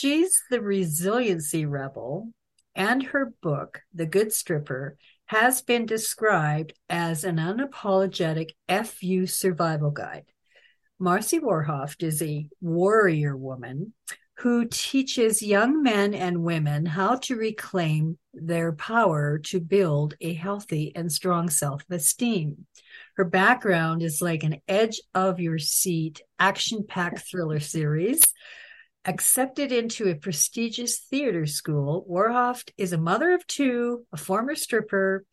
She's 0.00 0.42
the 0.48 0.62
resiliency 0.62 1.66
rebel, 1.66 2.32
and 2.74 3.02
her 3.02 3.34
book, 3.42 3.82
The 3.92 4.06
Good 4.06 4.32
Stripper, 4.32 4.96
has 5.26 5.60
been 5.60 5.84
described 5.84 6.72
as 6.88 7.22
an 7.22 7.36
unapologetic 7.36 8.52
FU 8.66 9.26
survival 9.26 9.90
guide. 9.90 10.24
Marci 10.98 11.38
Warhaft 11.38 12.02
is 12.02 12.22
a 12.22 12.46
warrior 12.62 13.36
woman 13.36 13.92
who 14.38 14.64
teaches 14.64 15.42
young 15.42 15.82
men 15.82 16.14
and 16.14 16.44
women 16.44 16.86
how 16.86 17.16
to 17.16 17.36
reclaim 17.36 18.16
their 18.32 18.72
power 18.72 19.36
to 19.40 19.60
build 19.60 20.14
a 20.22 20.32
healthy 20.32 20.92
and 20.96 21.12
strong 21.12 21.50
self 21.50 21.82
esteem. 21.90 22.64
Her 23.16 23.26
background 23.26 24.02
is 24.02 24.22
like 24.22 24.44
an 24.44 24.62
edge 24.66 24.98
of 25.14 25.40
your 25.40 25.58
seat 25.58 26.22
action 26.38 26.86
packed 26.88 27.30
thriller 27.30 27.60
series. 27.60 28.22
Accepted 29.06 29.72
into 29.72 30.08
a 30.08 30.14
prestigious 30.14 30.98
theater 30.98 31.46
school, 31.46 32.04
Warhaft 32.06 32.72
is 32.76 32.92
a 32.92 32.98
mother 32.98 33.32
of 33.32 33.46
two, 33.46 34.04
a 34.12 34.18
former 34.18 34.54
stripper, 34.54 35.24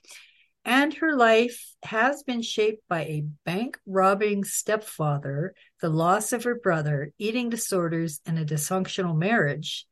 and 0.64 0.94
her 0.94 1.14
life 1.16 1.76
has 1.84 2.24
been 2.24 2.42
shaped 2.42 2.82
by 2.88 3.02
a 3.02 3.26
bank 3.46 3.78
robbing 3.86 4.46
stepfather, 4.46 5.54
the 5.82 5.90
loss 5.90 6.32
of 6.32 6.46
her 6.46 6.56
brother, 6.56 7.12
eating 7.18 7.50
disorders, 7.50 8.22
and 8.26 8.40
a 8.40 8.46
dysfunctional 8.46 9.18
marriage. 9.18 9.86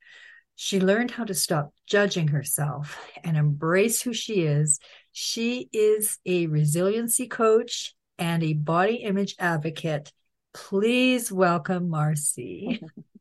She 0.56 0.80
learned 0.80 1.12
how 1.12 1.26
to 1.26 1.34
stop 1.34 1.74
judging 1.86 2.30
herself 2.30 2.98
and 3.26 3.36
embrace 3.36 4.02
who 4.02 4.14
she 4.14 4.44
is. 4.44 4.80
She 5.12 5.70
is 5.74 6.18
a 6.26 6.48
resiliency 6.48 7.28
coach 7.28 7.94
and 8.18 8.42
a 8.42 8.54
body 8.54 8.96
image 8.96 9.36
advocate. 9.38 10.14
Please 10.54 11.30
welcome 11.30 11.90
Marci. 11.90 12.80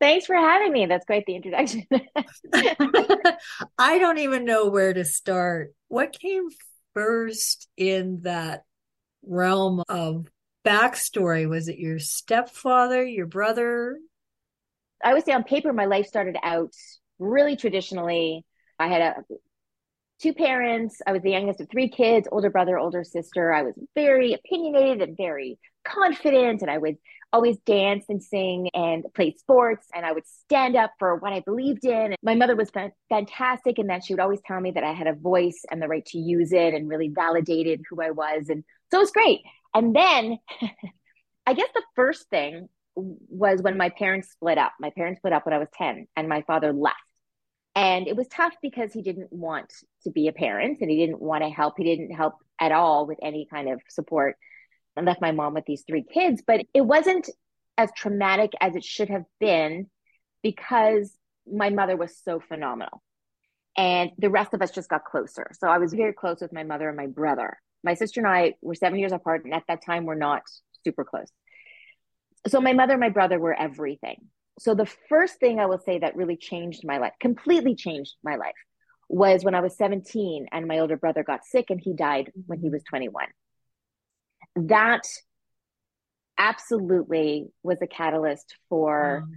Thanks 0.00 0.26
for 0.26 0.36
having 0.36 0.72
me. 0.72 0.86
That's 0.86 1.06
quite 1.06 1.24
the 1.26 1.36
introduction. 1.36 1.86
I 3.78 3.98
don't 3.98 4.18
even 4.18 4.44
know 4.44 4.68
where 4.68 4.92
to 4.92 5.04
start. 5.04 5.72
What 5.88 6.18
came 6.18 6.48
first 6.94 7.68
in 7.76 8.20
that 8.22 8.64
realm 9.24 9.82
of 9.88 10.26
backstory? 10.64 11.48
Was 11.48 11.68
it 11.68 11.78
your 11.78 11.98
stepfather, 11.98 13.04
your 13.04 13.26
brother? 13.26 13.98
I 15.02 15.14
would 15.14 15.24
say 15.24 15.32
on 15.32 15.44
paper, 15.44 15.72
my 15.72 15.84
life 15.84 16.06
started 16.06 16.36
out 16.42 16.72
really 17.18 17.56
traditionally. 17.56 18.44
I 18.78 18.88
had 18.88 19.00
a 19.00 19.14
two 20.20 20.32
parents. 20.32 21.02
I 21.06 21.12
was 21.12 21.22
the 21.22 21.30
youngest 21.30 21.60
of 21.60 21.68
three 21.70 21.88
kids, 21.88 22.28
older 22.30 22.50
brother, 22.50 22.78
older 22.78 23.04
sister. 23.04 23.52
I 23.52 23.62
was 23.62 23.74
very 23.94 24.32
opinionated 24.32 25.02
and 25.02 25.16
very 25.16 25.58
confident, 25.84 26.62
and 26.62 26.70
I 26.70 26.78
would 26.78 26.96
always 27.34 27.58
dance 27.66 28.04
and 28.08 28.22
sing 28.22 28.70
and 28.74 29.04
play 29.12 29.34
sports 29.36 29.88
and 29.92 30.06
I 30.06 30.12
would 30.12 30.24
stand 30.24 30.76
up 30.76 30.92
for 31.00 31.16
what 31.16 31.32
I 31.32 31.40
believed 31.40 31.84
in. 31.84 32.14
My 32.22 32.36
mother 32.36 32.54
was 32.54 32.70
fantastic 33.08 33.80
in 33.80 33.88
that 33.88 34.04
she 34.04 34.14
would 34.14 34.20
always 34.20 34.38
tell 34.46 34.60
me 34.60 34.70
that 34.70 34.84
I 34.84 34.92
had 34.92 35.08
a 35.08 35.14
voice 35.14 35.64
and 35.68 35.82
the 35.82 35.88
right 35.88 36.06
to 36.06 36.18
use 36.18 36.52
it 36.52 36.74
and 36.74 36.88
really 36.88 37.08
validated 37.08 37.82
who 37.90 38.00
I 38.00 38.12
was. 38.12 38.48
And 38.50 38.62
so 38.92 38.98
it 38.98 39.00
was 39.00 39.10
great. 39.10 39.40
And 39.74 39.96
then 39.96 40.38
I 41.46 41.54
guess 41.54 41.68
the 41.74 41.82
first 41.96 42.30
thing 42.30 42.68
was 42.94 43.60
when 43.60 43.76
my 43.76 43.88
parents 43.88 44.30
split 44.30 44.56
up. 44.56 44.72
My 44.78 44.90
parents 44.90 45.18
split 45.18 45.32
up 45.32 45.44
when 45.44 45.54
I 45.54 45.58
was 45.58 45.68
10 45.76 46.06
and 46.16 46.28
my 46.28 46.42
father 46.42 46.72
left. 46.72 46.98
And 47.74 48.06
it 48.06 48.14
was 48.14 48.28
tough 48.28 48.54
because 48.62 48.92
he 48.92 49.02
didn't 49.02 49.32
want 49.32 49.72
to 50.04 50.12
be 50.12 50.28
a 50.28 50.32
parent 50.32 50.78
and 50.80 50.88
he 50.88 50.98
didn't 50.98 51.20
want 51.20 51.42
to 51.42 51.50
help. 51.50 51.74
He 51.78 51.82
didn't 51.82 52.14
help 52.14 52.34
at 52.60 52.70
all 52.70 53.08
with 53.08 53.18
any 53.20 53.48
kind 53.50 53.68
of 53.68 53.80
support 53.88 54.36
and 54.96 55.06
left 55.06 55.20
my 55.20 55.32
mom 55.32 55.54
with 55.54 55.64
these 55.66 55.84
three 55.86 56.04
kids. 56.04 56.42
But 56.46 56.66
it 56.74 56.82
wasn't 56.82 57.28
as 57.76 57.90
traumatic 57.96 58.52
as 58.60 58.76
it 58.76 58.84
should 58.84 59.08
have 59.08 59.24
been 59.40 59.88
because 60.42 61.12
my 61.50 61.70
mother 61.70 61.96
was 61.96 62.16
so 62.22 62.40
phenomenal. 62.40 63.02
And 63.76 64.10
the 64.18 64.30
rest 64.30 64.54
of 64.54 64.62
us 64.62 64.70
just 64.70 64.88
got 64.88 65.04
closer. 65.04 65.50
So 65.58 65.66
I 65.66 65.78
was 65.78 65.92
very 65.92 66.12
close 66.12 66.40
with 66.40 66.52
my 66.52 66.62
mother 66.62 66.88
and 66.88 66.96
my 66.96 67.08
brother. 67.08 67.58
My 67.82 67.94
sister 67.94 68.20
and 68.20 68.28
I 68.28 68.54
were 68.62 68.74
seven 68.74 68.98
years 68.98 69.12
apart, 69.12 69.44
and 69.44 69.52
at 69.52 69.64
that 69.68 69.84
time, 69.84 70.04
we're 70.04 70.14
not 70.14 70.42
super 70.84 71.04
close. 71.04 71.30
So 72.46 72.60
my 72.60 72.72
mother 72.72 72.92
and 72.92 73.00
my 73.00 73.08
brother 73.08 73.38
were 73.38 73.58
everything. 73.58 74.28
So 74.60 74.74
the 74.74 74.86
first 75.08 75.40
thing 75.40 75.58
I 75.58 75.66
will 75.66 75.80
say 75.80 75.98
that 75.98 76.14
really 76.14 76.36
changed 76.36 76.82
my 76.84 76.98
life, 76.98 77.14
completely 77.20 77.74
changed 77.74 78.14
my 78.22 78.36
life, 78.36 78.54
was 79.08 79.44
when 79.44 79.54
I 79.54 79.60
was 79.60 79.76
17 79.76 80.46
and 80.52 80.66
my 80.68 80.78
older 80.78 80.96
brother 80.96 81.24
got 81.24 81.44
sick 81.44 81.66
and 81.70 81.80
he 81.80 81.94
died 81.94 82.32
when 82.46 82.60
he 82.60 82.70
was 82.70 82.82
21 82.84 83.26
that 84.56 85.06
absolutely 86.38 87.46
was 87.62 87.78
a 87.82 87.86
catalyst 87.86 88.56
for 88.68 89.26
mm. 89.26 89.34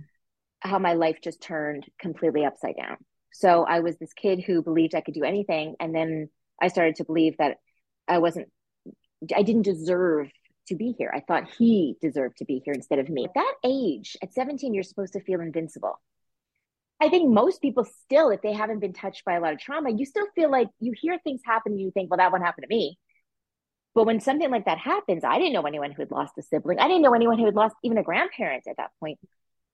how 0.61 0.79
my 0.79 0.93
life 0.93 1.17
just 1.23 1.41
turned 1.41 1.85
completely 1.99 2.45
upside 2.45 2.75
down. 2.75 2.97
So 3.31 3.63
I 3.63 3.81
was 3.81 3.97
this 3.97 4.13
kid 4.13 4.43
who 4.45 4.63
believed 4.63 4.95
I 4.95 5.01
could 5.01 5.13
do 5.13 5.23
anything. 5.23 5.75
And 5.79 5.93
then 5.93 6.29
I 6.61 6.69
started 6.69 6.95
to 6.95 7.05
believe 7.05 7.35
that 7.37 7.57
I 8.07 8.17
wasn't, 8.17 8.47
I 9.35 9.43
didn't 9.43 9.63
deserve 9.63 10.29
to 10.67 10.75
be 10.75 10.93
here. 10.97 11.11
I 11.13 11.21
thought 11.21 11.49
he 11.57 11.95
deserved 12.01 12.37
to 12.37 12.45
be 12.45 12.61
here 12.65 12.73
instead 12.73 12.99
of 12.99 13.09
me. 13.09 13.25
At 13.25 13.33
that 13.35 13.53
age, 13.63 14.17
at 14.21 14.33
17, 14.33 14.73
you're 14.73 14.83
supposed 14.83 15.13
to 15.13 15.21
feel 15.21 15.41
invincible. 15.41 15.99
I 16.99 17.09
think 17.09 17.29
most 17.29 17.61
people 17.61 17.85
still, 17.85 18.29
if 18.31 18.41
they 18.41 18.53
haven't 18.53 18.79
been 18.79 18.93
touched 18.93 19.23
by 19.23 19.35
a 19.35 19.39
lot 19.39 19.53
of 19.53 19.59
trauma, 19.59 19.91
you 19.95 20.05
still 20.05 20.25
feel 20.33 20.49
like 20.49 20.67
you 20.79 20.93
hear 20.99 21.19
things 21.23 21.41
happen 21.45 21.73
and 21.73 21.81
you 21.81 21.91
think, 21.91 22.09
well, 22.09 22.17
that 22.17 22.31
one 22.31 22.41
happened 22.41 22.65
to 22.67 22.75
me. 22.75 22.97
But 23.97 24.05
when 24.05 24.19
something 24.19 24.51
like 24.51 24.65
that 24.65 24.77
happens, 24.77 25.23
I 25.23 25.39
didn't 25.39 25.53
know 25.53 25.65
anyone 25.65 25.91
who 25.91 26.03
had 26.03 26.11
lost 26.11 26.37
a 26.37 26.43
sibling. 26.43 26.77
I 26.77 26.87
didn't 26.87 27.01
know 27.01 27.15
anyone 27.15 27.39
who 27.39 27.45
had 27.45 27.55
lost 27.55 27.75
even 27.83 27.97
a 27.97 28.03
grandparent 28.03 28.67
at 28.67 28.77
that 28.77 28.91
point. 28.99 29.17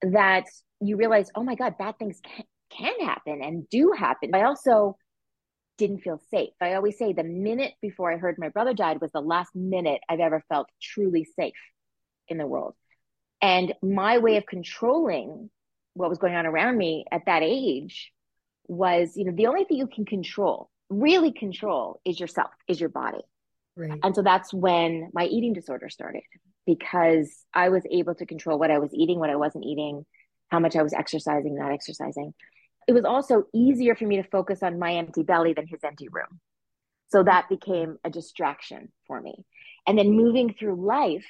That 0.00 0.44
you 0.80 0.96
realize, 0.96 1.28
oh 1.34 1.44
my 1.44 1.56
God, 1.56 1.76
bad 1.76 1.98
things 1.98 2.22
can, 2.24 2.46
can 2.70 3.06
happen 3.06 3.42
and 3.42 3.68
do 3.68 3.92
happen. 3.94 4.34
I 4.34 4.44
also 4.44 4.96
didn't 5.76 5.98
feel 5.98 6.22
safe. 6.30 6.54
I 6.58 6.72
always 6.72 6.96
say 6.96 7.12
the 7.12 7.22
minute 7.22 7.74
before 7.82 8.10
I 8.10 8.16
heard 8.16 8.36
my 8.38 8.48
brother 8.48 8.72
died 8.72 9.02
was 9.02 9.12
the 9.12 9.20
last 9.20 9.54
minute 9.54 10.00
I've 10.08 10.20
ever 10.20 10.42
felt 10.48 10.68
truly 10.80 11.28
safe 11.38 11.52
in 12.26 12.38
the 12.38 12.46
world. 12.46 12.72
And 13.42 13.74
my 13.82 14.16
way 14.16 14.38
of 14.38 14.46
controlling 14.46 15.50
what 15.92 16.08
was 16.08 16.16
going 16.16 16.34
on 16.34 16.46
around 16.46 16.78
me 16.78 17.04
at 17.12 17.26
that 17.26 17.42
age 17.42 18.10
was, 18.68 19.18
you 19.18 19.26
know, 19.26 19.32
the 19.36 19.48
only 19.48 19.64
thing 19.64 19.76
you 19.76 19.86
can 19.86 20.06
control, 20.06 20.70
really 20.88 21.30
control, 21.30 22.00
is 22.06 22.18
yourself, 22.18 22.52
is 22.66 22.80
your 22.80 22.88
body. 22.88 23.20
Right. 23.76 23.98
And 24.02 24.14
so 24.14 24.22
that's 24.22 24.52
when 24.52 25.10
my 25.12 25.24
eating 25.24 25.52
disorder 25.52 25.88
started 25.88 26.22
because 26.66 27.44
I 27.52 27.68
was 27.68 27.82
able 27.90 28.14
to 28.14 28.26
control 28.26 28.58
what 28.58 28.70
I 28.70 28.78
was 28.78 28.94
eating, 28.94 29.18
what 29.18 29.30
I 29.30 29.36
wasn't 29.36 29.64
eating, 29.64 30.06
how 30.50 30.60
much 30.60 30.76
I 30.76 30.82
was 30.82 30.92
exercising, 30.92 31.56
not 31.56 31.72
exercising. 31.72 32.34
It 32.86 32.92
was 32.92 33.04
also 33.04 33.44
easier 33.52 33.94
for 33.94 34.06
me 34.06 34.16
to 34.16 34.28
focus 34.28 34.62
on 34.62 34.78
my 34.78 34.94
empty 34.94 35.22
belly 35.22 35.52
than 35.54 35.66
his 35.66 35.80
empty 35.82 36.08
room. 36.08 36.40
So 37.08 37.22
that 37.22 37.48
became 37.48 37.98
a 38.04 38.10
distraction 38.10 38.92
for 39.06 39.20
me. 39.20 39.44
And 39.86 39.98
then 39.98 40.12
moving 40.12 40.54
through 40.54 40.84
life, 40.84 41.26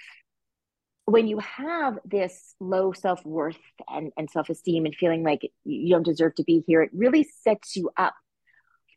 when 1.06 1.26
you 1.26 1.38
have 1.38 1.99
this 2.05 2.55
low 2.61 2.93
self 2.93 3.25
worth 3.25 3.59
and, 3.88 4.12
and 4.16 4.31
self 4.31 4.49
esteem 4.49 4.87
and 4.87 4.94
feeling 4.94 5.22
like 5.22 5.50
you 5.65 5.91
don't 5.91 6.05
deserve 6.05 6.34
to 6.37 6.44
be 6.44 6.65
here, 6.66 6.82
it 6.82 6.91
really 6.94 7.28
sets 7.43 7.76
you 7.76 7.91
up 7.97 8.15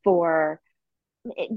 for 0.03 0.61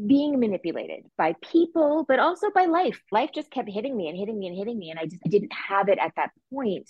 being 0.06 0.38
manipulated 0.38 1.04
by 1.16 1.34
people, 1.42 2.04
but 2.06 2.19
also 2.19 2.50
by 2.54 2.66
life. 2.66 3.00
Life 3.10 3.31
just 3.34 3.50
kept 3.50 3.69
hitting 3.69 3.97
me 3.97 4.08
and 4.08 4.19
hitting 4.19 4.38
me 4.38 4.48
and 4.48 4.56
hitting 4.56 4.78
me. 4.78 4.91
And 4.91 4.98
I 4.98 5.04
just 5.04 5.22
I 5.25 5.28
didn't 5.28 5.53
have 5.53 5.88
it 5.88 5.98
at 5.98 6.12
that 6.16 6.31
point. 6.53 6.88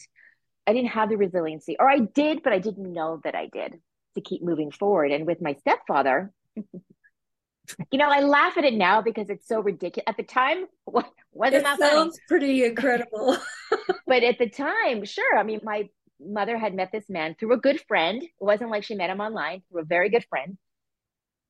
I 0.67 0.73
didn't 0.73 0.91
have 0.91 1.09
the 1.09 1.17
resiliency, 1.17 1.77
or 1.79 1.89
I 1.89 1.99
did, 2.01 2.43
but 2.43 2.53
I 2.53 2.59
didn't 2.59 2.93
know 2.93 3.21
that 3.25 3.35
I 3.35 3.47
did 3.47 3.81
to 4.15 4.21
keep 4.21 4.43
moving 4.43 4.71
forward. 4.71 5.11
And 5.11 5.27
with 5.27 5.41
my 5.41 5.55
stepfather, 5.55 6.33
you 6.57 7.99
know, 7.99 8.09
I 8.09 8.21
laugh 8.21 8.57
at 8.59 8.65
it 8.65 8.75
now 8.75 9.03
because 9.03 9.31
it's 9.31 9.47
so 9.47 9.61
ridiculous. 9.61 10.05
At 10.07 10.17
the 10.17 10.23
time, 10.23 10.67
wasn't 10.87 11.15
it 11.61 11.63
that 11.65 11.79
sounds 11.79 12.19
funny? 12.19 12.27
pretty 12.29 12.65
incredible. 12.65 13.37
but 14.07 14.23
at 14.23 14.39
the 14.39 14.49
time, 14.49 15.05
sure. 15.05 15.37
I 15.37 15.43
mean, 15.43 15.61
my 15.63 15.89
mother 16.21 16.59
had 16.59 16.75
met 16.75 16.91
this 16.93 17.09
man 17.09 17.35
through 17.39 17.55
a 17.55 17.59
good 17.59 17.81
friend. 17.89 18.23
It 18.23 18.31
wasn't 18.39 18.71
like 18.71 18.85
she 18.85 18.95
met 18.95 19.11
him 19.11 19.21
online, 19.21 19.63
through 19.71 19.83
a 19.83 19.85
very 19.85 20.11
good 20.11 20.25
friend. 20.29 20.59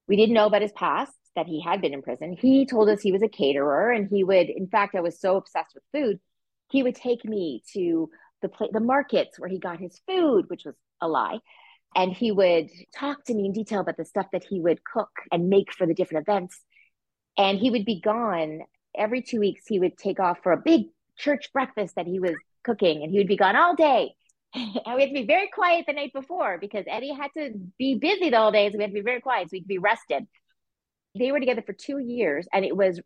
We 0.06 0.16
didn't 0.16 0.34
know 0.34 0.46
about 0.46 0.62
his 0.62 0.72
past 0.72 1.12
that 1.36 1.46
he 1.46 1.60
had 1.60 1.80
been 1.80 1.94
in 1.94 2.02
prison. 2.02 2.36
He 2.38 2.66
told 2.66 2.88
us 2.88 3.00
he 3.00 3.12
was 3.12 3.22
a 3.22 3.28
caterer 3.28 3.90
and 3.90 4.08
he 4.08 4.24
would, 4.24 4.48
in 4.48 4.66
fact, 4.66 4.94
I 4.94 5.00
was 5.00 5.20
so 5.20 5.36
obsessed 5.36 5.74
with 5.74 5.84
food, 5.92 6.20
he 6.70 6.82
would 6.82 6.96
take 6.96 7.24
me 7.24 7.62
to 7.72 8.10
the 8.42 8.48
pla- 8.48 8.68
the 8.72 8.80
markets 8.80 9.38
where 9.38 9.48
he 9.48 9.58
got 9.58 9.80
his 9.80 10.00
food, 10.06 10.46
which 10.48 10.64
was 10.64 10.74
a 11.00 11.08
lie. 11.08 11.38
And 11.94 12.12
he 12.12 12.30
would 12.30 12.70
talk 12.96 13.24
to 13.24 13.34
me 13.34 13.46
in 13.46 13.52
detail 13.52 13.80
about 13.80 13.96
the 13.96 14.04
stuff 14.04 14.26
that 14.32 14.44
he 14.44 14.60
would 14.60 14.84
cook 14.84 15.10
and 15.32 15.48
make 15.48 15.72
for 15.72 15.86
the 15.86 15.94
different 15.94 16.28
events. 16.28 16.60
And 17.36 17.58
he 17.58 17.70
would 17.70 17.84
be 17.84 18.00
gone 18.00 18.60
every 18.96 19.22
two 19.22 19.40
weeks. 19.40 19.62
He 19.66 19.80
would 19.80 19.98
take 19.98 20.20
off 20.20 20.38
for 20.42 20.52
a 20.52 20.56
big 20.56 20.86
church 21.18 21.52
breakfast 21.52 21.96
that 21.96 22.06
he 22.06 22.20
was 22.20 22.34
cooking, 22.62 23.02
and 23.02 23.10
he 23.10 23.18
would 23.18 23.26
be 23.26 23.36
gone 23.36 23.56
all 23.56 23.74
day. 23.74 24.14
and 24.54 24.94
we 24.94 25.02
had 25.02 25.08
to 25.08 25.14
be 25.14 25.26
very 25.26 25.48
quiet 25.52 25.84
the 25.86 25.92
night 25.92 26.12
before 26.12 26.58
because 26.58 26.84
Eddie 26.88 27.12
had 27.12 27.30
to 27.36 27.52
be 27.78 27.96
busy 27.96 28.30
the 28.30 28.38
whole 28.38 28.50
day. 28.50 28.70
So 28.70 28.78
we 28.78 28.84
had 28.84 28.90
to 28.90 28.94
be 28.94 29.00
very 29.00 29.20
quiet 29.20 29.46
so 29.46 29.50
we 29.52 29.60
could 29.60 29.68
be 29.68 29.78
rested 29.78 30.26
they 31.14 31.32
were 31.32 31.40
together 31.40 31.62
for 31.62 31.72
two 31.72 31.98
years 31.98 32.46
and 32.52 32.64
it 32.64 32.76
was 32.76 33.00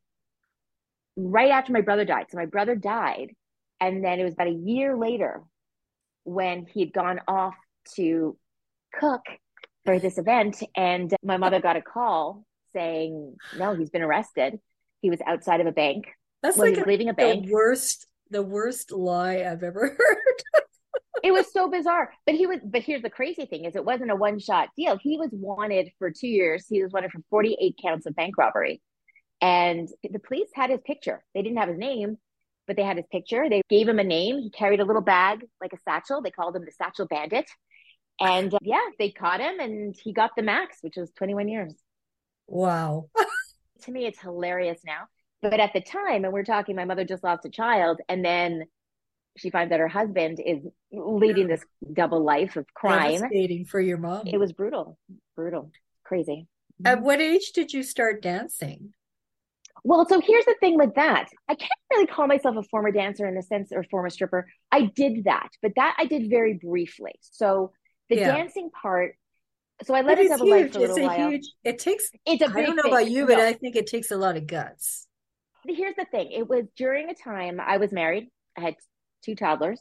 right 1.16 1.50
after 1.50 1.72
my 1.72 1.80
brother 1.80 2.04
died 2.04 2.26
so 2.28 2.36
my 2.36 2.46
brother 2.46 2.74
died 2.74 3.30
and 3.80 4.04
then 4.04 4.20
it 4.20 4.24
was 4.24 4.32
about 4.32 4.48
a 4.48 4.50
year 4.50 4.96
later 4.96 5.42
when 6.24 6.66
he 6.66 6.80
had 6.80 6.92
gone 6.92 7.20
off 7.28 7.54
to 7.96 8.36
cook 8.98 9.22
for 9.84 9.98
this 9.98 10.18
event. 10.18 10.62
And 10.76 11.14
my 11.22 11.36
mother 11.36 11.60
got 11.60 11.76
a 11.76 11.82
call 11.82 12.44
saying, 12.72 13.36
no, 13.58 13.74
he's 13.74 13.90
been 13.90 14.02
arrested. 14.02 14.58
He 15.02 15.10
was 15.10 15.20
outside 15.26 15.60
of 15.60 15.66
a 15.66 15.72
bank. 15.72 16.06
That's 16.42 16.56
like 16.56 16.78
a, 16.78 16.84
leaving 16.88 17.08
a 17.08 17.14
bank. 17.14 17.46
The 17.46 17.52
worst, 17.52 18.06
the 18.30 18.42
worst 18.42 18.92
lie 18.92 19.44
I've 19.44 19.62
ever 19.62 19.80
heard. 19.98 20.42
It 21.22 21.32
was 21.32 21.52
so 21.52 21.70
bizarre. 21.70 22.12
But 22.26 22.34
he 22.34 22.46
was, 22.46 22.58
but 22.64 22.82
here's 22.82 23.02
the 23.02 23.10
crazy 23.10 23.46
thing 23.46 23.64
is 23.64 23.76
it 23.76 23.84
wasn't 23.84 24.10
a 24.10 24.16
one 24.16 24.38
shot 24.38 24.68
deal. 24.76 24.98
He 25.00 25.16
was 25.18 25.30
wanted 25.32 25.90
for 25.98 26.10
two 26.10 26.28
years. 26.28 26.66
He 26.68 26.82
was 26.82 26.92
wanted 26.92 27.12
for 27.12 27.20
48 27.30 27.78
counts 27.82 28.06
of 28.06 28.14
bank 28.14 28.36
robbery. 28.36 28.82
And 29.40 29.88
the 30.02 30.18
police 30.18 30.48
had 30.54 30.70
his 30.70 30.80
picture. 30.86 31.24
They 31.34 31.42
didn't 31.42 31.58
have 31.58 31.68
his 31.68 31.78
name, 31.78 32.16
but 32.66 32.76
they 32.76 32.82
had 32.82 32.96
his 32.96 33.06
picture. 33.10 33.48
They 33.48 33.62
gave 33.68 33.88
him 33.88 33.98
a 33.98 34.04
name. 34.04 34.38
He 34.38 34.50
carried 34.50 34.80
a 34.80 34.84
little 34.84 35.02
bag 35.02 35.44
like 35.60 35.72
a 35.72 35.78
satchel. 35.84 36.22
They 36.22 36.30
called 36.30 36.56
him 36.56 36.64
the 36.64 36.72
Satchel 36.72 37.06
Bandit. 37.06 37.50
And 38.20 38.54
uh, 38.54 38.58
yeah, 38.62 38.86
they 38.98 39.10
caught 39.10 39.40
him 39.40 39.60
and 39.60 39.94
he 40.02 40.12
got 40.12 40.30
the 40.36 40.42
max, 40.42 40.78
which 40.82 40.96
was 40.96 41.10
21 41.12 41.48
years. 41.48 41.74
Wow. 42.46 43.10
to 43.82 43.90
me, 43.90 44.06
it's 44.06 44.20
hilarious 44.20 44.80
now. 44.84 45.08
But 45.42 45.60
at 45.60 45.72
the 45.74 45.80
time, 45.80 46.24
and 46.24 46.32
we're 46.32 46.44
talking, 46.44 46.76
my 46.76 46.86
mother 46.86 47.04
just 47.04 47.24
lost 47.24 47.44
a 47.44 47.50
child, 47.50 48.00
and 48.08 48.24
then 48.24 48.64
she 49.36 49.50
finds 49.50 49.70
that 49.70 49.80
her 49.80 49.88
husband 49.88 50.40
is 50.44 50.60
leading 50.92 51.48
this 51.48 51.64
double 51.92 52.24
life 52.24 52.56
of 52.56 52.66
crime. 52.74 53.20
Devastating 53.20 53.64
for 53.64 53.80
your 53.80 53.98
mom. 53.98 54.26
It 54.26 54.38
was 54.38 54.52
brutal, 54.52 54.98
brutal, 55.34 55.70
crazy. 56.04 56.46
At 56.84 57.02
what 57.02 57.20
age 57.20 57.52
did 57.52 57.72
you 57.72 57.82
start 57.82 58.22
dancing? 58.22 58.94
Well, 59.82 60.06
so 60.08 60.20
here's 60.20 60.44
the 60.46 60.54
thing 60.60 60.78
with 60.78 60.94
that. 60.94 61.28
I 61.48 61.54
can't 61.54 61.70
really 61.92 62.06
call 62.06 62.26
myself 62.26 62.56
a 62.56 62.62
former 62.62 62.90
dancer 62.90 63.26
in 63.26 63.34
the 63.34 63.42
sense 63.42 63.70
or 63.70 63.84
former 63.84 64.08
stripper. 64.08 64.46
I 64.72 64.90
did 64.94 65.24
that, 65.24 65.50
but 65.62 65.72
that 65.76 65.96
I 65.98 66.06
did 66.06 66.30
very 66.30 66.54
briefly. 66.54 67.12
So 67.20 67.72
the 68.08 68.16
yeah. 68.16 68.34
dancing 68.34 68.70
part. 68.70 69.16
So 69.82 69.94
I 69.94 70.02
let 70.02 70.18
it 70.18 70.28
double 70.28 70.48
life 70.48 70.72
for 70.72 70.78
a 70.78 70.80
little 70.82 70.96
it's 70.96 71.04
a 71.04 71.06
while. 71.06 71.30
Huge, 71.30 71.46
it 71.64 71.78
takes. 71.80 72.10
It's 72.24 72.40
a. 72.42 72.46
I 72.46 72.62
don't 72.62 72.76
know 72.76 72.84
thing. 72.84 72.92
about 72.92 73.10
you, 73.10 73.26
but 73.26 73.38
no. 73.38 73.46
I 73.46 73.52
think 73.52 73.76
it 73.76 73.86
takes 73.86 74.10
a 74.10 74.16
lot 74.16 74.36
of 74.36 74.46
guts. 74.46 75.06
Here's 75.66 75.96
the 75.96 76.06
thing. 76.10 76.30
It 76.30 76.48
was 76.48 76.64
during 76.76 77.10
a 77.10 77.14
time 77.14 77.60
I 77.60 77.78
was 77.78 77.90
married. 77.92 78.28
I 78.56 78.60
had 78.60 78.76
two 79.24 79.34
toddlers. 79.34 79.80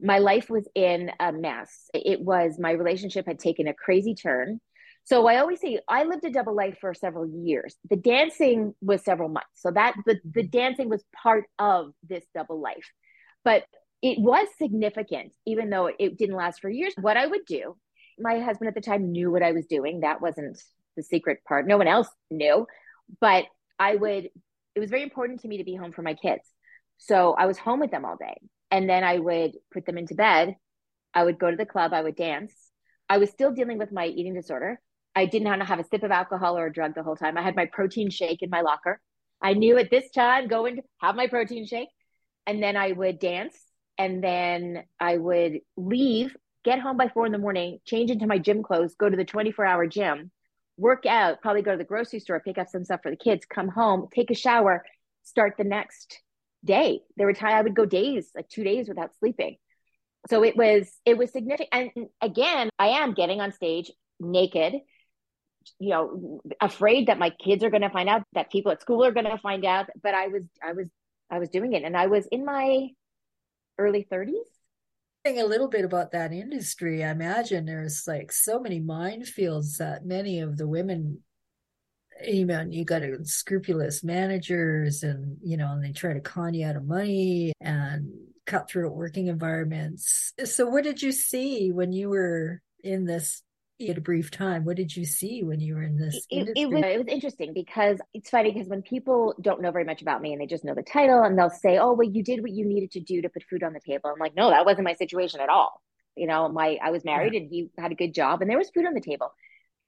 My 0.00 0.18
life 0.18 0.50
was 0.50 0.68
in 0.74 1.10
a 1.18 1.32
mess. 1.32 1.88
It 1.94 2.20
was 2.20 2.58
my 2.58 2.72
relationship 2.72 3.26
had 3.26 3.38
taken 3.38 3.66
a 3.66 3.74
crazy 3.74 4.14
turn. 4.14 4.60
So 5.04 5.26
I 5.26 5.38
always 5.38 5.60
say 5.60 5.78
I 5.88 6.04
lived 6.04 6.24
a 6.24 6.30
double 6.30 6.54
life 6.54 6.78
for 6.80 6.92
several 6.92 7.26
years. 7.26 7.76
The 7.88 7.96
dancing 7.96 8.74
was 8.80 9.04
several 9.04 9.28
months. 9.28 9.48
So 9.54 9.70
that 9.70 9.94
the, 10.04 10.18
the 10.28 10.42
dancing 10.42 10.88
was 10.88 11.04
part 11.22 11.44
of 11.58 11.92
this 12.08 12.24
double 12.34 12.60
life. 12.60 12.90
But 13.44 13.64
it 14.02 14.18
was 14.18 14.48
significant, 14.58 15.32
even 15.46 15.70
though 15.70 15.86
it 15.86 16.18
didn't 16.18 16.36
last 16.36 16.60
for 16.60 16.68
years. 16.68 16.92
What 17.00 17.16
I 17.16 17.26
would 17.26 17.46
do, 17.46 17.76
my 18.18 18.40
husband 18.40 18.68
at 18.68 18.74
the 18.74 18.80
time 18.80 19.12
knew 19.12 19.30
what 19.30 19.42
I 19.42 19.52
was 19.52 19.66
doing. 19.66 20.00
That 20.00 20.20
wasn't 20.20 20.60
the 20.96 21.02
secret 21.02 21.38
part. 21.46 21.66
No 21.66 21.78
one 21.78 21.88
else 21.88 22.08
knew. 22.30 22.66
But 23.20 23.44
I 23.78 23.94
would, 23.94 24.28
it 24.74 24.80
was 24.80 24.90
very 24.90 25.04
important 25.04 25.40
to 25.40 25.48
me 25.48 25.58
to 25.58 25.64
be 25.64 25.76
home 25.76 25.92
for 25.92 26.02
my 26.02 26.14
kids. 26.14 26.42
So 26.98 27.34
I 27.38 27.46
was 27.46 27.58
home 27.58 27.80
with 27.80 27.90
them 27.90 28.04
all 28.04 28.16
day. 28.16 28.36
And 28.70 28.88
then 28.88 29.04
I 29.04 29.18
would 29.18 29.52
put 29.72 29.86
them 29.86 29.98
into 29.98 30.14
bed. 30.14 30.56
I 31.14 31.24
would 31.24 31.38
go 31.38 31.50
to 31.50 31.56
the 31.56 31.66
club. 31.66 31.92
I 31.92 32.02
would 32.02 32.16
dance. 32.16 32.52
I 33.08 33.18
was 33.18 33.30
still 33.30 33.52
dealing 33.52 33.78
with 33.78 33.92
my 33.92 34.06
eating 34.06 34.34
disorder. 34.34 34.80
I 35.14 35.26
didn't 35.26 35.48
want 35.48 35.60
to 35.60 35.66
have 35.66 35.78
a 35.78 35.84
sip 35.84 36.02
of 36.02 36.10
alcohol 36.10 36.58
or 36.58 36.66
a 36.66 36.72
drug 36.72 36.94
the 36.94 37.02
whole 37.02 37.16
time. 37.16 37.38
I 37.38 37.42
had 37.42 37.56
my 37.56 37.66
protein 37.66 38.10
shake 38.10 38.42
in 38.42 38.50
my 38.50 38.60
locker. 38.60 39.00
I 39.40 39.54
knew 39.54 39.78
at 39.78 39.90
this 39.90 40.10
time 40.10 40.48
go 40.48 40.66
and 40.66 40.82
have 40.98 41.16
my 41.16 41.26
protein 41.26 41.66
shake. 41.66 41.88
And 42.46 42.62
then 42.62 42.76
I 42.76 42.92
would 42.92 43.18
dance. 43.18 43.56
And 43.98 44.22
then 44.22 44.84
I 45.00 45.16
would 45.16 45.60
leave, 45.76 46.36
get 46.64 46.80
home 46.80 46.96
by 46.98 47.08
four 47.08 47.24
in 47.24 47.32
the 47.32 47.38
morning, 47.38 47.78
change 47.86 48.10
into 48.10 48.26
my 48.26 48.38
gym 48.38 48.62
clothes, 48.62 48.94
go 48.94 49.08
to 49.08 49.16
the 49.16 49.24
24 49.24 49.64
hour 49.64 49.86
gym, 49.86 50.30
work 50.76 51.06
out, 51.06 51.40
probably 51.40 51.62
go 51.62 51.72
to 51.72 51.78
the 51.78 51.84
grocery 51.84 52.20
store, 52.20 52.40
pick 52.40 52.58
up 52.58 52.68
some 52.68 52.84
stuff 52.84 53.00
for 53.02 53.10
the 53.10 53.16
kids, 53.16 53.46
come 53.48 53.68
home, 53.68 54.08
take 54.14 54.30
a 54.30 54.34
shower, 54.34 54.84
start 55.22 55.54
the 55.56 55.64
next 55.64 56.20
day. 56.64 57.00
There 57.16 57.26
were 57.26 57.32
times 57.32 57.54
I 57.54 57.62
would 57.62 57.76
go 57.76 57.84
days, 57.84 58.30
like 58.34 58.48
two 58.48 58.64
days 58.64 58.88
without 58.88 59.10
sleeping. 59.18 59.56
So 60.28 60.42
it 60.44 60.56
was 60.56 60.90
it 61.04 61.16
was 61.16 61.30
significant. 61.30 61.68
And 61.72 62.06
again, 62.20 62.70
I 62.78 62.88
am 62.88 63.14
getting 63.14 63.40
on 63.40 63.52
stage 63.52 63.90
naked, 64.18 64.74
you 65.78 65.90
know, 65.90 66.40
afraid 66.60 67.08
that 67.08 67.18
my 67.18 67.30
kids 67.30 67.62
are 67.62 67.70
going 67.70 67.82
to 67.82 67.90
find 67.90 68.08
out, 68.08 68.22
that 68.32 68.50
people 68.50 68.72
at 68.72 68.80
school 68.80 69.04
are 69.04 69.12
going 69.12 69.26
to 69.26 69.38
find 69.38 69.64
out. 69.64 69.88
But 70.02 70.14
I 70.14 70.28
was 70.28 70.42
I 70.62 70.72
was 70.72 70.88
I 71.30 71.38
was 71.38 71.48
doing 71.50 71.72
it, 71.72 71.84
and 71.84 71.96
I 71.96 72.06
was 72.06 72.26
in 72.30 72.44
my 72.44 72.88
early 73.78 74.06
30s. 74.10 74.34
A 75.26 75.42
little 75.42 75.66
bit 75.68 75.84
about 75.84 76.12
that 76.12 76.32
industry. 76.32 77.02
I 77.02 77.10
imagine 77.10 77.66
there's 77.66 78.04
like 78.06 78.30
so 78.30 78.60
many 78.60 78.80
minefields 78.80 79.78
that 79.78 80.06
many 80.06 80.38
of 80.38 80.56
the 80.56 80.68
women 80.68 81.22
you 82.24 82.44
know, 82.44 82.64
you 82.68 82.84
got 82.84 83.02
scrupulous 83.24 84.02
managers 84.04 85.02
and, 85.02 85.36
you 85.42 85.56
know, 85.56 85.72
and 85.72 85.84
they 85.84 85.92
try 85.92 86.12
to 86.12 86.20
con 86.20 86.54
you 86.54 86.66
out 86.66 86.76
of 86.76 86.86
money 86.86 87.52
and 87.60 88.10
cutthroat 88.46 88.94
working 88.94 89.26
environments. 89.26 90.32
So 90.44 90.66
what 90.66 90.84
did 90.84 91.02
you 91.02 91.12
see 91.12 91.72
when 91.72 91.92
you 91.92 92.08
were 92.08 92.62
in 92.82 93.04
this 93.04 93.42
had 93.84 93.98
a 93.98 94.00
brief 94.00 94.30
time. 94.30 94.64
What 94.64 94.76
did 94.76 94.96
you 94.96 95.04
see 95.04 95.42
when 95.42 95.60
you 95.60 95.74
were 95.74 95.82
in 95.82 95.98
this? 95.98 96.26
It, 96.30 96.48
it, 96.56 96.70
was 96.70 96.82
it 96.82 96.98
was 96.98 97.06
interesting 97.08 97.52
because 97.52 97.98
it's 98.14 98.30
funny 98.30 98.50
because 98.50 98.68
when 98.68 98.80
people 98.80 99.34
don't 99.40 99.60
know 99.60 99.70
very 99.70 99.84
much 99.84 100.00
about 100.00 100.22
me 100.22 100.32
and 100.32 100.40
they 100.40 100.46
just 100.46 100.64
know 100.64 100.74
the 100.74 100.82
title 100.82 101.22
and 101.22 101.38
they'll 101.38 101.50
say, 101.50 101.76
"Oh, 101.76 101.92
well, 101.92 102.08
you 102.08 102.22
did 102.22 102.40
what 102.40 102.52
you 102.52 102.64
needed 102.64 102.92
to 102.92 103.00
do 103.00 103.20
to 103.20 103.28
put 103.28 103.42
food 103.50 103.62
on 103.62 103.74
the 103.74 103.80
table." 103.80 104.10
I'm 104.10 104.18
like, 104.18 104.34
"No, 104.34 104.48
that 104.48 104.64
wasn't 104.64 104.84
my 104.84 104.94
situation 104.94 105.40
at 105.40 105.50
all." 105.50 105.82
You 106.16 106.26
know, 106.26 106.48
my 106.48 106.78
I 106.82 106.90
was 106.90 107.04
married 107.04 107.34
yeah. 107.34 107.40
and 107.40 107.50
he 107.50 107.68
had 107.78 107.92
a 107.92 107.94
good 107.94 108.14
job 108.14 108.40
and 108.40 108.50
there 108.50 108.56
was 108.56 108.70
food 108.70 108.86
on 108.86 108.94
the 108.94 109.00
table. 109.00 109.32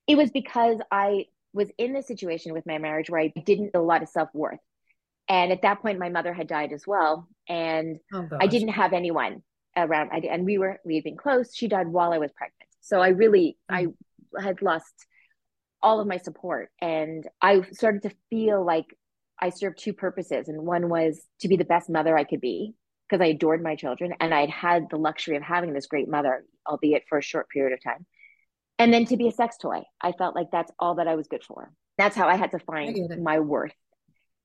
It 0.06 0.16
was 0.16 0.30
because 0.30 0.78
I 0.90 1.26
was 1.52 1.70
in 1.78 1.92
this 1.92 2.06
situation 2.06 2.52
with 2.52 2.66
my 2.66 2.78
marriage 2.78 3.10
where 3.10 3.20
I 3.20 3.32
didn't 3.44 3.70
a 3.74 3.80
lot 3.80 4.02
of 4.02 4.08
self 4.08 4.28
worth. 4.34 4.60
And 5.28 5.52
at 5.52 5.62
that 5.62 5.82
point, 5.82 5.98
my 5.98 6.08
mother 6.08 6.32
had 6.32 6.46
died 6.46 6.72
as 6.72 6.86
well. 6.86 7.28
And 7.48 7.98
oh, 8.14 8.28
I 8.40 8.46
didn't 8.46 8.68
have 8.68 8.92
anyone 8.92 9.42
around. 9.76 10.10
I, 10.12 10.18
and 10.30 10.44
we 10.44 10.58
were, 10.58 10.78
we 10.84 10.94
had 10.94 11.04
been 11.04 11.16
close. 11.16 11.54
She 11.54 11.68
died 11.68 11.88
while 11.88 12.12
I 12.12 12.18
was 12.18 12.32
pregnant. 12.32 12.68
So 12.80 13.00
I 13.00 13.08
really, 13.08 13.58
mm-hmm. 13.70 13.90
I 14.38 14.42
had 14.42 14.62
lost 14.62 15.06
all 15.82 16.00
of 16.00 16.06
my 16.06 16.16
support. 16.16 16.70
And 16.80 17.26
I 17.42 17.62
started 17.72 18.02
to 18.02 18.14
feel 18.30 18.64
like 18.64 18.86
I 19.38 19.50
served 19.50 19.78
two 19.78 19.92
purposes. 19.92 20.48
And 20.48 20.62
one 20.62 20.88
was 20.88 21.22
to 21.40 21.48
be 21.48 21.56
the 21.56 21.64
best 21.64 21.90
mother 21.90 22.16
I 22.16 22.24
could 22.24 22.40
be 22.40 22.74
because 23.08 23.22
I 23.22 23.28
adored 23.28 23.62
my 23.62 23.74
children 23.74 24.12
and 24.20 24.34
I'd 24.34 24.50
had 24.50 24.86
the 24.90 24.96
luxury 24.96 25.36
of 25.36 25.42
having 25.42 25.72
this 25.72 25.86
great 25.86 26.08
mother, 26.08 26.44
albeit 26.66 27.04
for 27.08 27.18
a 27.18 27.22
short 27.22 27.48
period 27.50 27.74
of 27.74 27.82
time 27.82 28.06
and 28.78 28.92
then 28.92 29.04
to 29.06 29.16
be 29.16 29.28
a 29.28 29.32
sex 29.32 29.56
toy. 29.56 29.82
I 30.00 30.12
felt 30.12 30.34
like 30.34 30.50
that's 30.50 30.72
all 30.78 30.96
that 30.96 31.08
I 31.08 31.14
was 31.16 31.26
good 31.26 31.44
for. 31.44 31.72
That's 31.96 32.16
how 32.16 32.28
I 32.28 32.36
had 32.36 32.52
to 32.52 32.58
find 32.60 33.22
my 33.22 33.40
worth. 33.40 33.74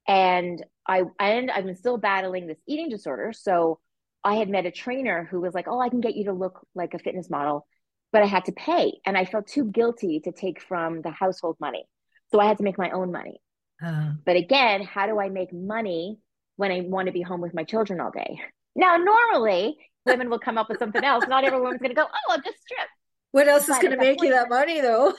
And 0.08 0.63
I 0.88 1.04
and 1.20 1.52
I'm 1.52 1.74
still 1.75 1.98
battling 1.98 2.48
this 2.48 2.58
eating 2.68 2.90
disorder. 2.90 3.32
So 3.34 3.80
I 4.24 4.36
had 4.36 4.50
met 4.50 4.66
a 4.66 4.72
trainer 4.72 5.28
who 5.30 5.40
was 5.40 5.54
like, 5.54 5.68
"Oh, 5.68 5.80
I 5.80 5.90
can 5.90 6.02
get 6.02 6.16
you 6.16 6.25
to 6.25 6.34
look 6.34 6.66
like 6.75 6.94
a 6.94 7.00
fitness 7.00 7.30
model," 7.30 7.68
but 8.12 8.24
I 8.24 8.25
had 8.25 8.46
to 8.46 8.52
pay, 8.52 9.00
and 9.06 9.18
I 9.18 9.25
felt 9.25 9.48
too 9.48 9.66
guilty 9.66 10.20
to 10.22 10.32
take 10.32 10.62
from 10.62 11.02
the 11.02 11.12
household 11.12 11.58
money. 11.60 11.86
So 12.32 12.40
I 12.40 12.48
had 12.48 12.58
to 12.58 12.63
make 12.63 12.78
my 12.78 12.90
own 12.92 13.12
money. 13.12 13.40
Uh, 13.86 14.13
but 14.25 14.36
again, 14.36 14.82
how 14.82 15.06
do 15.08 15.20
I 15.20 15.30
make 15.30 15.54
money 15.54 16.20
when 16.56 16.72
I 16.72 16.82
want 16.82 17.08
to 17.08 17.12
be 17.12 17.22
home 17.22 17.42
with 17.42 17.54
my 17.54 17.63
children 17.63 18.00
all 18.00 18.12
day? 18.12 18.40
Now, 18.75 18.98
normally 18.98 19.78
women 20.06 20.30
will 20.30 20.40
come 20.40 20.58
up 20.58 20.68
with 20.70 20.80
something 20.80 21.04
else. 21.04 21.25
Not 21.28 21.46
every 21.46 21.60
woman's 21.60 21.80
going 21.80 21.92
to 21.92 21.96
go, 21.96 22.08
"Oh, 22.08 22.32
I'll 22.34 22.42
just 22.42 22.62
strip." 22.62 22.90
What 23.34 23.48
else 23.48 23.66
but 23.66 23.78
is 23.78 23.82
going 23.82 23.92
to 23.92 23.98
make 23.98 24.20
point, 24.20 24.30
you 24.30 24.36
that 24.36 24.48
money, 24.48 24.80
though? 24.80 25.12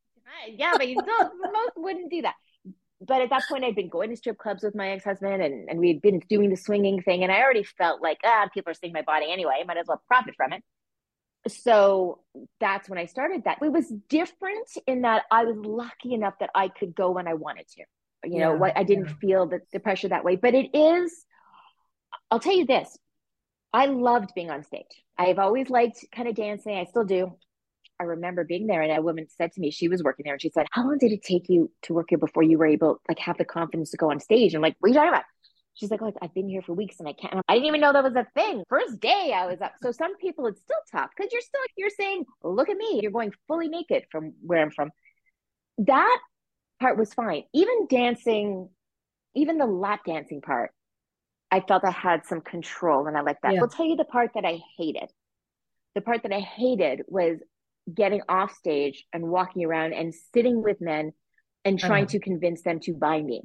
yeah, 0.48 0.74
but 0.76 0.88
you 0.88 0.96
still 1.02 1.30
most 1.52 1.72
wouldn't 1.76 2.12
do 2.12 2.22
that. 2.22 2.34
But 3.00 3.22
at 3.22 3.30
that 3.30 3.42
point, 3.48 3.64
I'd 3.64 3.74
been 3.74 3.88
going 3.88 4.10
to 4.10 4.16
strip 4.16 4.38
clubs 4.38 4.62
with 4.62 4.76
my 4.76 4.90
ex 4.90 5.04
husband, 5.04 5.42
and 5.42 5.68
and 5.68 5.80
we'd 5.80 6.00
been 6.00 6.20
doing 6.30 6.48
the 6.48 6.56
swinging 6.56 7.02
thing, 7.02 7.24
and 7.24 7.32
I 7.32 7.42
already 7.42 7.64
felt 7.64 8.00
like 8.00 8.18
ah, 8.24 8.48
people 8.54 8.70
are 8.70 8.74
seeing 8.74 8.92
my 8.92 9.02
body 9.02 9.26
anyway. 9.32 9.64
Might 9.66 9.78
as 9.78 9.86
well 9.88 10.00
profit 10.06 10.34
from 10.36 10.52
it. 10.52 10.62
So 11.48 12.20
that's 12.60 12.88
when 12.88 13.00
I 13.00 13.06
started 13.06 13.42
that. 13.44 13.58
It 13.60 13.72
was 13.72 13.92
different 14.08 14.68
in 14.86 15.02
that 15.02 15.24
I 15.32 15.44
was 15.44 15.56
lucky 15.56 16.14
enough 16.14 16.34
that 16.38 16.50
I 16.54 16.68
could 16.68 16.94
go 16.94 17.10
when 17.10 17.26
I 17.26 17.34
wanted 17.34 17.66
to. 17.68 17.84
You 18.24 18.38
know, 18.38 18.54
what 18.54 18.76
I 18.76 18.84
didn't 18.84 19.08
yeah. 19.08 19.14
feel 19.20 19.46
the, 19.46 19.60
the 19.72 19.80
pressure 19.80 20.08
that 20.08 20.24
way. 20.24 20.36
But 20.36 20.54
it 20.54 20.70
is, 20.72 21.12
I'll 22.30 22.40
tell 22.40 22.56
you 22.56 22.64
this 22.64 22.96
I 23.72 23.86
loved 23.86 24.30
being 24.34 24.50
on 24.50 24.62
stage. 24.62 25.02
I've 25.18 25.38
always 25.38 25.68
liked 25.68 26.04
kind 26.14 26.28
of 26.28 26.34
dancing. 26.34 26.76
I 26.76 26.84
still 26.84 27.04
do. 27.04 27.36
I 27.98 28.04
remember 28.04 28.44
being 28.44 28.66
there 28.66 28.82
and 28.82 28.92
a 28.92 29.02
woman 29.02 29.26
said 29.28 29.52
to 29.52 29.60
me, 29.60 29.70
she 29.70 29.88
was 29.88 30.02
working 30.02 30.24
there 30.24 30.34
and 30.34 30.42
she 30.42 30.50
said, 30.50 30.66
How 30.70 30.82
long 30.82 30.98
did 30.98 31.12
it 31.12 31.22
take 31.22 31.48
you 31.48 31.70
to 31.82 31.94
work 31.94 32.06
here 32.10 32.18
before 32.18 32.42
you 32.42 32.58
were 32.58 32.66
able 32.66 33.00
like 33.08 33.18
have 33.20 33.38
the 33.38 33.44
confidence 33.44 33.90
to 33.90 33.96
go 33.96 34.10
on 34.10 34.20
stage? 34.20 34.54
I'm 34.54 34.62
like, 34.62 34.76
what 34.80 34.88
are 34.88 34.90
you 34.90 34.94
talking 34.94 35.08
about? 35.08 35.24
She's 35.74 35.90
like, 35.90 36.00
oh, 36.00 36.12
I've 36.22 36.32
been 36.32 36.48
here 36.48 36.62
for 36.62 36.72
weeks 36.72 36.96
and 37.00 37.08
I 37.08 37.12
can't. 37.12 37.42
I 37.48 37.54
didn't 37.54 37.66
even 37.66 37.80
know 37.82 37.92
that 37.92 38.02
was 38.02 38.16
a 38.16 38.26
thing. 38.34 38.62
First 38.68 38.98
day 38.98 39.34
I 39.34 39.46
was 39.46 39.60
up. 39.60 39.74
So 39.82 39.92
some 39.92 40.16
people 40.16 40.46
it's 40.46 40.60
still 40.60 40.76
tough 40.90 41.10
because 41.14 41.30
you're 41.32 41.42
still 41.42 41.60
you're 41.76 41.90
saying, 41.90 42.24
look 42.42 42.70
at 42.70 42.76
me. 42.76 43.00
You're 43.02 43.12
going 43.12 43.32
fully 43.46 43.68
naked 43.68 44.04
from 44.10 44.32
where 44.40 44.62
I'm 44.62 44.70
from. 44.70 44.90
That 45.78 46.18
part 46.80 46.96
was 46.96 47.12
fine. 47.12 47.42
Even 47.52 47.86
dancing, 47.88 48.70
even 49.34 49.58
the 49.58 49.66
lap 49.66 50.00
dancing 50.06 50.40
part, 50.40 50.70
I 51.50 51.60
felt 51.60 51.84
I 51.84 51.90
had 51.90 52.26
some 52.26 52.40
control 52.40 53.06
and 53.06 53.16
I 53.16 53.20
like 53.20 53.40
that. 53.42 53.54
Yeah. 53.54 53.60
I'll 53.60 53.68
tell 53.68 53.86
you 53.86 53.96
the 53.96 54.04
part 54.04 54.30
that 54.34 54.44
I 54.44 54.60
hated 54.78 55.10
The 55.94 56.00
part 56.00 56.22
that 56.22 56.32
I 56.32 56.40
hated 56.40 57.02
was 57.06 57.38
getting 57.92 58.22
off 58.28 58.54
stage 58.54 59.04
and 59.12 59.26
walking 59.28 59.64
around 59.64 59.92
and 59.92 60.14
sitting 60.34 60.62
with 60.62 60.80
men 60.80 61.12
and 61.64 61.78
trying 61.78 62.04
uh-huh. 62.04 62.12
to 62.12 62.20
convince 62.20 62.62
them 62.62 62.80
to 62.80 62.92
buy 62.92 63.20
me. 63.20 63.42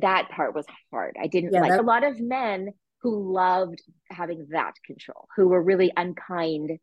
That 0.00 0.28
part 0.30 0.54
was 0.54 0.66
hard. 0.90 1.16
I 1.20 1.26
didn't 1.26 1.52
yeah, 1.52 1.60
like 1.60 1.70
that... 1.70 1.80
a 1.80 1.82
lot 1.82 2.04
of 2.04 2.20
men 2.20 2.70
who 3.02 3.32
loved 3.32 3.80
having 4.10 4.48
that 4.50 4.74
control, 4.84 5.28
who 5.36 5.48
were 5.48 5.62
really 5.62 5.92
unkind 5.96 6.78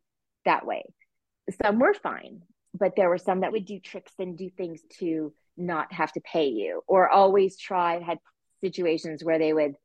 that 0.45 0.65
way. 0.65 0.83
Some 1.61 1.79
were 1.79 1.93
fine, 1.93 2.41
but 2.73 2.95
there 2.95 3.09
were 3.09 3.17
some 3.17 3.41
that 3.41 3.51
would 3.51 3.65
do 3.65 3.79
tricks 3.79 4.13
and 4.17 4.37
do 4.37 4.49
things 4.49 4.81
to 4.99 5.33
not 5.57 5.93
have 5.93 6.11
to 6.13 6.21
pay 6.21 6.47
you 6.47 6.81
or 6.87 7.09
always 7.09 7.57
try 7.57 8.01
had 8.01 8.17
situations 8.61 9.23
where 9.23 9.39
they 9.39 9.53
would 9.53 9.75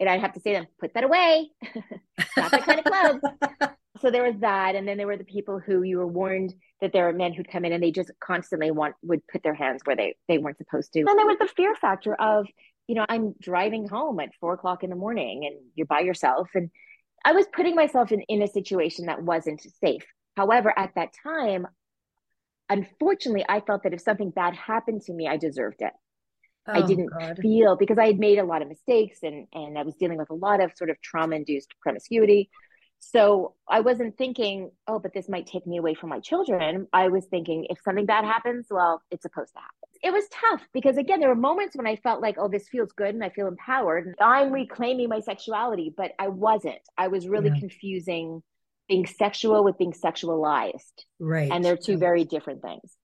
and 0.00 0.08
I'd 0.08 0.20
have 0.20 0.32
to 0.32 0.40
say 0.40 0.52
to 0.52 0.60
them, 0.60 0.66
put 0.80 0.94
that 0.94 1.04
away. 1.04 1.50
Not 2.36 2.50
that 2.50 2.64
kind 2.64 2.80
of 2.80 2.84
club. 2.84 3.70
so 4.00 4.10
there 4.10 4.24
was 4.24 4.38
that. 4.40 4.74
And 4.74 4.86
then 4.86 4.96
there 4.96 5.06
were 5.06 5.16
the 5.16 5.24
people 5.24 5.60
who 5.60 5.82
you 5.82 5.98
were 5.98 6.06
warned 6.06 6.54
that 6.80 6.92
there 6.92 7.04
were 7.04 7.12
men 7.12 7.32
who'd 7.32 7.50
come 7.50 7.64
in 7.64 7.72
and 7.72 7.82
they 7.82 7.90
just 7.90 8.10
constantly 8.20 8.70
want 8.70 8.94
would 9.02 9.26
put 9.28 9.42
their 9.42 9.54
hands 9.54 9.82
where 9.84 9.96
they, 9.96 10.16
they 10.28 10.38
weren't 10.38 10.58
supposed 10.58 10.92
to. 10.92 11.00
And 11.00 11.18
there 11.18 11.26
was 11.26 11.38
the 11.38 11.48
fear 11.56 11.74
factor 11.74 12.14
of, 12.14 12.46
you 12.88 12.94
know, 12.94 13.06
I'm 13.08 13.34
driving 13.40 13.88
home 13.88 14.20
at 14.20 14.30
four 14.40 14.54
o'clock 14.54 14.82
in 14.82 14.90
the 14.90 14.96
morning 14.96 15.46
and 15.46 15.56
you're 15.74 15.86
by 15.86 16.00
yourself. 16.00 16.48
And 16.54 16.70
I 17.24 17.32
was 17.32 17.46
putting 17.54 17.74
myself 17.74 18.12
in, 18.12 18.20
in 18.22 18.42
a 18.42 18.48
situation 18.48 19.06
that 19.06 19.22
wasn't 19.22 19.66
safe. 19.80 20.04
However, 20.36 20.72
at 20.76 20.90
that 20.96 21.10
time, 21.22 21.66
unfortunately, 22.68 23.44
I 23.48 23.60
felt 23.60 23.84
that 23.84 23.94
if 23.94 24.00
something 24.00 24.30
bad 24.30 24.54
happened 24.54 25.02
to 25.02 25.12
me, 25.12 25.28
I 25.28 25.36
deserved 25.36 25.80
it. 25.80 25.92
Oh, 26.66 26.72
I 26.72 26.86
didn't 26.86 27.10
God. 27.10 27.38
feel 27.40 27.76
because 27.76 27.98
I 27.98 28.06
had 28.06 28.18
made 28.18 28.38
a 28.38 28.44
lot 28.44 28.62
of 28.62 28.68
mistakes 28.68 29.18
and 29.22 29.46
and 29.52 29.78
I 29.78 29.82
was 29.82 29.96
dealing 29.96 30.16
with 30.16 30.30
a 30.30 30.34
lot 30.34 30.62
of 30.62 30.72
sort 30.74 30.88
of 30.88 31.00
trauma 31.02 31.36
induced 31.36 31.74
promiscuity. 31.82 32.48
So 33.12 33.54
I 33.68 33.80
wasn't 33.80 34.16
thinking, 34.16 34.70
oh, 34.86 34.98
but 34.98 35.12
this 35.12 35.28
might 35.28 35.46
take 35.46 35.66
me 35.66 35.76
away 35.76 35.94
from 35.94 36.08
my 36.08 36.20
children. 36.20 36.88
I 36.92 37.08
was 37.08 37.26
thinking, 37.26 37.66
if 37.68 37.78
something 37.84 38.06
bad 38.06 38.24
happens, 38.24 38.66
well, 38.70 39.02
it's 39.10 39.22
supposed 39.22 39.52
to 39.52 39.60
happen. 39.60 39.74
It 40.02 40.12
was 40.12 40.24
tough 40.30 40.62
because 40.72 40.96
again, 40.96 41.20
there 41.20 41.28
were 41.28 41.34
moments 41.34 41.76
when 41.76 41.86
I 41.86 41.96
felt 41.96 42.22
like, 42.22 42.36
oh, 42.38 42.48
this 42.48 42.68
feels 42.68 42.92
good 42.92 43.14
and 43.14 43.22
I 43.22 43.28
feel 43.28 43.46
empowered. 43.46 44.06
And 44.06 44.14
I'm 44.20 44.52
reclaiming 44.52 45.08
my 45.08 45.20
sexuality, 45.20 45.92
but 45.94 46.12
I 46.18 46.28
wasn't. 46.28 46.80
I 46.96 47.08
was 47.08 47.28
really 47.28 47.50
yeah. 47.50 47.58
confusing 47.58 48.42
being 48.88 49.06
sexual 49.06 49.64
with 49.64 49.78
being 49.78 49.92
sexualized. 49.92 51.04
Right. 51.18 51.50
And 51.50 51.64
they're 51.64 51.76
two 51.76 51.98
very 51.98 52.24
different 52.24 52.62
things. 52.62 52.96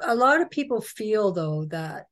A 0.00 0.14
lot 0.14 0.40
of 0.40 0.50
people 0.50 0.80
feel 0.80 1.32
though 1.32 1.64
that 1.66 2.06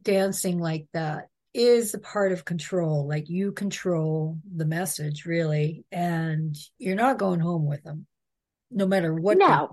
dancing 0.00 0.58
like 0.58 0.86
that 0.92 1.28
is 1.58 1.92
a 1.92 1.98
part 1.98 2.30
of 2.30 2.44
control. 2.44 3.06
Like 3.06 3.28
you 3.28 3.52
control 3.52 4.38
the 4.54 4.64
message 4.64 5.26
really, 5.26 5.84
and 5.90 6.56
you're 6.78 6.96
not 6.96 7.18
going 7.18 7.40
home 7.40 7.66
with 7.66 7.82
them. 7.82 8.06
No 8.70 8.86
matter 8.86 9.14
what. 9.14 9.38
No, 9.38 9.70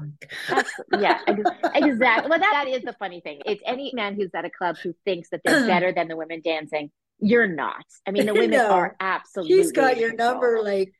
yeah, 0.97 1.19
exactly. 1.27 2.29
Well, 2.29 2.39
that, 2.39 2.65
that 2.65 2.67
is 2.69 2.83
the 2.83 2.95
funny 2.97 3.19
thing. 3.19 3.41
It's 3.45 3.61
any 3.65 3.91
man 3.93 4.15
who's 4.15 4.31
at 4.33 4.45
a 4.45 4.49
club 4.49 4.77
who 4.81 4.93
thinks 5.03 5.29
that 5.29 5.41
they're 5.43 5.67
better 5.67 5.91
than 5.91 6.07
the 6.07 6.15
women 6.15 6.41
dancing. 6.43 6.91
You're 7.19 7.47
not. 7.47 7.85
I 8.07 8.11
mean, 8.11 8.25
the 8.25 8.33
women 8.33 8.51
no, 8.51 8.71
are 8.71 8.95
absolutely. 8.99 9.57
She's 9.57 9.71
got 9.71 9.97
your 9.97 10.09
control. 10.09 10.31
number 10.31 10.61
like 10.63 10.93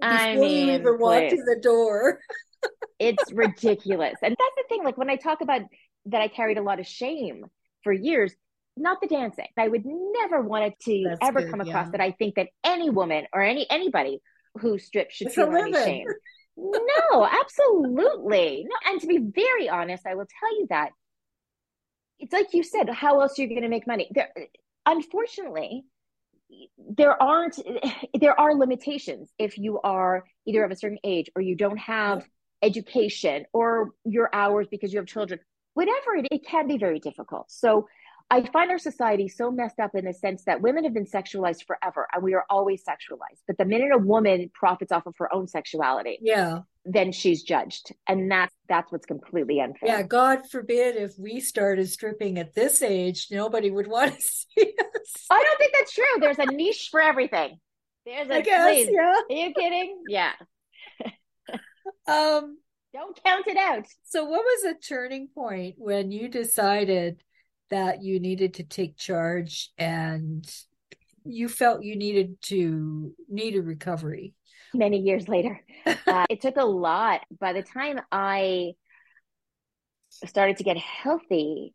before 0.00 0.08
I 0.08 0.36
mean, 0.36 0.68
you 0.68 0.74
even 0.74 0.98
walk 0.98 1.28
to 1.28 1.36
the 1.36 1.60
door. 1.62 2.18
it's 2.98 3.32
ridiculous. 3.32 4.16
And 4.22 4.32
that's 4.38 4.54
the 4.56 4.64
thing. 4.68 4.82
Like 4.82 4.96
when 4.96 5.10
I 5.10 5.16
talk 5.16 5.40
about 5.42 5.62
that, 6.06 6.20
I 6.20 6.28
carried 6.28 6.58
a 6.58 6.62
lot 6.62 6.80
of 6.80 6.86
shame 6.86 7.44
for 7.82 7.92
years, 7.92 8.34
not 8.76 9.00
the 9.00 9.06
dancing. 9.06 9.46
I 9.56 9.68
would 9.68 9.84
never 9.84 10.40
want 10.40 10.64
it 10.64 10.74
to 10.84 11.04
that's 11.08 11.18
ever 11.22 11.42
good, 11.42 11.50
come 11.50 11.60
across 11.60 11.86
yeah. 11.86 11.90
that 11.90 12.00
I 12.00 12.12
think 12.12 12.34
that 12.36 12.48
any 12.64 12.90
woman 12.90 13.26
or 13.32 13.42
any 13.42 13.66
anybody 13.70 14.20
who 14.60 14.78
strips 14.78 15.14
should 15.14 15.28
it's 15.28 15.36
feel 15.36 15.54
any 15.54 15.72
shame. 15.72 16.06
no, 16.56 17.26
absolutely. 17.26 18.66
No, 18.68 18.90
and 18.90 19.00
to 19.00 19.06
be 19.06 19.18
very 19.18 19.68
honest, 19.68 20.06
I 20.06 20.14
will 20.14 20.26
tell 20.40 20.58
you 20.58 20.66
that 20.70 20.90
it's 22.18 22.32
like 22.32 22.54
you 22.54 22.62
said, 22.62 22.88
how 22.90 23.20
else 23.20 23.38
are 23.38 23.42
you 23.42 23.48
going 23.48 23.62
to 23.62 23.68
make 23.68 23.86
money? 23.86 24.08
There, 24.14 24.30
unfortunately, 24.86 25.84
there 26.78 27.20
aren't 27.22 27.58
there 28.20 28.38
are 28.38 28.54
limitations 28.54 29.32
if 29.38 29.58
you 29.58 29.80
are 29.82 30.24
either 30.46 30.64
of 30.64 30.70
a 30.70 30.76
certain 30.76 30.98
age 31.04 31.30
or 31.34 31.42
you 31.42 31.56
don't 31.56 31.78
have 31.78 32.26
education 32.62 33.44
or 33.52 33.90
your 34.04 34.30
hours 34.32 34.66
because 34.70 34.92
you 34.92 34.98
have 34.98 35.06
children 35.06 35.38
whatever 35.74 36.16
it, 36.16 36.26
it 36.30 36.46
can 36.46 36.66
be 36.66 36.78
very 36.78 36.98
difficult 36.98 37.50
so 37.50 37.86
i 38.30 38.44
find 38.52 38.70
our 38.70 38.78
society 38.78 39.28
so 39.28 39.50
messed 39.50 39.78
up 39.78 39.94
in 39.94 40.04
the 40.04 40.12
sense 40.12 40.44
that 40.44 40.60
women 40.60 40.84
have 40.84 40.94
been 40.94 41.06
sexualized 41.06 41.64
forever 41.66 42.06
and 42.12 42.22
we 42.22 42.34
are 42.34 42.44
always 42.50 42.82
sexualized. 42.84 43.40
But 43.46 43.58
the 43.58 43.64
minute 43.64 43.90
a 43.92 43.98
woman 43.98 44.50
profits 44.52 44.92
off 44.92 45.06
of 45.06 45.14
her 45.18 45.32
own 45.34 45.46
sexuality 45.48 46.18
yeah. 46.20 46.60
then 46.84 47.12
she's 47.12 47.42
judged. 47.42 47.92
And 48.06 48.30
that's 48.30 48.54
that's 48.68 48.90
what's 48.90 49.06
completely 49.06 49.60
unfair. 49.60 49.88
Yeah 49.88 50.02
god 50.02 50.50
forbid 50.50 50.96
if 50.96 51.12
we 51.18 51.40
started 51.40 51.88
stripping 51.90 52.38
at 52.38 52.54
this 52.54 52.82
age 52.82 53.28
nobody 53.30 53.70
would 53.70 53.86
want 53.86 54.14
to 54.14 54.20
see 54.20 54.74
us. 54.78 55.26
I 55.30 55.42
don't 55.42 55.58
think 55.58 55.72
that's 55.78 55.92
true. 55.92 56.04
There's 56.20 56.38
a 56.38 56.46
niche 56.46 56.88
for 56.90 57.00
everything. 57.00 57.58
There's 58.06 58.28
a 58.28 58.34
I 58.34 58.40
guess, 58.40 58.66
please. 58.66 58.88
yeah. 58.92 59.14
Are 59.30 59.34
you 59.34 59.54
kidding? 59.54 60.02
Yeah. 60.08 60.32
Um 62.06 62.58
don't 62.92 63.18
count 63.24 63.46
it 63.48 63.56
out. 63.56 63.86
so 64.04 64.24
what 64.24 64.44
was 64.44 64.64
a 64.64 64.74
turning 64.74 65.28
point 65.34 65.74
when 65.78 66.12
you 66.12 66.28
decided 66.28 67.22
that 67.70 68.02
you 68.02 68.20
needed 68.20 68.54
to 68.54 68.64
take 68.64 68.96
charge 68.96 69.70
and 69.78 70.48
you 71.24 71.48
felt 71.48 71.82
you 71.82 71.96
needed 71.96 72.40
to 72.42 73.14
need 73.28 73.56
a 73.56 73.62
recovery 73.62 74.34
many 74.74 74.98
years 74.98 75.28
later. 75.28 75.60
Uh, 76.06 76.24
it 76.30 76.40
took 76.40 76.56
a 76.56 76.64
lot. 76.64 77.20
By 77.40 77.52
the 77.52 77.62
time 77.62 78.00
I 78.10 78.72
started 80.24 80.58
to 80.58 80.64
get 80.64 80.76
healthy, 80.76 81.74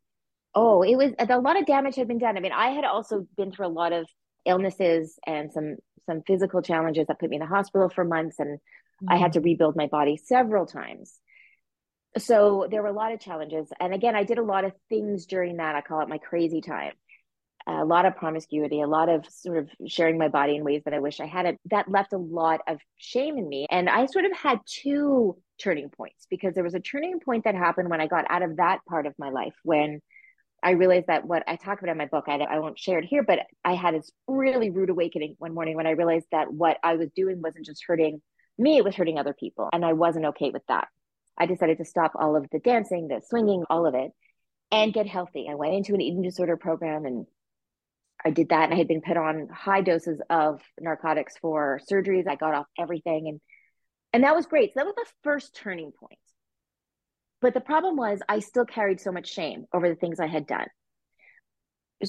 oh, 0.56 0.82
it 0.82 0.96
was 0.96 1.14
a 1.20 1.40
lot 1.40 1.60
of 1.60 1.66
damage 1.66 1.96
had 1.96 2.08
been 2.08 2.20
done. 2.20 2.38
I 2.38 2.40
mean, 2.40 2.52
I 2.52 2.70
had 2.70 2.86
also 2.86 3.28
been 3.38 3.52
through 3.52 3.68
a 3.68 3.70
lot 3.70 3.92
of 3.92 4.08
illnesses 4.46 5.20
and 5.28 5.52
some 5.52 5.78
some 6.06 6.22
physical 6.26 6.62
challenges 6.62 7.06
that 7.08 7.20
put 7.20 7.30
me 7.30 7.36
in 7.36 7.42
the 7.42 7.46
hospital 7.46 7.90
for 7.90 8.04
months, 8.04 8.40
and 8.40 8.58
mm-hmm. 8.58 9.14
I 9.14 9.18
had 9.18 9.34
to 9.34 9.40
mm-hmm. 9.40 9.46
rebuild 9.46 9.76
my 9.76 9.88
body 9.88 10.18
several 10.18 10.66
times. 10.66 11.20
So 12.20 12.68
there 12.70 12.82
were 12.82 12.90
a 12.90 12.94
lot 12.94 13.12
of 13.12 13.20
challenges, 13.20 13.72
and 13.80 13.94
again, 13.94 14.16
I 14.16 14.24
did 14.24 14.38
a 14.38 14.44
lot 14.44 14.66
of 14.66 14.74
things 14.90 15.26
during 15.26 15.58
that. 15.58 15.76
I 15.76 15.82
call 15.82 16.02
it 16.02 16.10
my 16.10 16.18
crazy 16.18 16.62
time 16.62 16.94
a 17.68 17.86
lot 17.86 18.06
of 18.06 18.16
promiscuity, 18.16 18.82
a 18.82 18.88
lot 18.88 19.10
of 19.10 19.26
sort 19.30 19.58
of 19.58 19.70
sharing 19.88 20.18
my 20.18 20.28
body 20.28 20.56
in 20.56 20.64
ways 20.64 20.82
that 20.86 20.94
I 20.94 21.00
wish 21.00 21.20
I 21.20 21.26
hadn't. 21.26 21.60
That 21.70 21.90
left 21.90 22.14
a 22.14 22.18
lot 22.18 22.62
of 22.68 22.80
shame 22.98 23.38
in 23.38 23.48
me. 23.48 23.68
And 23.70 23.90
I 23.90 24.06
sort 24.08 24.26
of 24.26 24.36
had 24.36 24.60
two 24.66 25.38
turning 25.60 25.90
points 25.90 26.26
because 26.30 26.56
there 26.56 26.64
was 26.64 26.74
a 26.74 26.80
turning 26.80 27.20
point 27.20 27.44
that 27.44 27.56
happened 27.56 27.90
when 27.90 28.02
I 28.02 28.08
got 28.08 28.26
out 28.30 28.42
of 28.42 28.58
that 28.58 28.80
part 28.88 29.06
of 29.06 29.14
my 29.20 29.30
life 29.30 29.54
when 29.64 30.02
I 30.62 30.72
realized 30.72 31.08
that 31.08 31.26
what 31.26 31.44
I 31.48 31.56
talk 31.56 31.82
about 31.82 31.92
in 31.92 31.98
my 31.98 32.08
book, 32.08 32.26
I, 32.28 32.36
I 32.38 32.60
won't 32.60 32.80
share 32.80 33.00
it 33.00 33.06
here, 33.06 33.24
but 33.24 33.40
I 33.64 33.76
had 33.76 33.96
this 33.96 34.12
really 34.28 34.72
rude 34.72 34.90
awakening 34.90 35.36
one 35.38 35.54
morning 35.54 35.76
when 35.76 35.88
I 35.88 35.92
realized 35.92 36.28
that 36.32 36.52
what 36.52 36.78
I 36.84 36.96
was 36.96 37.10
doing 37.16 37.42
wasn't 37.42 37.66
just 37.66 37.84
hurting 37.88 38.22
me, 38.58 38.78
it 38.78 38.84
was 38.84 38.96
hurting 38.96 39.18
other 39.18 39.34
people. 39.34 39.70
And 39.72 39.86
I 39.86 39.94
wasn't 39.94 40.26
okay 40.26 40.50
with 40.50 40.64
that. 40.68 40.90
I 41.40 41.46
decided 41.46 41.78
to 41.78 41.86
stop 41.86 42.12
all 42.16 42.36
of 42.36 42.48
the 42.52 42.60
dancing, 42.60 43.08
the 43.08 43.22
swinging, 43.28 43.64
all 43.70 43.86
of 43.86 43.96
it, 43.96 44.12
and 44.72 44.94
get 44.94 45.08
healthy. 45.08 45.48
I 45.50 45.56
went 45.56 45.74
into 45.74 45.94
an 45.94 46.02
eating 46.02 46.22
disorder 46.22 46.58
program 46.58 47.06
and 47.06 47.26
I 48.24 48.32
did 48.32 48.50
that 48.50 48.66
and 48.66 48.74
I 48.74 48.78
had 48.78 48.88
been 48.88 49.02
put 49.02 49.18
on 49.18 49.48
high 49.48 49.82
doses 49.82 50.22
of 50.30 50.62
narcotics 50.80 51.38
for 51.38 51.80
surgeries. 51.90 52.28
I 52.28 52.36
got 52.36 52.54
off 52.54 52.68
everything 52.78 53.28
and 53.28 53.42
and 54.12 54.24
that 54.24 54.36
was 54.36 54.48
great. 54.48 54.74
So 54.74 54.80
that 54.80 54.88
was 54.88 54.96
the 54.96 55.06
first 55.24 55.56
turning 55.56 55.92
point. 55.92 56.20
But 57.42 57.54
the 57.54 57.62
problem 57.62 57.96
was 57.96 58.20
I 58.28 58.40
still 58.40 58.66
carried 58.66 59.00
so 59.00 59.12
much 59.12 59.32
shame 59.32 59.66
over 59.72 59.88
the 59.88 59.96
things 59.96 60.20
I 60.20 60.28
had 60.28 60.48
done. 60.48 60.66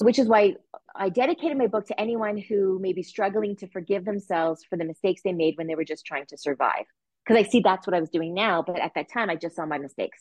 Which 0.00 0.18
is 0.18 0.26
why 0.26 0.54
I 0.94 1.08
dedicated 1.08 1.58
my 1.58 1.66
book 1.66 1.86
to 1.88 2.00
anyone 2.00 2.38
who 2.38 2.78
may 2.80 2.92
be 2.92 3.02
struggling 3.02 3.56
to 3.56 3.68
forgive 3.68 4.04
themselves 4.04 4.64
for 4.68 4.78
the 4.78 4.84
mistakes 4.84 5.20
they 5.22 5.32
made 5.32 5.58
when 5.58 5.66
they 5.66 5.74
were 5.74 5.84
just 5.84 6.06
trying 6.06 6.26
to 6.26 6.38
survive. 6.38 6.86
Because 7.30 7.46
I 7.46 7.48
see 7.48 7.60
that's 7.60 7.86
what 7.86 7.94
I 7.94 8.00
was 8.00 8.10
doing 8.10 8.34
now, 8.34 8.64
but 8.66 8.80
at 8.80 8.90
that 8.96 9.08
time 9.08 9.30
I 9.30 9.36
just 9.36 9.54
saw 9.54 9.64
my 9.64 9.78
mistakes. 9.78 10.18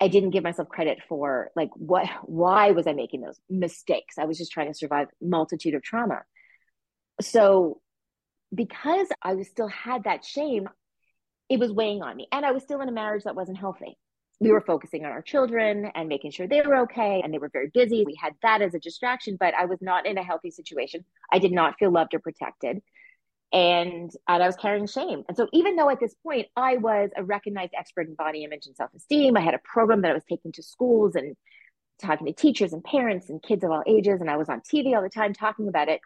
I 0.00 0.08
didn't 0.08 0.30
give 0.30 0.42
myself 0.42 0.66
credit 0.66 1.00
for 1.06 1.50
like 1.54 1.68
what 1.74 2.08
why 2.22 2.70
was 2.70 2.86
I 2.86 2.94
making 2.94 3.20
those 3.20 3.38
mistakes? 3.50 4.16
I 4.16 4.24
was 4.24 4.38
just 4.38 4.50
trying 4.50 4.68
to 4.68 4.78
survive 4.78 5.08
multitude 5.20 5.74
of 5.74 5.82
trauma. 5.82 6.22
So 7.20 7.82
because 8.54 9.08
I 9.22 9.34
was 9.34 9.46
still 9.48 9.68
had 9.68 10.04
that 10.04 10.24
shame, 10.24 10.70
it 11.50 11.60
was 11.60 11.70
weighing 11.70 12.00
on 12.00 12.16
me. 12.16 12.28
And 12.32 12.46
I 12.46 12.52
was 12.52 12.62
still 12.62 12.80
in 12.80 12.88
a 12.88 12.92
marriage 12.92 13.24
that 13.24 13.36
wasn't 13.36 13.58
healthy. 13.58 13.98
We 14.40 14.52
were 14.52 14.62
focusing 14.62 15.04
on 15.04 15.12
our 15.12 15.20
children 15.20 15.90
and 15.94 16.08
making 16.08 16.30
sure 16.30 16.48
they 16.48 16.62
were 16.62 16.76
okay. 16.84 17.20
And 17.22 17.32
they 17.32 17.38
were 17.38 17.50
very 17.52 17.70
busy. 17.74 18.04
We 18.06 18.16
had 18.18 18.32
that 18.40 18.62
as 18.62 18.72
a 18.72 18.80
distraction, 18.80 19.36
but 19.38 19.52
I 19.52 19.66
was 19.66 19.82
not 19.82 20.06
in 20.06 20.16
a 20.16 20.24
healthy 20.24 20.50
situation. 20.50 21.04
I 21.30 21.40
did 21.40 21.52
not 21.52 21.74
feel 21.78 21.92
loved 21.92 22.14
or 22.14 22.20
protected 22.20 22.80
and, 23.54 24.10
and 24.28 24.42
I 24.42 24.46
was 24.46 24.56
carrying 24.56 24.86
shame. 24.88 25.22
And 25.28 25.36
so 25.36 25.46
even 25.52 25.76
though 25.76 25.88
at 25.88 26.00
this 26.00 26.14
point 26.24 26.48
I 26.56 26.76
was 26.76 27.10
a 27.16 27.22
recognized 27.22 27.72
expert 27.78 28.08
in 28.08 28.14
body 28.14 28.42
image 28.42 28.66
and 28.66 28.74
self-esteem, 28.74 29.36
I 29.36 29.40
had 29.40 29.54
a 29.54 29.60
program 29.64 30.02
that 30.02 30.10
I 30.10 30.14
was 30.14 30.24
taking 30.28 30.50
to 30.52 30.62
schools 30.62 31.14
and 31.14 31.36
talking 32.02 32.26
to 32.26 32.32
teachers 32.32 32.72
and 32.72 32.82
parents 32.82 33.30
and 33.30 33.40
kids 33.40 33.62
of 33.62 33.70
all 33.70 33.84
ages, 33.86 34.20
and 34.20 34.28
I 34.28 34.36
was 34.36 34.48
on 34.48 34.60
TV 34.60 34.96
all 34.96 35.02
the 35.02 35.08
time 35.08 35.32
talking 35.32 35.68
about 35.68 35.88
it. 35.88 36.00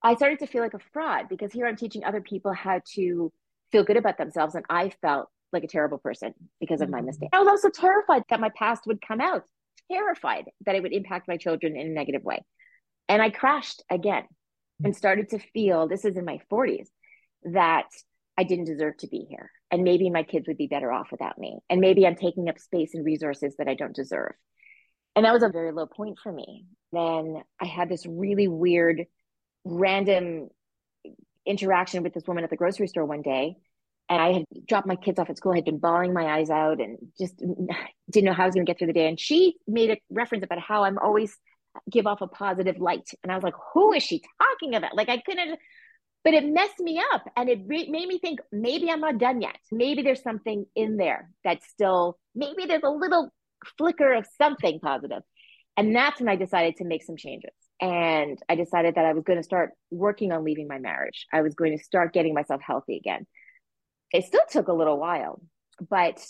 I 0.00 0.14
started 0.14 0.38
to 0.38 0.46
feel 0.46 0.62
like 0.62 0.74
a 0.74 0.80
fraud 0.92 1.28
because 1.28 1.52
here 1.52 1.66
I'm 1.66 1.76
teaching 1.76 2.04
other 2.04 2.20
people 2.20 2.52
how 2.52 2.80
to 2.94 3.32
feel 3.72 3.82
good 3.82 3.96
about 3.96 4.16
themselves. 4.16 4.54
And 4.54 4.64
I 4.70 4.90
felt 5.02 5.28
like 5.52 5.64
a 5.64 5.68
terrible 5.68 5.98
person 5.98 6.34
because 6.60 6.80
of 6.80 6.86
mm-hmm. 6.86 6.96
my 6.96 7.00
mistake. 7.00 7.30
I 7.32 7.40
was 7.40 7.48
also 7.48 7.70
terrified 7.70 8.22
that 8.28 8.38
my 8.38 8.50
past 8.50 8.86
would 8.86 9.00
come 9.00 9.20
out, 9.20 9.44
terrified 9.90 10.50
that 10.66 10.76
it 10.76 10.82
would 10.82 10.92
impact 10.92 11.26
my 11.26 11.36
children 11.36 11.74
in 11.74 11.88
a 11.88 11.90
negative 11.90 12.22
way. 12.22 12.44
And 13.08 13.20
I 13.20 13.30
crashed 13.30 13.82
again 13.90 14.24
and 14.82 14.96
started 14.96 15.28
to 15.30 15.38
feel 15.38 15.86
this 15.86 16.04
is 16.04 16.16
in 16.16 16.24
my 16.24 16.40
40s 16.50 16.88
that 17.44 17.86
I 18.36 18.44
didn't 18.44 18.64
deserve 18.64 18.96
to 18.98 19.06
be 19.06 19.26
here. 19.28 19.50
And 19.70 19.84
maybe 19.84 20.10
my 20.10 20.22
kids 20.22 20.48
would 20.48 20.56
be 20.56 20.66
better 20.66 20.92
off 20.92 21.08
without 21.10 21.38
me. 21.38 21.58
And 21.70 21.80
maybe 21.80 22.06
I'm 22.06 22.16
taking 22.16 22.48
up 22.48 22.58
space 22.58 22.94
and 22.94 23.04
resources 23.04 23.54
that 23.58 23.68
I 23.68 23.74
don't 23.74 23.94
deserve. 23.94 24.32
And 25.16 25.24
that 25.24 25.32
was 25.32 25.42
a 25.42 25.48
very 25.48 25.72
low 25.72 25.86
point 25.86 26.18
for 26.22 26.32
me. 26.32 26.66
Then 26.92 27.42
I 27.60 27.66
had 27.66 27.88
this 27.88 28.04
really 28.06 28.48
weird, 28.48 29.04
random 29.64 30.48
interaction 31.46 32.02
with 32.02 32.14
this 32.14 32.26
woman 32.26 32.44
at 32.44 32.50
the 32.50 32.56
grocery 32.56 32.88
store 32.88 33.04
one 33.04 33.22
day. 33.22 33.56
And 34.08 34.20
I 34.20 34.32
had 34.32 34.44
dropped 34.68 34.86
my 34.86 34.96
kids 34.96 35.18
off 35.18 35.30
at 35.30 35.38
school, 35.38 35.52
I 35.52 35.56
had 35.56 35.64
been 35.64 35.78
bawling 35.78 36.12
my 36.12 36.26
eyes 36.26 36.50
out 36.50 36.80
and 36.80 36.98
just 37.18 37.36
didn't 38.10 38.26
know 38.26 38.32
how 38.32 38.42
I 38.42 38.46
was 38.46 38.54
going 38.54 38.66
to 38.66 38.70
get 38.70 38.78
through 38.78 38.88
the 38.88 38.92
day. 38.92 39.08
And 39.08 39.18
she 39.18 39.56
made 39.66 39.90
a 39.90 39.98
reference 40.10 40.44
about 40.44 40.58
how 40.58 40.84
I'm 40.84 40.98
always 40.98 41.36
give 41.90 42.06
off 42.06 42.20
a 42.20 42.26
positive 42.26 42.78
light. 42.78 43.08
And 43.22 43.32
I 43.32 43.34
was 43.34 43.44
like, 43.44 43.54
who 43.72 43.92
is 43.92 44.02
she 44.02 44.22
talking 44.40 44.74
about? 44.74 44.96
Like, 44.96 45.08
I 45.08 45.18
couldn't, 45.18 45.58
but 46.22 46.34
it 46.34 46.44
messed 46.44 46.78
me 46.78 47.02
up. 47.12 47.24
And 47.36 47.48
it 47.48 47.60
re- 47.66 47.88
made 47.90 48.08
me 48.08 48.18
think 48.18 48.40
maybe 48.52 48.90
I'm 48.90 49.00
not 49.00 49.18
done 49.18 49.40
yet. 49.40 49.56
Maybe 49.70 50.02
there's 50.02 50.22
something 50.22 50.66
in 50.74 50.96
there 50.96 51.30
that's 51.42 51.66
still, 51.68 52.18
maybe 52.34 52.66
there's 52.66 52.82
a 52.84 52.90
little 52.90 53.30
flicker 53.78 54.12
of 54.12 54.26
something 54.38 54.80
positive. 54.80 55.22
And 55.76 55.94
that's 55.94 56.20
when 56.20 56.28
I 56.28 56.36
decided 56.36 56.76
to 56.76 56.84
make 56.84 57.02
some 57.02 57.16
changes. 57.16 57.50
And 57.80 58.38
I 58.48 58.54
decided 58.54 58.94
that 58.94 59.04
I 59.04 59.12
was 59.12 59.24
going 59.24 59.38
to 59.38 59.42
start 59.42 59.70
working 59.90 60.32
on 60.32 60.44
leaving 60.44 60.68
my 60.68 60.78
marriage. 60.78 61.26
I 61.32 61.42
was 61.42 61.54
going 61.54 61.76
to 61.76 61.82
start 61.82 62.12
getting 62.12 62.32
myself 62.32 62.60
healthy 62.64 62.96
again. 62.96 63.26
It 64.12 64.24
still 64.24 64.44
took 64.48 64.68
a 64.68 64.72
little 64.72 64.98
while, 64.98 65.40
but 65.90 66.24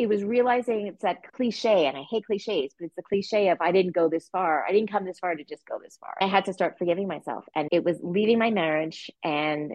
it 0.00 0.08
was 0.08 0.24
realizing 0.24 0.86
it's 0.86 1.02
that 1.02 1.30
cliche, 1.34 1.86
and 1.86 1.94
I 1.94 2.04
hate 2.08 2.24
cliches, 2.24 2.72
but 2.78 2.86
it's 2.86 2.96
the 2.96 3.02
cliche 3.02 3.50
of 3.50 3.58
I 3.60 3.70
didn't 3.70 3.94
go 3.94 4.08
this 4.08 4.30
far. 4.30 4.64
I 4.66 4.72
didn't 4.72 4.90
come 4.90 5.04
this 5.04 5.18
far 5.18 5.34
to 5.34 5.44
just 5.44 5.66
go 5.66 5.78
this 5.78 5.98
far. 6.00 6.16
I 6.18 6.26
had 6.26 6.46
to 6.46 6.54
start 6.54 6.78
forgiving 6.78 7.06
myself. 7.06 7.44
And 7.54 7.68
it 7.70 7.84
was 7.84 7.98
leaving 8.02 8.38
my 8.38 8.50
marriage 8.50 9.10
and 9.22 9.72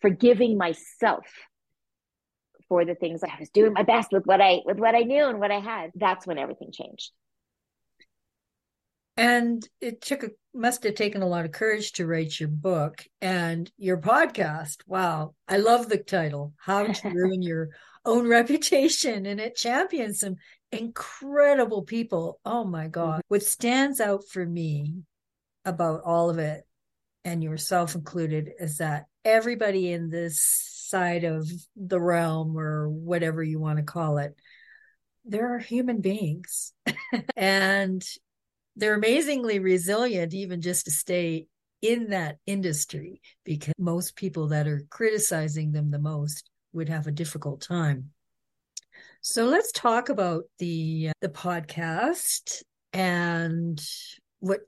forgiving 0.00 0.56
myself 0.56 1.26
for 2.70 2.86
the 2.86 2.94
things 2.94 3.22
I 3.22 3.36
was 3.38 3.50
doing 3.50 3.74
my 3.74 3.82
best 3.82 4.12
with 4.12 4.24
what 4.24 4.40
I 4.40 4.60
with 4.64 4.78
what 4.78 4.94
I 4.94 5.00
knew 5.00 5.28
and 5.28 5.38
what 5.38 5.50
I 5.50 5.60
had. 5.60 5.90
That's 5.94 6.26
when 6.26 6.38
everything 6.38 6.72
changed. 6.72 7.10
And 9.18 9.68
it 9.82 10.00
took 10.00 10.22
a 10.22 10.30
must 10.54 10.84
have 10.84 10.94
taken 10.94 11.20
a 11.20 11.28
lot 11.28 11.44
of 11.44 11.52
courage 11.52 11.92
to 11.92 12.06
write 12.06 12.40
your 12.40 12.48
book 12.48 13.04
and 13.20 13.70
your 13.76 13.98
podcast. 13.98 14.78
Wow. 14.86 15.34
I 15.46 15.58
love 15.58 15.90
the 15.90 15.98
title, 15.98 16.54
How 16.56 16.86
to 16.86 17.08
Ruin 17.14 17.42
Your 17.42 17.68
Own 18.04 18.26
Reputation. 18.28 19.26
And 19.26 19.40
it 19.40 19.56
champions 19.56 20.20
some 20.20 20.36
incredible 20.72 21.82
people. 21.82 22.40
Oh 22.44 22.64
my 22.64 22.88
God. 22.88 23.16
Mm-hmm. 23.16 23.28
What 23.28 23.42
stands 23.42 24.00
out 24.00 24.24
for 24.30 24.44
me 24.44 25.02
about 25.64 26.02
all 26.04 26.30
of 26.30 26.38
it, 26.38 26.66
and 27.24 27.42
yourself 27.42 27.94
included, 27.94 28.50
is 28.58 28.78
that 28.78 29.06
everybody 29.24 29.90
in 29.90 30.10
this 30.10 30.42
side 30.94 31.24
of 31.24 31.48
the 31.74 32.00
realm 32.00 32.58
or 32.58 32.88
whatever 32.88 33.42
you 33.42 33.58
want 33.58 33.78
to 33.78 33.84
call 33.84 34.18
it, 34.18 34.36
there 35.24 35.54
are 35.54 35.58
human 35.58 36.00
beings. 36.00 36.72
and 37.36 38.04
they're 38.76 38.94
amazingly 38.94 39.58
resilient, 39.58 40.34
even 40.34 40.60
just 40.60 40.84
to 40.84 40.90
stay 40.90 41.46
in 41.80 42.10
that 42.10 42.38
industry, 42.46 43.20
because 43.44 43.74
most 43.78 44.16
people 44.16 44.48
that 44.48 44.66
are 44.66 44.84
criticizing 44.90 45.72
them 45.72 45.90
the 45.90 45.98
most 45.98 46.50
would 46.74 46.88
have 46.88 47.06
a 47.06 47.12
difficult 47.12 47.60
time. 47.60 48.10
So 49.20 49.46
let's 49.46 49.72
talk 49.72 50.08
about 50.08 50.44
the 50.58 51.08
uh, 51.08 51.12
the 51.20 51.28
podcast 51.28 52.62
and 52.92 53.82
what 54.40 54.60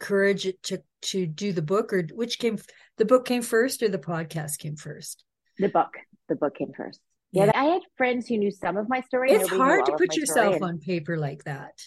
courage 0.00 0.46
it 0.46 0.62
took 0.62 0.82
to 1.02 1.26
do 1.26 1.52
the 1.52 1.62
book, 1.62 1.92
or 1.92 2.02
which 2.12 2.38
came 2.38 2.58
the 2.96 3.04
book 3.04 3.24
came 3.24 3.42
first, 3.42 3.82
or 3.82 3.88
the 3.88 3.98
podcast 3.98 4.58
came 4.58 4.76
first. 4.76 5.24
The 5.58 5.68
book, 5.68 5.96
the 6.28 6.36
book 6.36 6.56
came 6.56 6.72
first. 6.76 7.00
Yeah, 7.32 7.46
yeah. 7.46 7.52
I 7.54 7.64
had 7.66 7.82
friends 7.96 8.26
who 8.26 8.38
knew 8.38 8.50
some 8.50 8.76
of 8.76 8.88
my 8.88 9.02
story. 9.02 9.30
It's 9.30 9.48
hard 9.48 9.86
to 9.86 9.92
put 9.92 10.16
yourself 10.16 10.62
on 10.62 10.78
paper 10.78 11.16
like 11.16 11.44
that. 11.44 11.78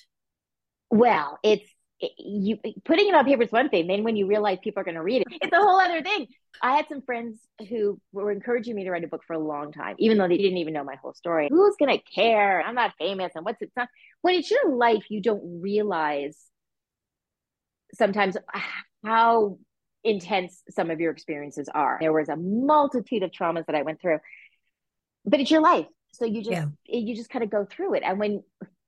Well, 0.89 1.39
it's 1.43 1.69
you 2.17 2.57
putting 2.85 3.07
it 3.07 3.15
on 3.15 3.25
paper 3.25 3.43
is 3.43 3.51
one 3.51 3.69
thing. 3.69 3.87
Then 3.87 4.03
when 4.03 4.15
you 4.15 4.27
realize 4.27 4.57
people 4.63 4.81
are 4.81 4.83
going 4.83 4.95
to 4.95 5.03
read 5.03 5.21
it, 5.21 5.27
it's 5.41 5.53
a 5.53 5.57
whole 5.57 5.79
other 5.79 6.01
thing. 6.01 6.27
I 6.61 6.75
had 6.75 6.87
some 6.87 7.01
friends 7.01 7.39
who 7.69 7.99
were 8.11 8.31
encouraging 8.31 8.75
me 8.75 8.83
to 8.83 8.91
write 8.91 9.03
a 9.03 9.07
book 9.07 9.23
for 9.25 9.33
a 9.33 9.39
long 9.39 9.71
time, 9.71 9.95
even 9.99 10.17
though 10.17 10.27
they 10.27 10.37
didn't 10.37 10.57
even 10.57 10.73
know 10.73 10.83
my 10.83 10.95
whole 10.95 11.13
story. 11.13 11.47
Who's 11.49 11.75
going 11.77 11.97
to 11.97 12.03
care? 12.03 12.61
I'm 12.61 12.75
not 12.75 12.93
famous, 12.97 13.31
and 13.35 13.45
what's 13.45 13.61
it? 13.61 13.71
Not? 13.75 13.89
When 14.21 14.35
it's 14.35 14.51
your 14.51 14.75
life, 14.75 15.05
you 15.09 15.21
don't 15.21 15.61
realize 15.61 16.37
sometimes 17.93 18.37
ah, 18.53 18.71
how 19.03 19.57
intense 20.03 20.61
some 20.69 20.91
of 20.91 20.99
your 20.99 21.11
experiences 21.11 21.69
are. 21.73 21.97
There 21.99 22.13
was 22.13 22.29
a 22.29 22.35
multitude 22.35 23.23
of 23.23 23.31
traumas 23.31 23.65
that 23.67 23.75
I 23.75 23.83
went 23.83 24.01
through, 24.01 24.19
but 25.25 25.39
it's 25.39 25.51
your 25.51 25.61
life, 25.61 25.87
so 26.11 26.25
you 26.25 26.43
just 26.43 26.51
yeah. 26.51 26.65
you 26.85 27.15
just 27.15 27.29
kind 27.29 27.43
of 27.43 27.49
go 27.49 27.65
through 27.65 27.95
it. 27.95 28.03
And 28.03 28.19
when, 28.19 28.43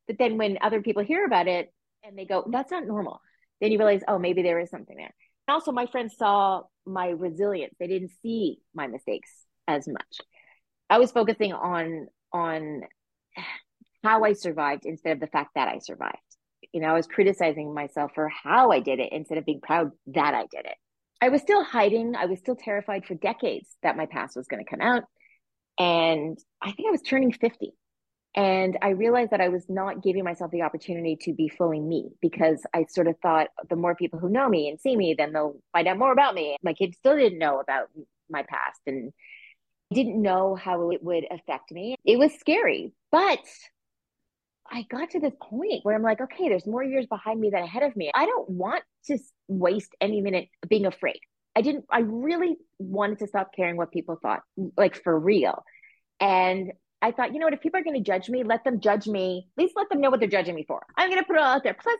but 0.07 0.17
then 0.19 0.37
when 0.37 0.57
other 0.61 0.81
people 0.81 1.03
hear 1.03 1.25
about 1.25 1.47
it 1.47 1.71
and 2.05 2.17
they 2.17 2.25
go, 2.25 2.45
that's 2.51 2.71
not 2.71 2.85
normal. 2.85 3.19
Then 3.61 3.71
you 3.71 3.77
realize, 3.77 4.01
oh, 4.07 4.19
maybe 4.19 4.41
there 4.41 4.59
is 4.59 4.69
something 4.69 4.95
there. 4.95 5.13
Also, 5.47 5.71
my 5.71 5.85
friends 5.85 6.15
saw 6.17 6.63
my 6.85 7.09
resilience. 7.09 7.75
They 7.79 7.87
didn't 7.87 8.11
see 8.21 8.59
my 8.73 8.87
mistakes 8.87 9.29
as 9.67 9.87
much. 9.87 10.17
I 10.89 10.99
was 10.99 11.11
focusing 11.11 11.53
on 11.53 12.07
on 12.31 12.81
how 14.03 14.23
I 14.23 14.33
survived 14.33 14.85
instead 14.85 15.13
of 15.13 15.19
the 15.19 15.27
fact 15.27 15.51
that 15.55 15.67
I 15.67 15.79
survived. 15.79 16.17
You 16.71 16.81
know, 16.81 16.87
I 16.87 16.93
was 16.93 17.07
criticizing 17.07 17.73
myself 17.73 18.11
for 18.13 18.29
how 18.29 18.71
I 18.71 18.79
did 18.79 18.99
it 18.99 19.11
instead 19.11 19.37
of 19.37 19.45
being 19.45 19.61
proud 19.61 19.91
that 20.07 20.33
I 20.33 20.45
did 20.51 20.65
it. 20.65 20.75
I 21.21 21.29
was 21.29 21.41
still 21.41 21.63
hiding. 21.63 22.15
I 22.15 22.25
was 22.25 22.39
still 22.39 22.55
terrified 22.55 23.05
for 23.05 23.15
decades 23.15 23.69
that 23.81 23.97
my 23.97 24.05
past 24.05 24.35
was 24.35 24.47
going 24.47 24.63
to 24.63 24.69
come 24.69 24.81
out. 24.81 25.03
And 25.79 26.37
I 26.61 26.71
think 26.71 26.87
I 26.87 26.91
was 26.91 27.01
turning 27.01 27.31
50 27.31 27.71
and 28.35 28.77
I 28.81 28.89
realized 28.89 29.31
that 29.31 29.39
I 29.39 29.47
was 29.47 29.63
not 29.69 30.03
giving 30.03 30.25
myself 30.25 30.51
the 30.51 30.63
opportunity 30.63 31.17
to 31.21 31.33
be 31.33 31.47
fully 31.47 31.79
me 31.79 32.09
because 32.21 32.61
I 32.73 32.85
sort 32.89 33.07
of 33.07 33.15
thought 33.21 33.47
the 33.69 33.77
more 33.77 33.95
people 33.95 34.19
who 34.19 34.29
know 34.29 34.49
me 34.49 34.67
and 34.67 34.79
see 34.79 34.95
me, 34.95 35.15
then 35.17 35.31
they'll 35.31 35.57
find 35.71 35.87
out 35.87 35.97
more 35.97 36.11
about 36.11 36.35
me. 36.35 36.57
My 36.61 36.73
kids 36.73 36.97
still 36.97 37.15
didn't 37.15 37.39
know 37.39 37.59
about 37.59 37.87
my 38.29 38.43
past 38.43 38.81
and 38.85 39.13
didn't 39.93 40.21
know 40.21 40.55
how 40.55 40.91
it 40.91 41.01
would 41.01 41.25
affect 41.31 41.71
me. 41.71 41.95
It 42.03 42.19
was 42.19 42.33
scary, 42.37 42.91
but 43.09 43.39
I 44.69 44.83
got 44.89 45.11
to 45.11 45.19
this 45.21 45.33
point 45.41 45.83
where 45.83 45.95
I'm 45.95 46.01
like, 46.01 46.19
okay, 46.19 46.49
there's 46.49 46.67
more 46.67 46.83
years 46.83 47.05
behind 47.05 47.39
me 47.39 47.51
than 47.51 47.63
ahead 47.63 47.83
of 47.83 47.95
me. 47.95 48.11
I 48.13 48.25
don't 48.25 48.49
want 48.49 48.83
to 49.05 49.17
waste 49.47 49.95
any 50.01 50.19
minute 50.19 50.49
being 50.67 50.85
afraid. 50.85 51.19
I 51.55 51.61
didn't, 51.61 51.85
I 51.89 51.99
really 51.99 52.57
wanted 52.79 53.19
to 53.19 53.27
stop 53.27 53.51
caring 53.55 53.77
what 53.77 53.91
people 53.91 54.17
thought, 54.21 54.41
like 54.75 55.01
for 55.01 55.17
real. 55.17 55.63
And 56.19 56.73
I 57.05 57.11
thought, 57.11 57.33
you 57.33 57.39
know 57.39 57.45
what, 57.45 57.53
if 57.53 57.61
people 57.61 57.79
are 57.79 57.83
going 57.83 58.03
to 58.03 58.11
judge 58.11 58.29
me, 58.29 58.43
let 58.43 58.63
them 58.63 58.79
judge 58.79 59.05
me. 59.05 59.47
At 59.55 59.61
least 59.61 59.75
let 59.77 59.89
them 59.89 60.01
know 60.01 60.09
what 60.09 60.19
they're 60.19 60.27
judging 60.27 60.55
me 60.55 60.65
for. 60.67 60.83
I'm 60.97 61.07
going 61.07 61.21
to 61.21 61.25
put 61.27 61.35
it 61.35 61.39
all 61.39 61.53
out 61.53 61.63
there. 61.63 61.77
Plus, 61.79 61.99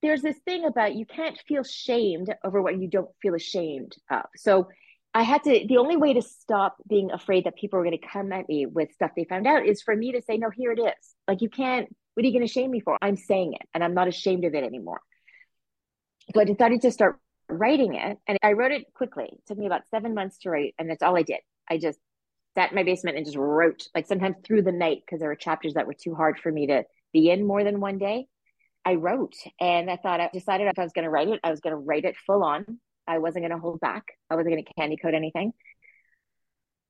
there's 0.00 0.22
this 0.22 0.38
thing 0.46 0.64
about 0.64 0.94
you 0.94 1.04
can't 1.04 1.38
feel 1.46 1.62
shamed 1.62 2.34
over 2.42 2.62
what 2.62 2.80
you 2.80 2.88
don't 2.88 3.10
feel 3.20 3.34
ashamed 3.34 3.94
of. 4.10 4.24
So 4.34 4.68
I 5.12 5.24
had 5.24 5.44
to, 5.44 5.66
the 5.68 5.76
only 5.76 5.98
way 5.98 6.14
to 6.14 6.22
stop 6.22 6.78
being 6.88 7.10
afraid 7.12 7.44
that 7.44 7.56
people 7.56 7.78
were 7.78 7.84
going 7.84 7.98
to 7.98 8.08
come 8.08 8.32
at 8.32 8.48
me 8.48 8.64
with 8.64 8.92
stuff 8.94 9.10
they 9.14 9.24
found 9.24 9.46
out 9.46 9.66
is 9.66 9.82
for 9.82 9.94
me 9.94 10.12
to 10.12 10.22
say, 10.22 10.38
no, 10.38 10.48
here 10.48 10.72
it 10.72 10.80
is. 10.80 11.14
Like, 11.28 11.42
you 11.42 11.50
can't, 11.50 11.94
what 12.14 12.24
are 12.24 12.26
you 12.26 12.32
going 12.32 12.46
to 12.46 12.50
shame 12.50 12.70
me 12.70 12.80
for? 12.80 12.96
I'm 13.02 13.16
saying 13.16 13.52
it 13.52 13.68
and 13.74 13.84
I'm 13.84 13.92
not 13.92 14.08
ashamed 14.08 14.46
of 14.46 14.54
it 14.54 14.64
anymore. 14.64 15.02
So 16.34 16.40
I 16.40 16.44
decided 16.44 16.80
to 16.80 16.90
start 16.90 17.18
writing 17.50 17.94
it 17.94 18.16
and 18.26 18.38
I 18.42 18.52
wrote 18.52 18.72
it 18.72 18.86
quickly. 18.94 19.26
It 19.30 19.40
took 19.46 19.58
me 19.58 19.66
about 19.66 19.82
seven 19.90 20.14
months 20.14 20.38
to 20.38 20.50
write, 20.50 20.74
and 20.78 20.88
that's 20.88 21.02
all 21.02 21.14
I 21.14 21.22
did. 21.22 21.40
I 21.68 21.76
just 21.76 21.98
sat 22.56 22.70
in 22.70 22.74
my 22.74 22.82
basement 22.82 23.16
and 23.16 23.24
just 23.24 23.38
wrote, 23.38 23.86
like 23.94 24.06
sometimes 24.06 24.36
through 24.42 24.62
the 24.62 24.72
night, 24.72 25.02
because 25.04 25.20
there 25.20 25.28
were 25.28 25.36
chapters 25.36 25.74
that 25.74 25.86
were 25.86 25.94
too 25.94 26.14
hard 26.14 26.40
for 26.40 26.50
me 26.50 26.66
to 26.68 26.82
be 27.12 27.30
in 27.30 27.46
more 27.46 27.62
than 27.62 27.78
one 27.80 27.98
day. 27.98 28.26
I 28.84 28.94
wrote 28.94 29.34
and 29.60 29.90
I 29.90 29.96
thought 29.96 30.20
I 30.20 30.30
decided 30.32 30.68
if 30.68 30.78
I 30.78 30.82
was 30.82 30.92
going 30.92 31.04
to 31.04 31.10
write 31.10 31.28
it, 31.28 31.40
I 31.44 31.50
was 31.50 31.60
going 31.60 31.72
to 31.72 31.76
write 31.76 32.04
it 32.04 32.16
full 32.26 32.42
on. 32.42 32.64
I 33.06 33.18
wasn't 33.18 33.42
going 33.42 33.52
to 33.52 33.58
hold 33.58 33.80
back. 33.80 34.04
I 34.30 34.36
wasn't 34.36 34.54
going 34.54 34.64
to 34.64 34.72
candy 34.74 34.96
coat 34.96 35.14
anything. 35.14 35.52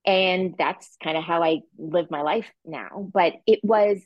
And 0.04 0.54
that's 0.56 0.96
kind 1.02 1.16
of 1.16 1.24
how 1.24 1.42
I 1.42 1.60
live 1.78 2.10
my 2.10 2.22
life 2.22 2.50
now. 2.64 3.10
But 3.12 3.34
it 3.46 3.60
was 3.62 4.00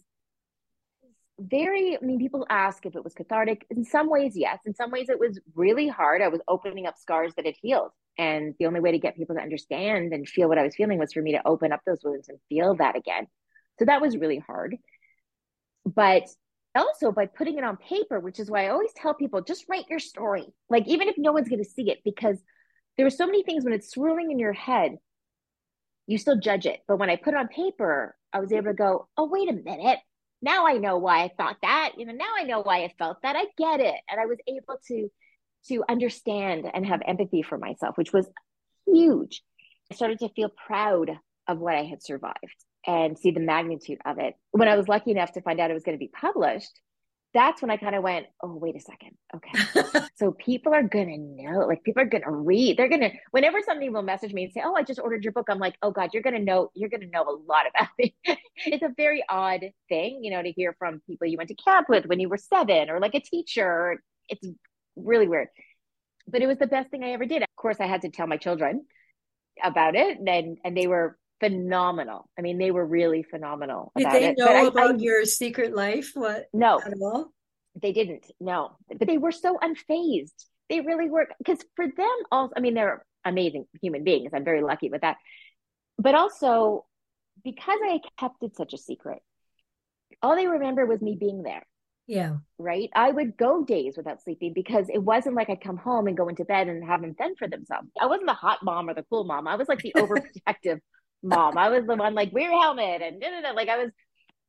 very, 1.41 1.97
I 1.97 2.05
mean, 2.05 2.19
people 2.19 2.47
ask 2.51 2.85
if 2.85 2.95
it 2.95 3.03
was 3.03 3.15
cathartic. 3.15 3.67
In 3.71 3.85
some 3.85 4.11
ways, 4.11 4.33
yes. 4.37 4.59
In 4.67 4.75
some 4.75 4.91
ways, 4.91 5.09
it 5.09 5.19
was 5.19 5.41
really 5.55 5.89
hard. 5.89 6.23
I 6.23 6.29
was 6.29 6.41
opening 6.47 6.87
up 6.87 6.99
scars 6.99 7.33
that 7.37 7.47
had 7.47 7.55
healed. 7.61 7.91
And 8.19 8.55
the 8.59 8.67
only 8.67 8.81
way 8.81 8.93
to 8.93 8.99
get 8.99 9.17
people 9.17 9.35
to 9.37 9.41
understand 9.41 10.13
and 10.13 10.29
feel 10.29 10.49
what 10.49 10.59
I 10.59 10.63
was 10.63 10.77
feeling 10.77 10.99
was 10.99 11.13
for 11.13 11.23
me 11.23 11.33
to 11.33 11.47
open 11.47 11.73
up 11.73 11.81
those 11.87 12.01
wounds 12.05 12.29
and 12.29 12.39
feel 12.49 12.75
that 12.77 12.97
again. 12.97 13.27
So 13.79 13.87
that 13.87 14.03
was 14.03 14.17
really 14.17 14.39
hard. 14.39 14.77
But 15.87 16.25
also 16.75 17.13
by 17.13 17.27
putting 17.27 17.57
it 17.57 17.65
on 17.65 17.77
paper, 17.77 18.21
which 18.21 18.39
is 18.39 18.51
why 18.51 18.67
I 18.67 18.71
always 18.71 18.93
tell 18.95 19.15
people 19.15 19.41
just 19.41 19.65
write 19.69 19.87
your 19.89 19.99
story. 19.99 20.47
Like, 20.69 20.87
even 20.87 21.09
if 21.09 21.17
no 21.17 21.33
one's 21.33 21.49
going 21.49 21.65
to 21.65 21.71
see 21.71 21.91
it, 21.91 22.01
because 22.05 22.39
there 22.97 23.07
are 23.07 23.11
so 23.11 23.27
many 23.27 23.43
things 23.43 23.65
when 23.65 23.73
it's 23.73 23.91
swirling 23.91 24.31
in 24.31 24.39
your 24.39 24.53
head, 24.53 24.97
you 26.07 26.19
still 26.19 26.39
judge 26.39 26.67
it. 26.67 26.81
But 26.87 26.99
when 26.99 27.09
I 27.09 27.17
put 27.17 27.35
it 27.35 27.39
on 27.39 27.49
paper, 27.49 28.15
I 28.33 28.41
was 28.41 28.53
able 28.53 28.67
to 28.67 28.75
go, 28.75 29.09
oh, 29.17 29.29
wait 29.29 29.49
a 29.49 29.53
minute. 29.53 29.99
Now 30.43 30.67
I 30.67 30.75
know 30.75 30.99
why 30.99 31.25
I 31.25 31.31
thought 31.37 31.57
that. 31.63 31.93
You 31.97 32.07
know, 32.07 32.13
now 32.13 32.33
I 32.39 32.45
know 32.45 32.63
why 32.63 32.85
I 32.85 32.93
felt 32.99 33.19
that. 33.23 33.37
I 33.37 33.45
get 33.59 33.81
it. 33.81 33.95
And 34.11 34.21
I 34.21 34.27
was 34.27 34.39
able 34.47 34.79
to 34.89 35.09
to 35.69 35.85
understand 35.89 36.67
and 36.73 36.87
have 36.87 37.03
empathy 37.07 37.43
for 37.43 37.59
myself, 37.59 37.99
which 37.99 38.13
was 38.13 38.27
huge. 38.87 39.43
I 39.93 39.95
started 39.95 40.19
to 40.21 40.31
feel 40.31 40.49
proud 40.67 41.11
of 41.47 41.59
what 41.59 41.75
I 41.75 41.85
had 41.85 42.03
survived 42.03 42.37
and 42.87 43.19
see 43.19 43.31
the 43.31 43.41
magnitude 43.41 43.99
of 44.07 44.19
it. 44.19 44.35
When 44.53 44.69
I 44.69 44.77
was 44.77 44.89
lucky 44.89 45.11
enough 45.11 45.33
to 45.33 45.43
find 45.43 45.61
out 45.61 45.71
it 45.71 45.75
was 45.75 45.83
going 45.83 45.99
to 45.99 46.05
be 46.05 46.09
published, 46.09 46.71
that's 47.33 47.63
when 47.63 47.71
I 47.71 47.77
kind 47.77 47.95
of 47.95 48.03
went, 48.03 48.27
oh, 48.43 48.55
wait 48.55 48.77
a 48.77 48.81
second. 48.81 49.13
Okay. 49.35 50.07
so 50.17 50.33
people 50.33 50.75
are 50.75 50.83
going 50.83 51.09
to 51.09 51.43
know, 51.43 51.61
like 51.67 51.85
people 51.85 52.03
are 52.03 52.07
going 52.07 52.25
to 52.25 52.31
read. 52.31 52.77
They're 52.77 52.89
going 52.89 53.03
to, 53.03 53.11
whenever 53.31 53.59
somebody 53.65 53.89
will 53.89 54.03
message 54.03 54.33
me 54.33 54.45
and 54.45 54.53
say, 54.53 54.63
oh, 54.65 54.75
I 54.75 54.83
just 54.83 54.99
ordered 54.99 55.23
your 55.23 55.33
book, 55.33 55.47
I'm 55.49 55.61
like, 55.61 55.77
oh 55.83 55.93
God, 55.93 56.11
you're 56.13 56.23
going 56.23 56.35
to 56.35 56.43
know, 56.43 56.71
you're 56.75 56.89
going 56.89 57.03
to 57.03 57.07
know 57.07 57.23
a 57.23 57.39
lot 57.49 57.67
about 57.73 57.89
me. 57.99 58.17
it's 58.67 58.83
a 58.83 58.93
very 58.97 59.23
odd 59.29 59.65
thing, 59.89 60.25
you 60.25 60.31
know, 60.31 60.43
to 60.43 60.51
hear 60.51 60.75
from 60.79 61.01
people 61.07 61.29
you 61.29 61.37
went 61.37 61.49
to 61.49 61.55
camp 61.55 61.89
with 61.89 62.07
when 62.07 62.19
you 62.19 62.29
were 62.29 62.39
seven 62.39 62.91
or 62.91 62.99
like 62.99 63.15
a 63.15 63.21
teacher. 63.21 64.03
It's 64.29 64.47
really 64.97 65.29
weird. 65.29 65.49
But 66.27 66.43
it 66.43 66.47
was 66.47 66.59
the 66.59 66.67
best 66.67 66.91
thing 66.91 67.05
I 67.05 67.11
ever 67.11 67.27
did. 67.27 67.43
Of 67.43 67.49
course, 67.57 67.77
I 67.81 67.87
had 67.87 68.03
to 68.03 68.11
tell 68.11 68.27
my 68.27 68.37
children 68.37 68.85
about 69.63 69.95
it 69.95 70.19
and 70.19 70.57
and 70.65 70.77
they 70.77 70.87
were 70.87 71.19
phenomenal. 71.41 72.29
I 72.39 72.43
mean, 72.43 72.59
they 72.59 72.71
were 72.71 72.87
really 72.87 73.23
phenomenal. 73.23 73.93
Did 73.97 74.11
they 74.11 74.29
it. 74.29 74.39
know 74.39 74.47
I, 74.47 74.67
about 74.67 74.97
I, 74.97 74.99
your 74.99 75.25
secret 75.25 75.75
life? 75.75 76.13
What? 76.15 76.47
No, 76.53 76.81
at 76.81 76.93
all? 77.01 77.33
They 77.81 77.93
didn't. 77.93 78.31
No, 78.41 78.77
but 78.89 79.09
they 79.09 79.19
were 79.19 79.33
so 79.33 79.59
unfazed. 79.59 80.45
They 80.69 80.81
really 80.81 81.09
were 81.09 81.29
because 81.39 81.59
for 81.75 81.87
them, 81.87 82.17
also, 82.31 82.53
I 82.57 82.61
mean, 82.61 82.75
they're 82.75 83.05
amazing 83.25 83.67
human 83.83 84.05
beings. 84.05 84.31
I'm 84.35 84.45
very 84.45 84.63
lucky 84.63 84.91
with 84.91 85.01
that. 85.01 85.17
But 85.99 86.15
also, 86.15 86.87
because 87.43 87.79
I 87.83 88.01
kept 88.19 88.43
it 88.43 88.57
such 88.57 88.73
a 88.73 88.79
secret, 88.79 89.19
all 90.23 90.37
they 90.37 90.47
remember 90.47 90.87
was 90.87 91.01
me 91.01 91.17
being 91.19 91.43
there. 91.43 91.65
Yeah. 92.07 92.39
Right. 92.59 92.91
I 92.95 93.11
would 93.11 93.37
go 93.37 93.65
days 93.65 93.95
without 93.97 94.23
sleeping 94.23 94.53
because 94.53 94.89
it 94.93 94.99
wasn't 94.99 95.37
like 95.37 95.49
I'd 95.49 95.61
come 95.61 95.77
home 95.77 96.09
and 96.09 96.17
go 96.17 96.29
into 96.29 96.45
bed 96.45 96.67
and 96.67 96.85
have 96.85 97.03
them 97.03 97.15
fend 97.15 97.39
for 97.39 97.47
themselves. 97.47 97.89
I 98.01 98.07
wasn't 98.07 98.27
the 98.27 98.35
hot 98.35 98.65
mom 98.65 98.89
or 98.89 98.95
the 98.95 99.05
cool 99.09 99.25
mom. 99.25 99.47
I 99.47 99.55
was 99.55 99.69
like 99.69 99.81
the 99.81 99.93
overprotective 99.97 100.81
mom. 101.23 101.59
I 101.59 101.69
was 101.69 101.87
the 101.87 101.97
one 101.97 102.15
like 102.15 102.33
wear 102.33 102.51
your 102.51 102.61
helmet 102.61 103.03
and 103.03 103.21
da, 103.21 103.31
da, 103.31 103.41
da. 103.43 103.51
like 103.53 103.69
I 103.69 103.79
was 103.79 103.91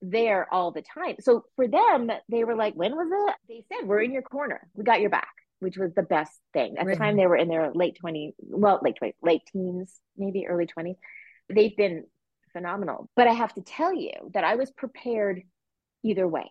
there 0.01 0.51
all 0.51 0.71
the 0.71 0.81
time. 0.81 1.15
So 1.19 1.45
for 1.55 1.67
them, 1.67 2.09
they 2.29 2.43
were 2.43 2.55
like, 2.55 2.73
when 2.73 2.95
was 2.95 3.07
it? 3.29 3.35
They 3.47 3.75
said, 3.75 3.87
we're 3.87 4.01
in 4.01 4.11
your 4.11 4.23
corner. 4.23 4.67
We 4.73 4.83
got 4.83 5.01
your 5.01 5.09
back, 5.09 5.33
which 5.59 5.77
was 5.77 5.93
the 5.93 6.03
best 6.03 6.33
thing. 6.53 6.77
At 6.77 6.85
right. 6.85 6.93
the 6.93 6.99
time, 6.99 7.17
they 7.17 7.27
were 7.27 7.37
in 7.37 7.47
their 7.47 7.71
late 7.73 7.97
20s, 8.03 8.33
well, 8.39 8.79
late 8.81 8.97
20s, 9.01 9.13
late 9.21 9.41
teens, 9.51 9.99
maybe 10.17 10.47
early 10.47 10.65
20s. 10.65 10.95
They've 11.53 11.75
been 11.75 12.05
phenomenal. 12.51 13.09
But 13.15 13.27
I 13.27 13.33
have 13.33 13.53
to 13.55 13.61
tell 13.61 13.93
you 13.93 14.11
that 14.33 14.43
I 14.43 14.55
was 14.55 14.71
prepared 14.71 15.43
either 16.03 16.27
way. 16.27 16.49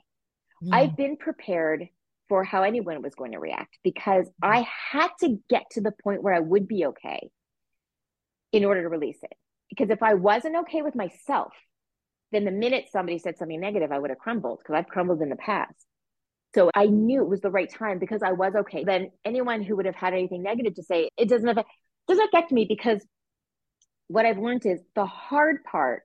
Mm. 0.63 0.69
I've 0.73 0.97
been 0.97 1.17
prepared 1.17 1.89
for 2.29 2.45
how 2.45 2.63
anyone 2.63 3.03
was 3.03 3.15
going 3.17 3.33
to 3.33 3.41
react 3.41 3.77
because 3.83 4.29
I 4.41 4.65
had 4.93 5.09
to 5.21 5.41
get 5.49 5.65
to 5.73 5.81
the 5.81 5.93
point 6.05 6.23
where 6.23 6.33
I 6.33 6.39
would 6.39 6.69
be 6.69 6.87
okay 6.87 7.29
in 8.53 8.65
order 8.65 8.83
to 8.83 8.89
release 8.89 9.19
it. 9.23 9.33
Because 9.71 9.91
if 9.91 10.03
I 10.03 10.15
wasn't 10.15 10.57
okay 10.57 10.83
with 10.83 10.95
myself, 10.95 11.53
then 12.33 12.45
the 12.45 12.51
minute 12.51 12.87
somebody 12.93 13.19
said 13.19 13.39
something 13.39 13.61
negative, 13.61 13.91
I 13.93 13.99
would 13.99 14.11
have 14.11 14.19
crumbled 14.19 14.59
because 14.59 14.75
I've 14.75 14.89
crumbled 14.89 15.23
in 15.23 15.31
the 15.31 15.37
past. 15.37 15.75
So 16.55 16.71
I 16.75 16.87
knew 16.87 17.23
it 17.23 17.29
was 17.29 17.41
the 17.41 17.51
right 17.51 17.73
time 17.73 17.99
because 17.99 18.23
I 18.23 18.33
was 18.33 18.55
okay. 18.55 18.85
Then 18.85 19.11
anyone 19.25 19.63
who 19.63 19.77
would 19.77 19.87
have 19.87 19.95
had 19.95 20.13
anything 20.13 20.43
negative 20.43 20.75
to 20.75 20.83
say, 20.83 21.09
it 21.17 21.29
doesn't 21.29 21.49
affect, 21.49 21.69
doesn't 22.09 22.29
affect 22.29 22.51
me 22.51 22.67
because 22.69 23.05
what 24.09 24.27
I've 24.27 24.39
learned 24.39 24.67
is 24.67 24.81
the 24.97 25.07
hard 25.07 25.63
part 25.65 26.03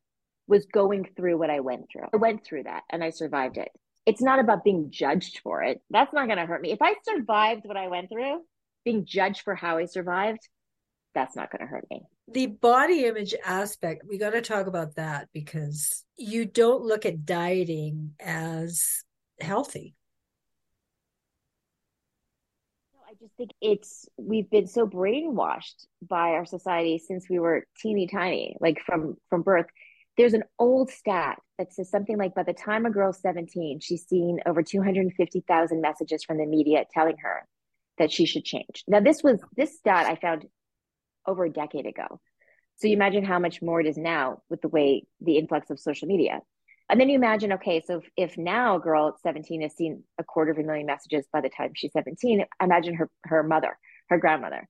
was 0.47 0.65
going 0.71 1.09
through 1.17 1.39
what 1.39 1.49
I 1.49 1.61
went 1.61 1.85
through. 1.91 2.07
I 2.13 2.17
went 2.17 2.45
through 2.45 2.63
that 2.63 2.83
and 2.91 3.03
I 3.03 3.09
survived 3.09 3.57
it. 3.57 3.69
It's 4.05 4.21
not 4.21 4.39
about 4.39 4.63
being 4.63 4.91
judged 4.91 5.39
for 5.43 5.63
it. 5.63 5.81
That's 5.89 6.13
not 6.13 6.27
going 6.27 6.37
to 6.37 6.45
hurt 6.45 6.61
me. 6.61 6.71
If 6.71 6.81
I 6.81 6.93
survived 7.03 7.65
what 7.65 7.77
I 7.77 7.87
went 7.87 8.09
through, 8.09 8.41
being 8.83 9.05
judged 9.05 9.41
for 9.41 9.55
how 9.55 9.79
I 9.79 9.85
survived, 9.85 10.47
that's 11.15 11.35
not 11.35 11.51
going 11.51 11.61
to 11.61 11.67
hurt 11.67 11.87
me. 11.89 12.03
The 12.27 12.47
body 12.47 13.05
image 13.05 13.35
aspect, 13.45 14.03
we 14.07 14.17
got 14.17 14.31
to 14.31 14.41
talk 14.41 14.65
about 14.65 14.95
that 14.95 15.29
because 15.31 16.03
you 16.17 16.45
don't 16.45 16.83
look 16.83 17.05
at 17.05 17.25
dieting 17.25 18.13
as 18.19 19.03
healthy. 19.39 19.95
I 23.07 23.13
just 23.19 23.35
think 23.37 23.51
it's 23.61 24.07
we've 24.17 24.49
been 24.49 24.67
so 24.67 24.87
brainwashed 24.87 25.85
by 26.01 26.31
our 26.31 26.45
society 26.45 26.97
since 26.97 27.29
we 27.29 27.37
were 27.37 27.65
teeny 27.77 28.07
tiny, 28.07 28.57
like 28.59 28.81
from 28.85 29.17
from 29.29 29.43
birth. 29.43 29.67
There's 30.17 30.33
an 30.33 30.43
old 30.57 30.89
stat 30.89 31.39
that 31.59 31.73
says 31.73 31.89
something 31.91 32.17
like 32.17 32.33
by 32.33 32.43
the 32.43 32.53
time 32.53 32.85
a 32.85 32.89
girl's 32.89 33.21
17, 33.21 33.81
she's 33.81 34.05
seen 34.07 34.39
over 34.45 34.63
250,000 34.63 35.81
messages 35.81 36.23
from 36.23 36.37
the 36.37 36.45
media 36.45 36.85
telling 36.93 37.17
her 37.17 37.45
that 37.97 38.11
she 38.11 38.25
should 38.25 38.45
change. 38.45 38.83
Now 38.87 38.99
this 38.99 39.21
was 39.23 39.39
this 39.55 39.77
stat 39.77 40.07
I 40.07 40.15
found 40.15 40.45
over 41.27 41.45
a 41.45 41.49
decade 41.49 41.85
ago. 41.85 42.19
So 42.77 42.87
you 42.87 42.93
imagine 42.93 43.23
how 43.23 43.39
much 43.39 43.61
more 43.61 43.79
it 43.79 43.87
is 43.87 43.97
now 43.97 44.41
with 44.49 44.61
the 44.61 44.67
way 44.67 45.05
the 45.21 45.37
influx 45.37 45.69
of 45.69 45.79
social 45.79 46.07
media. 46.07 46.41
And 46.89 46.99
then 46.99 47.09
you 47.09 47.15
imagine, 47.15 47.53
okay, 47.53 47.81
so 47.81 47.97
if, 47.97 48.31
if 48.31 48.37
now 48.37 48.75
a 48.75 48.79
girl 48.79 49.07
at 49.07 49.21
17 49.21 49.61
has 49.61 49.75
seen 49.75 50.03
a 50.19 50.23
quarter 50.23 50.51
of 50.51 50.57
a 50.57 50.63
million 50.63 50.85
messages 50.85 51.25
by 51.33 51.41
the 51.41 51.49
time 51.49 51.71
she's 51.73 51.93
17, 51.93 52.45
imagine 52.61 52.95
her 52.95 53.09
her 53.23 53.43
mother, 53.43 53.77
her 54.09 54.17
grandmother. 54.19 54.67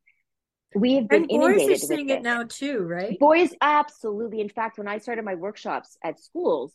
We 0.76 0.96
have 0.96 1.10
been 1.10 1.24
and 1.24 1.30
boys 1.30 1.58
inundated 1.58 1.84
are 1.84 1.96
seeing 1.96 2.10
it 2.10 2.22
now 2.22 2.44
too, 2.44 2.80
right? 2.84 3.20
Boys, 3.20 3.54
absolutely. 3.62 4.42
In 4.42 4.50
fact, 4.50 4.78
when 4.78 4.88
I 4.88 5.00
started 5.00 5.26
my 5.26 5.36
workshops 5.36 5.98
at 6.04 6.20
schools, 6.20 6.74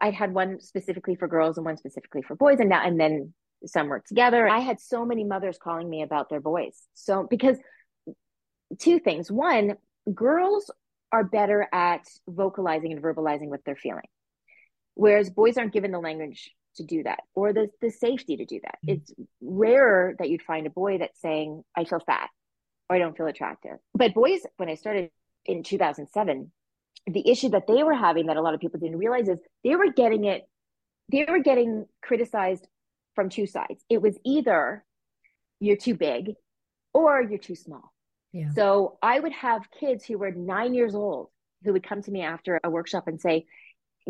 I 0.00 0.10
had 0.10 0.34
one 0.34 0.60
specifically 0.60 1.16
for 1.16 1.28
girls 1.28 1.56
and 1.56 1.64
one 1.64 1.76
specifically 1.76 2.22
for 2.22 2.34
boys, 2.34 2.58
and 2.60 2.68
now 2.68 2.82
and 2.84 3.00
then 3.00 3.32
some 3.64 3.88
work 3.88 4.04
together. 4.06 4.46
I 4.48 4.58
had 4.58 4.80
so 4.80 5.06
many 5.06 5.24
mothers 5.24 5.58
calling 5.62 5.88
me 5.88 6.02
about 6.02 6.28
their 6.28 6.40
boys. 6.40 6.76
So 6.94 7.26
because 7.28 7.56
two 8.78 8.98
things. 8.98 9.30
One, 9.30 9.76
girls 10.12 10.70
are 11.12 11.24
better 11.24 11.68
at 11.72 12.06
vocalizing 12.28 12.92
and 12.92 13.02
verbalizing 13.02 13.48
what 13.48 13.60
they're 13.64 13.76
feeling, 13.76 14.08
whereas 14.94 15.30
boys 15.30 15.56
aren't 15.56 15.72
given 15.72 15.92
the 15.92 15.98
language 15.98 16.50
to 16.76 16.84
do 16.84 17.02
that 17.02 17.20
or 17.34 17.52
the, 17.52 17.68
the 17.80 17.90
safety 17.90 18.36
to 18.36 18.44
do 18.44 18.60
that. 18.62 18.78
Mm-hmm. 18.86 19.00
It's 19.00 19.12
rarer 19.40 20.14
that 20.18 20.30
you'd 20.30 20.42
find 20.42 20.66
a 20.66 20.70
boy 20.70 20.98
that's 20.98 21.20
saying, 21.20 21.64
I 21.76 21.84
feel 21.84 22.00
fat 22.00 22.28
or 22.88 22.96
I 22.96 22.98
don't 22.98 23.16
feel 23.16 23.26
attractive. 23.26 23.78
But 23.94 24.14
boys, 24.14 24.40
when 24.56 24.68
I 24.68 24.74
started 24.74 25.10
in 25.44 25.62
2007, 25.62 26.50
the 27.06 27.28
issue 27.28 27.50
that 27.50 27.66
they 27.66 27.82
were 27.82 27.94
having 27.94 28.26
that 28.26 28.36
a 28.36 28.42
lot 28.42 28.54
of 28.54 28.60
people 28.60 28.80
didn't 28.80 28.98
realize 28.98 29.28
is 29.28 29.38
they 29.64 29.76
were 29.76 29.92
getting 29.92 30.24
it, 30.24 30.42
they 31.10 31.26
were 31.28 31.40
getting 31.40 31.86
criticized 32.02 32.66
from 33.14 33.28
two 33.28 33.46
sides. 33.46 33.84
It 33.88 34.02
was 34.02 34.18
either 34.24 34.84
you're 35.60 35.76
too 35.76 35.94
big 35.94 36.34
or 36.92 37.22
you're 37.22 37.38
too 37.38 37.54
small. 37.54 37.92
Yeah. 38.36 38.50
So 38.50 38.98
I 39.02 39.18
would 39.18 39.32
have 39.32 39.62
kids 39.80 40.04
who 40.04 40.18
were 40.18 40.30
nine 40.30 40.74
years 40.74 40.94
old 40.94 41.30
who 41.64 41.72
would 41.72 41.82
come 41.82 42.02
to 42.02 42.10
me 42.10 42.20
after 42.20 42.60
a 42.62 42.68
workshop 42.68 43.08
and 43.08 43.18
say, 43.18 43.46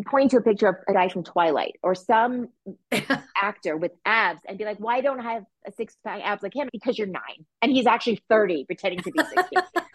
point 0.04 0.32
to 0.32 0.38
a 0.38 0.42
picture 0.42 0.66
of 0.66 0.74
a 0.88 0.92
guy 0.92 1.08
from 1.08 1.22
Twilight 1.22 1.76
or 1.80 1.94
some 1.94 2.48
actor 3.40 3.76
with 3.76 3.92
abs 4.04 4.40
and 4.46 4.58
be 4.58 4.64
like, 4.64 4.78
why 4.78 5.00
don't 5.00 5.20
I 5.20 5.34
have 5.34 5.44
a 5.64 5.70
six 5.70 5.96
pack 6.04 6.22
abs 6.24 6.42
like 6.42 6.56
him? 6.56 6.68
Because 6.72 6.98
you're 6.98 7.06
nine. 7.06 7.46
And 7.62 7.70
he's 7.70 7.86
actually 7.86 8.20
30 8.28 8.64
pretending 8.64 8.98
to 9.04 9.12
be 9.12 9.20
60. 9.22 9.56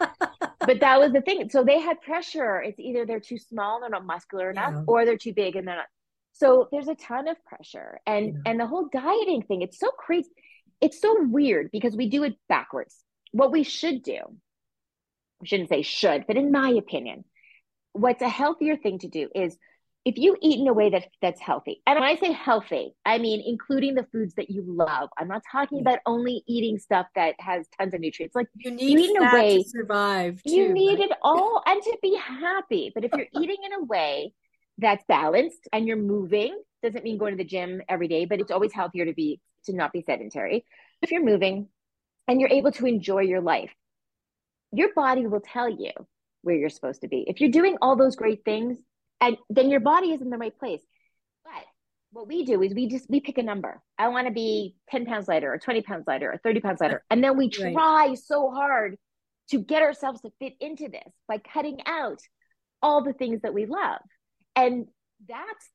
but 0.60 0.80
that 0.80 0.98
was 0.98 1.12
the 1.12 1.20
thing. 1.20 1.50
So 1.50 1.62
they 1.62 1.78
had 1.78 2.00
pressure. 2.00 2.62
It's 2.62 2.80
either 2.80 3.04
they're 3.04 3.20
too 3.20 3.38
small, 3.38 3.80
they're 3.80 3.90
not 3.90 4.06
muscular 4.06 4.50
enough, 4.50 4.72
yeah. 4.74 4.84
or 4.86 5.04
they're 5.04 5.18
too 5.18 5.34
big 5.34 5.56
and 5.56 5.68
they're 5.68 5.76
not. 5.76 5.86
So 6.32 6.68
there's 6.72 6.88
a 6.88 6.94
ton 6.94 7.28
of 7.28 7.36
pressure. 7.44 8.00
And 8.06 8.28
yeah. 8.28 8.50
and 8.50 8.58
the 8.58 8.66
whole 8.66 8.88
dieting 8.90 9.42
thing, 9.42 9.60
it's 9.60 9.78
so 9.78 9.90
crazy. 9.90 10.30
It's 10.80 11.02
so 11.02 11.14
weird 11.20 11.68
because 11.70 11.94
we 11.94 12.08
do 12.08 12.24
it 12.24 12.34
backwards 12.48 13.04
what 13.32 13.52
we 13.52 13.64
should 13.64 14.02
do, 14.02 14.20
I 15.42 15.44
shouldn't 15.44 15.68
say 15.68 15.82
should, 15.82 16.26
but 16.26 16.36
in 16.36 16.52
my 16.52 16.70
opinion, 16.70 17.24
what's 17.92 18.22
a 18.22 18.28
healthier 18.28 18.76
thing 18.76 18.98
to 19.00 19.08
do 19.08 19.28
is 19.34 19.56
if 20.04 20.16
you 20.16 20.36
eat 20.40 20.58
in 20.58 20.66
a 20.66 20.72
way 20.72 20.90
that 20.90 21.04
that's 21.20 21.40
healthy, 21.40 21.80
and 21.86 21.98
when 21.98 22.08
I 22.08 22.16
say 22.16 22.32
healthy, 22.32 22.94
I 23.04 23.18
mean 23.18 23.42
including 23.44 23.94
the 23.94 24.06
foods 24.10 24.34
that 24.34 24.50
you 24.50 24.64
love. 24.66 25.10
I'm 25.16 25.28
not 25.28 25.42
talking 25.50 25.78
mm-hmm. 25.78 25.86
about 25.86 26.00
only 26.06 26.42
eating 26.46 26.78
stuff 26.78 27.06
that 27.14 27.36
has 27.38 27.66
tons 27.78 27.94
of 27.94 28.00
nutrients. 28.00 28.34
Like 28.34 28.48
you 28.56 28.72
need 28.72 28.90
you 28.90 28.98
eat 28.98 29.10
in 29.10 29.22
a 29.22 29.32
way 29.32 29.62
to 29.62 29.68
survive. 29.68 30.42
Too, 30.42 30.54
you 30.54 30.72
need 30.72 30.98
right? 30.98 31.10
it 31.10 31.16
all 31.22 31.62
and 31.64 31.80
to 31.82 31.98
be 32.02 32.16
happy. 32.16 32.90
But 32.94 33.04
if 33.04 33.12
you're 33.16 33.28
eating 33.40 33.58
in 33.64 33.72
a 33.74 33.84
way 33.84 34.32
that's 34.78 35.04
balanced 35.06 35.68
and 35.72 35.86
you're 35.86 35.96
moving, 35.96 36.60
doesn't 36.82 37.04
mean 37.04 37.18
going 37.18 37.36
to 37.36 37.42
the 37.42 37.48
gym 37.48 37.80
every 37.88 38.08
day, 38.08 38.24
but 38.24 38.40
it's 38.40 38.50
always 38.50 38.72
healthier 38.72 39.04
to 39.04 39.14
be 39.14 39.40
to 39.66 39.72
not 39.72 39.92
be 39.92 40.02
sedentary. 40.02 40.64
If 41.00 41.12
you're 41.12 41.24
moving, 41.24 41.68
and 42.32 42.40
you're 42.40 42.50
able 42.50 42.72
to 42.72 42.86
enjoy 42.86 43.20
your 43.20 43.42
life, 43.42 43.70
your 44.72 44.88
body 44.94 45.26
will 45.26 45.42
tell 45.42 45.68
you 45.68 45.90
where 46.40 46.56
you're 46.56 46.70
supposed 46.70 47.02
to 47.02 47.08
be. 47.08 47.26
If 47.28 47.42
you're 47.42 47.50
doing 47.50 47.76
all 47.82 47.94
those 47.94 48.16
great 48.16 48.42
things, 48.42 48.78
and 49.20 49.36
then 49.50 49.68
your 49.68 49.80
body 49.80 50.12
is 50.12 50.22
in 50.22 50.30
the 50.30 50.38
right 50.38 50.58
place. 50.58 50.80
But 51.44 51.64
what 52.10 52.26
we 52.26 52.46
do 52.46 52.62
is 52.62 52.72
we 52.72 52.88
just 52.88 53.04
we 53.10 53.20
pick 53.20 53.36
a 53.36 53.42
number. 53.42 53.82
I 53.98 54.08
want 54.08 54.28
to 54.28 54.32
be 54.32 54.76
10 54.88 55.04
pounds 55.04 55.28
lighter 55.28 55.52
or 55.52 55.58
20 55.58 55.82
pounds 55.82 56.04
lighter 56.06 56.32
or 56.32 56.38
30 56.38 56.60
pounds 56.60 56.80
lighter. 56.80 57.04
And 57.10 57.22
then 57.22 57.36
we 57.36 57.50
try 57.50 57.74
right. 57.74 58.18
so 58.18 58.50
hard 58.50 58.96
to 59.50 59.58
get 59.58 59.82
ourselves 59.82 60.22
to 60.22 60.30
fit 60.38 60.54
into 60.58 60.88
this 60.88 61.12
by 61.28 61.36
cutting 61.36 61.80
out 61.84 62.20
all 62.80 63.04
the 63.04 63.12
things 63.12 63.42
that 63.42 63.52
we 63.52 63.66
love. 63.66 64.00
And 64.56 64.86
that's 65.28 65.68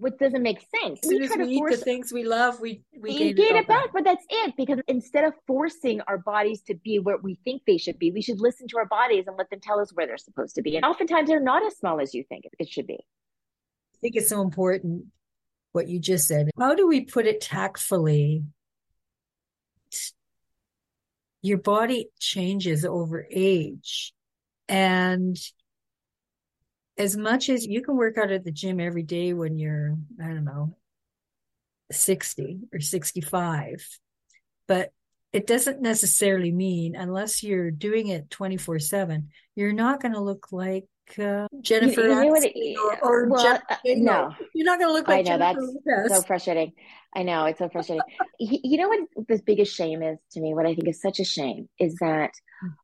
what 0.00 0.18
doesn't 0.18 0.42
make 0.42 0.60
sense. 0.82 1.00
As 1.02 1.08
soon 1.08 1.20
we 1.20 1.24
as 1.26 1.36
we 1.36 1.44
eat 1.48 1.58
force, 1.58 1.78
the 1.78 1.84
things 1.84 2.12
we 2.12 2.24
love, 2.24 2.60
we 2.60 2.82
we 2.98 3.18
gain, 3.18 3.34
gain 3.34 3.56
it, 3.56 3.66
back, 3.66 3.84
back. 3.84 3.92
But 3.92 4.04
that's 4.04 4.24
it. 4.28 4.54
Because 4.56 4.78
instead 4.88 5.24
of 5.24 5.32
forcing 5.46 6.00
our 6.02 6.18
bodies 6.18 6.62
to 6.62 6.74
be 6.74 6.98
where 6.98 7.16
we 7.18 7.38
think 7.44 7.62
they 7.66 7.78
should 7.78 7.98
be, 7.98 8.10
we 8.10 8.22
should 8.22 8.40
listen 8.40 8.68
to 8.68 8.78
our 8.78 8.86
bodies 8.86 9.24
and 9.26 9.36
let 9.36 9.50
them 9.50 9.60
tell 9.60 9.80
us 9.80 9.90
where 9.92 10.06
they're 10.06 10.16
supposed 10.16 10.54
to 10.56 10.62
be. 10.62 10.76
And 10.76 10.84
oftentimes 10.84 11.28
they're 11.28 11.40
not 11.40 11.64
as 11.64 11.76
small 11.76 12.00
as 12.00 12.14
you 12.14 12.24
think 12.28 12.44
it 12.58 12.68
should 12.68 12.86
be. 12.86 12.98
I 12.98 13.98
think 14.00 14.16
it's 14.16 14.28
so 14.28 14.40
important 14.42 15.06
what 15.72 15.88
you 15.88 15.98
just 15.98 16.28
said. 16.28 16.50
How 16.58 16.74
do 16.74 16.86
we 16.86 17.02
put 17.02 17.26
it 17.26 17.40
tactfully? 17.40 18.44
Your 21.42 21.58
body 21.58 22.08
changes 22.18 22.84
over 22.84 23.26
age. 23.30 24.12
And 24.68 25.36
as 26.98 27.16
much 27.16 27.48
as 27.48 27.66
you 27.66 27.80
can 27.80 27.96
work 27.96 28.18
out 28.18 28.30
at 28.32 28.44
the 28.44 28.50
gym 28.50 28.80
every 28.80 29.04
day 29.04 29.32
when 29.32 29.58
you're, 29.58 29.96
I 30.20 30.26
don't 30.26 30.44
know, 30.44 30.76
60 31.92 32.58
or 32.72 32.80
65, 32.80 33.86
but 34.66 34.92
it 35.32 35.46
doesn't 35.46 35.80
necessarily 35.80 36.50
mean, 36.50 36.96
unless 36.96 37.42
you're 37.42 37.70
doing 37.70 38.08
it 38.08 38.30
24 38.30 38.80
7, 38.80 39.28
you're 39.54 39.72
not 39.72 40.02
going 40.02 40.14
to 40.14 40.20
look 40.20 40.48
like 40.50 40.86
uh, 41.18 41.46
Jennifer 41.62 42.02
you, 42.02 42.24
you 42.24 42.34
it, 42.36 42.78
or, 42.78 42.98
or 43.02 43.28
well, 43.28 43.42
Jeff, 43.42 43.62
uh, 43.70 43.76
no, 43.84 44.34
you're 44.54 44.66
not 44.66 44.78
going 44.78 44.90
to 44.90 44.92
look 44.92 45.08
like 45.08 45.26
I 45.26 45.36
know 45.36 45.38
Jennifer 45.38 46.04
that's 46.08 46.20
so 46.20 46.22
frustrating. 46.22 46.72
I 47.14 47.22
know 47.22 47.46
it's 47.46 47.58
so 47.58 47.68
frustrating. 47.68 48.02
you 48.38 48.76
know 48.76 48.88
what 48.88 49.28
the 49.28 49.40
biggest 49.44 49.74
shame 49.74 50.02
is 50.02 50.18
to 50.32 50.40
me? 50.40 50.52
What 50.52 50.66
I 50.66 50.74
think 50.74 50.88
is 50.88 51.00
such 51.00 51.20
a 51.20 51.24
shame 51.24 51.68
is 51.78 51.94
that 52.00 52.32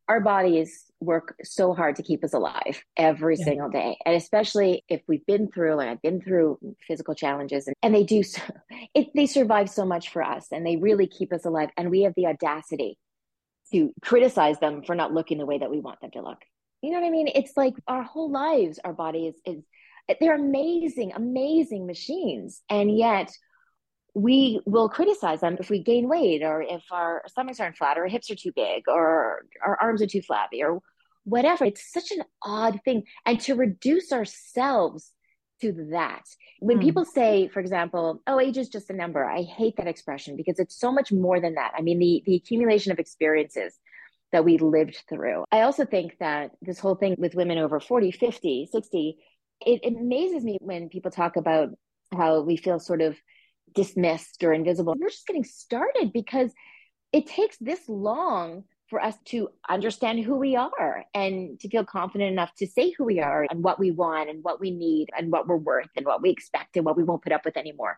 our 0.07 0.21
bodies 0.21 0.84
work 0.99 1.35
so 1.43 1.73
hard 1.73 1.95
to 1.97 2.03
keep 2.03 2.23
us 2.23 2.33
alive 2.33 2.83
every 2.97 3.35
yeah. 3.37 3.45
single 3.45 3.69
day, 3.69 3.97
and 4.05 4.15
especially 4.15 4.83
if 4.89 5.01
we've 5.07 5.25
been 5.25 5.51
through, 5.51 5.75
like 5.75 5.89
I've 5.89 6.01
been 6.01 6.21
through 6.21 6.57
physical 6.87 7.15
challenges, 7.15 7.67
and, 7.67 7.75
and 7.81 7.93
they 7.93 8.03
do, 8.03 8.23
so, 8.23 8.41
it, 8.93 9.07
they 9.15 9.25
survive 9.25 9.69
so 9.69 9.85
much 9.85 10.09
for 10.09 10.23
us, 10.23 10.47
and 10.51 10.65
they 10.65 10.77
really 10.77 11.07
keep 11.07 11.33
us 11.33 11.45
alive, 11.45 11.69
and 11.77 11.91
we 11.91 12.03
have 12.03 12.13
the 12.15 12.27
audacity 12.27 12.97
to 13.71 13.93
criticize 14.01 14.59
them 14.59 14.83
for 14.83 14.95
not 14.95 15.13
looking 15.13 15.37
the 15.37 15.45
way 15.45 15.57
that 15.57 15.71
we 15.71 15.79
want 15.79 15.99
them 16.01 16.11
to 16.11 16.21
look. 16.21 16.39
You 16.81 16.91
know 16.91 16.99
what 16.99 17.07
I 17.07 17.11
mean? 17.11 17.29
It's 17.33 17.57
like 17.57 17.73
our 17.87 18.03
whole 18.03 18.31
lives, 18.31 18.79
our 18.83 18.93
body 18.93 19.27
is, 19.27 19.35
is 19.45 19.63
they're 20.19 20.35
amazing, 20.35 21.13
amazing 21.13 21.87
machines. 21.87 22.61
And 22.69 22.95
yet 22.95 23.31
we 24.15 24.61
will 24.65 24.87
criticize 24.87 25.41
them 25.41 25.57
if 25.59 25.69
we 25.69 25.83
gain 25.83 26.07
weight 26.07 26.41
or 26.41 26.61
if 26.61 26.83
our 26.89 27.21
stomachs 27.27 27.59
aren't 27.59 27.75
flat 27.75 27.97
or 27.97 28.03
our 28.03 28.07
hips 28.07 28.31
are 28.31 28.35
too 28.35 28.53
big 28.55 28.83
or 28.87 29.45
our 29.61 29.77
arms 29.81 30.01
are 30.01 30.07
too 30.07 30.21
flabby 30.21 30.63
or 30.63 30.79
whatever. 31.25 31.65
It's 31.65 31.91
such 31.91 32.11
an 32.11 32.23
odd 32.41 32.79
thing. 32.85 33.03
And 33.25 33.41
to 33.41 33.55
reduce 33.55 34.13
ourselves 34.13 35.11
to 35.61 35.73
that. 35.91 36.23
When 36.59 36.79
mm. 36.79 36.83
people 36.83 37.03
say, 37.03 37.49
for 37.49 37.59
example, 37.59 38.21
oh, 38.25 38.39
age 38.39 38.57
is 38.57 38.69
just 38.69 38.89
a 38.89 38.93
number, 38.93 39.25
I 39.25 39.43
hate 39.43 39.75
that 39.77 39.87
expression 39.87 40.37
because 40.37 40.59
it's 40.59 40.79
so 40.79 40.91
much 40.91 41.11
more 41.11 41.41
than 41.41 41.55
that. 41.55 41.73
I 41.77 41.81
mean, 41.81 41.99
the, 41.99 42.23
the 42.25 42.35
accumulation 42.35 42.93
of 42.93 42.99
experiences 42.99 43.77
that 44.31 44.45
we 44.45 44.57
lived 44.57 45.01
through. 45.09 45.43
I 45.51 45.61
also 45.61 45.85
think 45.85 46.17
that 46.19 46.51
this 46.61 46.79
whole 46.79 46.95
thing 46.95 47.15
with 47.17 47.35
women 47.35 47.57
over 47.57 47.79
40, 47.79 48.11
50, 48.11 48.69
60, 48.71 49.17
it, 49.61 49.79
it 49.83 49.97
amazes 49.97 50.43
me 50.43 50.57
when 50.61 50.89
people 50.89 51.11
talk 51.11 51.35
about 51.35 51.69
how 52.13 52.41
we 52.41 52.57
feel 52.57 52.79
sort 52.79 53.01
of 53.01 53.17
dismissed 53.75 54.43
or 54.43 54.53
invisible. 54.53 54.95
We're 54.97 55.09
just 55.09 55.27
getting 55.27 55.43
started 55.43 56.11
because 56.13 56.51
it 57.13 57.27
takes 57.27 57.57
this 57.57 57.79
long 57.87 58.63
for 58.89 59.01
us 59.01 59.15
to 59.25 59.49
understand 59.67 60.23
who 60.23 60.37
we 60.37 60.55
are 60.55 61.05
and 61.13 61.59
to 61.59 61.69
feel 61.69 61.83
confident 61.83 62.31
enough 62.31 62.53
to 62.57 62.67
say 62.67 62.91
who 62.91 63.03
we 63.03 63.19
are 63.19 63.47
and 63.49 63.63
what 63.63 63.79
we 63.79 63.91
want 63.91 64.29
and 64.29 64.43
what 64.43 64.59
we 64.59 64.71
need 64.71 65.09
and 65.17 65.31
what 65.31 65.47
we're 65.47 65.57
worth 65.57 65.89
and 65.95 66.05
what 66.05 66.21
we 66.21 66.29
expect 66.29 66.77
and 66.77 66.85
what 66.85 66.95
we 66.95 67.03
won't 67.03 67.23
put 67.23 67.31
up 67.31 67.45
with 67.45 67.57
anymore. 67.57 67.97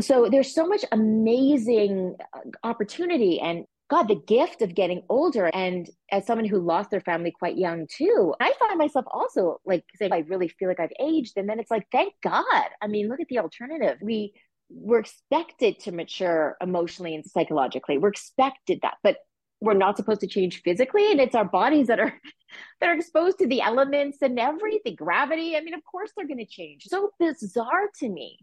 So 0.00 0.28
there's 0.30 0.54
so 0.54 0.66
much 0.66 0.84
amazing 0.92 2.16
uh, 2.34 2.40
opportunity 2.62 3.40
and 3.40 3.64
God, 3.92 4.08
the 4.08 4.22
gift 4.26 4.62
of 4.62 4.74
getting 4.74 5.02
older. 5.10 5.50
And 5.52 5.88
as 6.10 6.26
someone 6.26 6.46
who 6.46 6.58
lost 6.60 6.90
their 6.90 7.02
family 7.02 7.30
quite 7.30 7.58
young 7.58 7.86
too, 7.86 8.34
I 8.40 8.54
find 8.58 8.78
myself 8.78 9.04
also 9.10 9.60
like 9.66 9.84
saying, 9.96 10.14
I 10.14 10.20
really 10.20 10.48
feel 10.48 10.68
like 10.68 10.80
I've 10.80 10.94
aged. 10.98 11.34
And 11.36 11.46
then 11.46 11.60
it's 11.60 11.70
like, 11.70 11.86
thank 11.92 12.14
God. 12.22 12.44
I 12.80 12.86
mean, 12.86 13.08
look 13.08 13.20
at 13.20 13.28
the 13.28 13.40
alternative. 13.40 13.98
We 14.00 14.32
we're 14.74 15.00
expected 15.00 15.78
to 15.80 15.92
mature 15.92 16.56
emotionally 16.60 17.14
and 17.14 17.24
psychologically. 17.24 17.98
We're 17.98 18.08
expected 18.08 18.80
that, 18.82 18.94
but 19.02 19.18
we're 19.60 19.74
not 19.74 19.96
supposed 19.96 20.20
to 20.20 20.26
change 20.26 20.62
physically. 20.62 21.10
And 21.10 21.20
it's 21.20 21.34
our 21.34 21.44
bodies 21.44 21.86
that 21.86 22.00
are 22.00 22.12
that 22.80 22.88
are 22.88 22.94
exposed 22.94 23.38
to 23.38 23.46
the 23.46 23.60
elements 23.60 24.18
and 24.22 24.38
everything, 24.38 24.96
gravity. 24.96 25.56
I 25.56 25.60
mean, 25.60 25.74
of 25.74 25.84
course 25.84 26.10
they're 26.16 26.26
gonna 26.26 26.46
change. 26.46 26.84
So 26.84 27.10
bizarre 27.18 27.88
to 28.00 28.08
me 28.08 28.38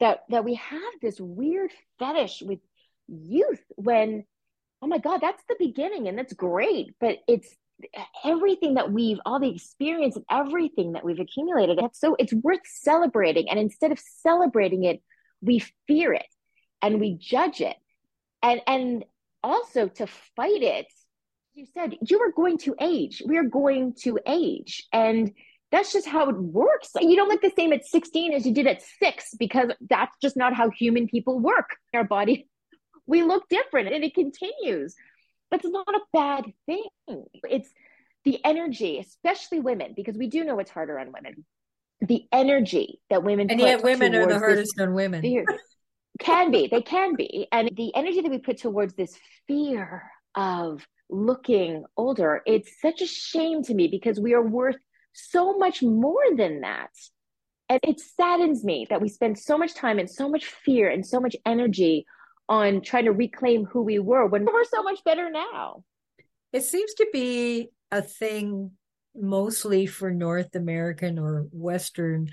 that 0.00 0.20
that 0.30 0.44
we 0.44 0.54
have 0.54 0.92
this 1.00 1.20
weird 1.20 1.70
fetish 1.98 2.42
with 2.42 2.60
youth 3.08 3.62
when 3.76 4.24
oh 4.82 4.86
my 4.86 4.98
God, 4.98 5.20
that's 5.20 5.42
the 5.48 5.56
beginning 5.58 6.08
and 6.08 6.18
that's 6.18 6.32
great. 6.32 6.94
But 7.00 7.18
it's 7.28 7.54
everything 8.24 8.74
that 8.74 8.92
we've, 8.92 9.18
all 9.24 9.40
the 9.40 9.54
experience 9.54 10.16
and 10.16 10.24
everything 10.30 10.92
that 10.92 11.04
we've 11.04 11.20
accumulated. 11.20 11.78
It's 11.80 12.00
so 12.00 12.16
it's 12.18 12.32
worth 12.32 12.60
celebrating. 12.64 13.48
And 13.48 13.58
instead 13.58 13.92
of 13.92 13.98
celebrating 13.98 14.84
it, 14.84 15.02
we 15.42 15.64
fear 15.86 16.12
it 16.12 16.26
and 16.80 17.00
we 17.00 17.14
judge 17.14 17.60
it. 17.60 17.76
And 18.42 18.60
and 18.66 19.04
also 19.42 19.88
to 19.88 20.06
fight 20.36 20.62
it, 20.62 20.86
you 21.54 21.66
said 21.74 21.96
you 22.08 22.20
are 22.20 22.32
going 22.32 22.58
to 22.58 22.74
age. 22.80 23.22
We 23.26 23.36
are 23.38 23.44
going 23.44 23.94
to 24.02 24.18
age. 24.26 24.86
And 24.92 25.32
that's 25.70 25.92
just 25.92 26.06
how 26.06 26.28
it 26.28 26.36
works. 26.36 26.90
You 27.00 27.16
don't 27.16 27.28
look 27.28 27.40
the 27.40 27.52
same 27.56 27.72
at 27.72 27.86
16 27.86 28.34
as 28.34 28.46
you 28.46 28.52
did 28.52 28.66
at 28.66 28.82
six 28.82 29.34
because 29.38 29.70
that's 29.88 30.14
just 30.20 30.36
not 30.36 30.54
how 30.54 30.70
human 30.70 31.06
people 31.06 31.40
work. 31.40 31.76
Our 31.94 32.04
body 32.04 32.48
we 33.06 33.22
look 33.22 33.48
different 33.48 33.92
and 33.92 34.04
it 34.04 34.14
continues. 34.14 34.94
But 35.50 35.60
it's 35.60 35.72
not 35.72 35.86
a 35.88 36.00
bad 36.12 36.44
thing. 36.66 36.84
It's 37.44 37.68
the 38.24 38.42
energy, 38.44 38.98
especially 38.98 39.60
women, 39.60 39.92
because 39.94 40.16
we 40.16 40.28
do 40.28 40.44
know 40.44 40.58
it's 40.60 40.70
harder 40.70 40.98
on 40.98 41.12
women. 41.12 41.44
The 42.02 42.24
energy 42.32 43.00
that 43.10 43.22
women 43.22 43.50
and 43.50 43.60
yet 43.60 43.82
women 43.82 44.14
are 44.14 44.26
the 44.26 44.38
hardest 44.38 44.80
on 44.80 44.92
women. 44.94 45.22
Fear, 45.22 45.44
can 46.18 46.50
be, 46.50 46.66
they 46.66 46.82
can 46.82 47.14
be, 47.16 47.46
and 47.52 47.70
the 47.76 47.94
energy 47.94 48.20
that 48.20 48.30
we 48.30 48.38
put 48.38 48.58
towards 48.58 48.94
this 48.94 49.18
fear 49.46 50.10
of 50.34 50.86
looking 51.10 51.84
older, 51.96 52.42
it's 52.46 52.80
such 52.80 53.02
a 53.02 53.06
shame 53.06 53.62
to 53.64 53.74
me 53.74 53.88
because 53.88 54.18
we 54.18 54.34
are 54.34 54.42
worth 54.42 54.76
so 55.12 55.56
much 55.58 55.82
more 55.82 56.22
than 56.36 56.60
that. 56.62 56.90
And 57.68 57.80
it 57.82 58.00
saddens 58.00 58.64
me 58.64 58.86
that 58.90 59.00
we 59.00 59.08
spend 59.08 59.38
so 59.38 59.56
much 59.56 59.74
time 59.74 59.98
and 59.98 60.10
so 60.10 60.28
much 60.28 60.44
fear 60.44 60.90
and 60.90 61.06
so 61.06 61.20
much 61.20 61.36
energy 61.46 62.04
on 62.48 62.82
trying 62.82 63.04
to 63.04 63.12
reclaim 63.12 63.64
who 63.64 63.82
we 63.82 63.98
were 63.98 64.26
when 64.26 64.44
we're 64.44 64.64
so 64.64 64.82
much 64.82 65.02
better 65.04 65.30
now. 65.30 65.84
It 66.52 66.64
seems 66.64 66.92
to 66.94 67.06
be 67.12 67.70
a 67.90 68.02
thing 68.02 68.72
mostly 69.14 69.86
for 69.86 70.10
North 70.10 70.54
American 70.54 71.18
or 71.18 71.46
Western 71.52 72.28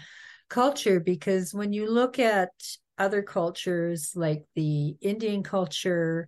culture 0.49 0.99
because 0.99 1.53
when 1.53 1.73
you 1.73 1.89
look 1.89 2.19
at 2.19 2.49
other 2.97 3.21
cultures 3.21 4.11
like 4.15 4.43
the 4.55 4.95
Indian 5.01 5.43
culture 5.43 6.27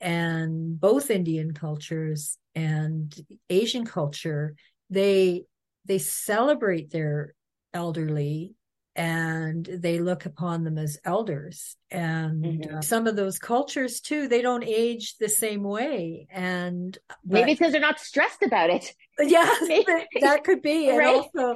and 0.00 0.78
both 0.80 1.10
Indian 1.10 1.52
cultures 1.52 2.38
and 2.54 3.14
Asian 3.50 3.84
culture, 3.84 4.54
they 4.90 5.44
they 5.84 5.98
celebrate 5.98 6.90
their 6.90 7.34
elderly 7.72 8.54
and 8.96 9.66
they 9.66 9.98
look 9.98 10.24
upon 10.24 10.64
them 10.64 10.78
as 10.78 10.98
elders. 11.04 11.76
And 11.90 12.42
mm-hmm. 12.42 12.76
uh, 12.78 12.80
some 12.80 13.06
of 13.06 13.14
those 13.14 13.38
cultures 13.38 14.00
too 14.00 14.26
they 14.26 14.42
don't 14.42 14.64
age 14.64 15.16
the 15.18 15.28
same 15.28 15.62
way. 15.62 16.26
And 16.30 16.96
but, 17.22 17.40
maybe 17.40 17.52
because 17.52 17.72
they're 17.72 17.80
not 17.80 18.00
stressed 18.00 18.42
about 18.42 18.70
it. 18.70 18.92
Yeah 19.18 19.50
that 20.20 20.44
could 20.44 20.60
be. 20.60 20.90
And 20.90 20.98
right? 20.98 21.16
also 21.16 21.54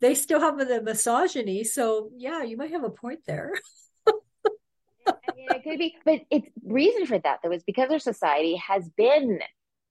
they 0.00 0.14
still 0.14 0.40
have 0.40 0.56
the 0.56 0.80
misogyny. 0.82 1.64
So 1.64 2.10
yeah 2.16 2.42
you 2.42 2.56
might 2.56 2.70
have 2.70 2.84
a 2.84 2.90
point 2.90 3.20
there. 3.26 3.52
I 4.06 5.12
mean, 5.34 5.48
it 5.50 5.62
could 5.64 5.78
be. 5.78 5.96
But 6.04 6.20
it's 6.30 6.48
reason 6.62 7.06
for 7.06 7.18
that 7.18 7.40
though 7.42 7.52
is 7.52 7.64
because 7.64 7.90
our 7.90 7.98
society 7.98 8.56
has 8.56 8.88
been 8.96 9.40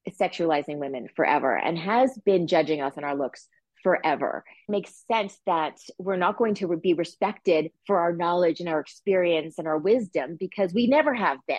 sexualizing 0.08 0.78
women 0.78 1.08
forever 1.14 1.56
and 1.56 1.78
has 1.78 2.16
been 2.24 2.46
judging 2.46 2.80
us 2.80 2.94
on 2.96 3.04
our 3.04 3.16
looks 3.16 3.48
forever. 3.82 4.44
It 4.68 4.72
makes 4.72 5.04
sense 5.10 5.38
that 5.46 5.78
we're 5.98 6.16
not 6.16 6.36
going 6.36 6.54
to 6.56 6.76
be 6.76 6.94
respected 6.94 7.70
for 7.86 7.98
our 7.98 8.12
knowledge 8.12 8.60
and 8.60 8.68
our 8.68 8.80
experience 8.80 9.58
and 9.58 9.66
our 9.66 9.78
wisdom 9.78 10.36
because 10.38 10.72
we 10.72 10.86
never 10.86 11.14
have 11.14 11.38
been. 11.46 11.56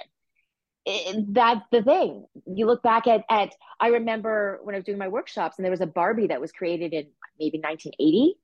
It, 0.86 1.34
that's 1.34 1.66
the 1.72 1.84
thing. 1.84 2.26
You 2.48 2.66
look 2.66 2.82
back 2.82 3.08
at, 3.08 3.24
at, 3.30 3.54
I 3.80 3.90
remember 3.90 4.60
when 4.64 4.74
I 4.74 4.80
was 4.80 4.86
doing 4.86 4.98
my 4.98 5.10
workshops 5.10 5.58
and 5.58 5.64
there 5.64 5.72
was 5.72 5.82
a 5.82 5.88
Barbie 5.88 6.28
that 6.28 6.42
was 6.42 6.52
created 6.52 6.94
in 6.94 7.08
maybe 7.40 7.60
1980, 7.60 8.36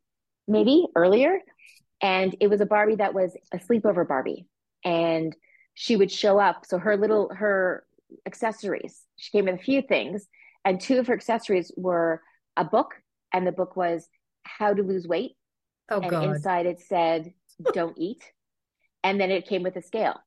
maybe 0.47 0.85
earlier. 0.95 1.39
And 2.01 2.35
it 2.39 2.47
was 2.47 2.61
a 2.61 2.65
Barbie 2.65 2.97
that 2.97 3.13
was 3.13 3.35
a 3.51 3.57
sleepover 3.57 4.07
Barbie. 4.07 4.45
And 4.85 5.35
she 5.73 5.95
would 5.95 6.11
show 6.11 6.39
up. 6.39 6.65
So 6.65 6.77
her 6.77 6.95
little, 6.95 7.31
her 7.33 7.83
accessories, 8.25 9.01
she 9.17 9.31
came 9.31 9.45
with 9.45 9.55
a 9.55 9.63
few 9.63 9.81
things. 9.81 10.27
And 10.63 10.79
two 10.79 10.99
of 10.99 11.07
her 11.07 11.13
accessories 11.13 11.71
were 11.75 12.21
a 12.55 12.63
book 12.63 12.95
and 13.37 13.45
the 13.45 13.51
book 13.51 13.75
was 13.75 14.07
how 14.43 14.73
to 14.73 14.81
lose 14.81 15.07
weight. 15.07 15.33
Oh, 15.89 16.01
and 16.01 16.09
God. 16.09 16.23
inside 16.23 16.65
it 16.65 16.81
said, 16.81 17.33
don't 17.73 17.95
eat. 17.97 18.23
And 19.03 19.21
then 19.21 19.31
it 19.31 19.47
came 19.47 19.63
with 19.63 19.75
a 19.75 19.81
scale. 19.81 20.19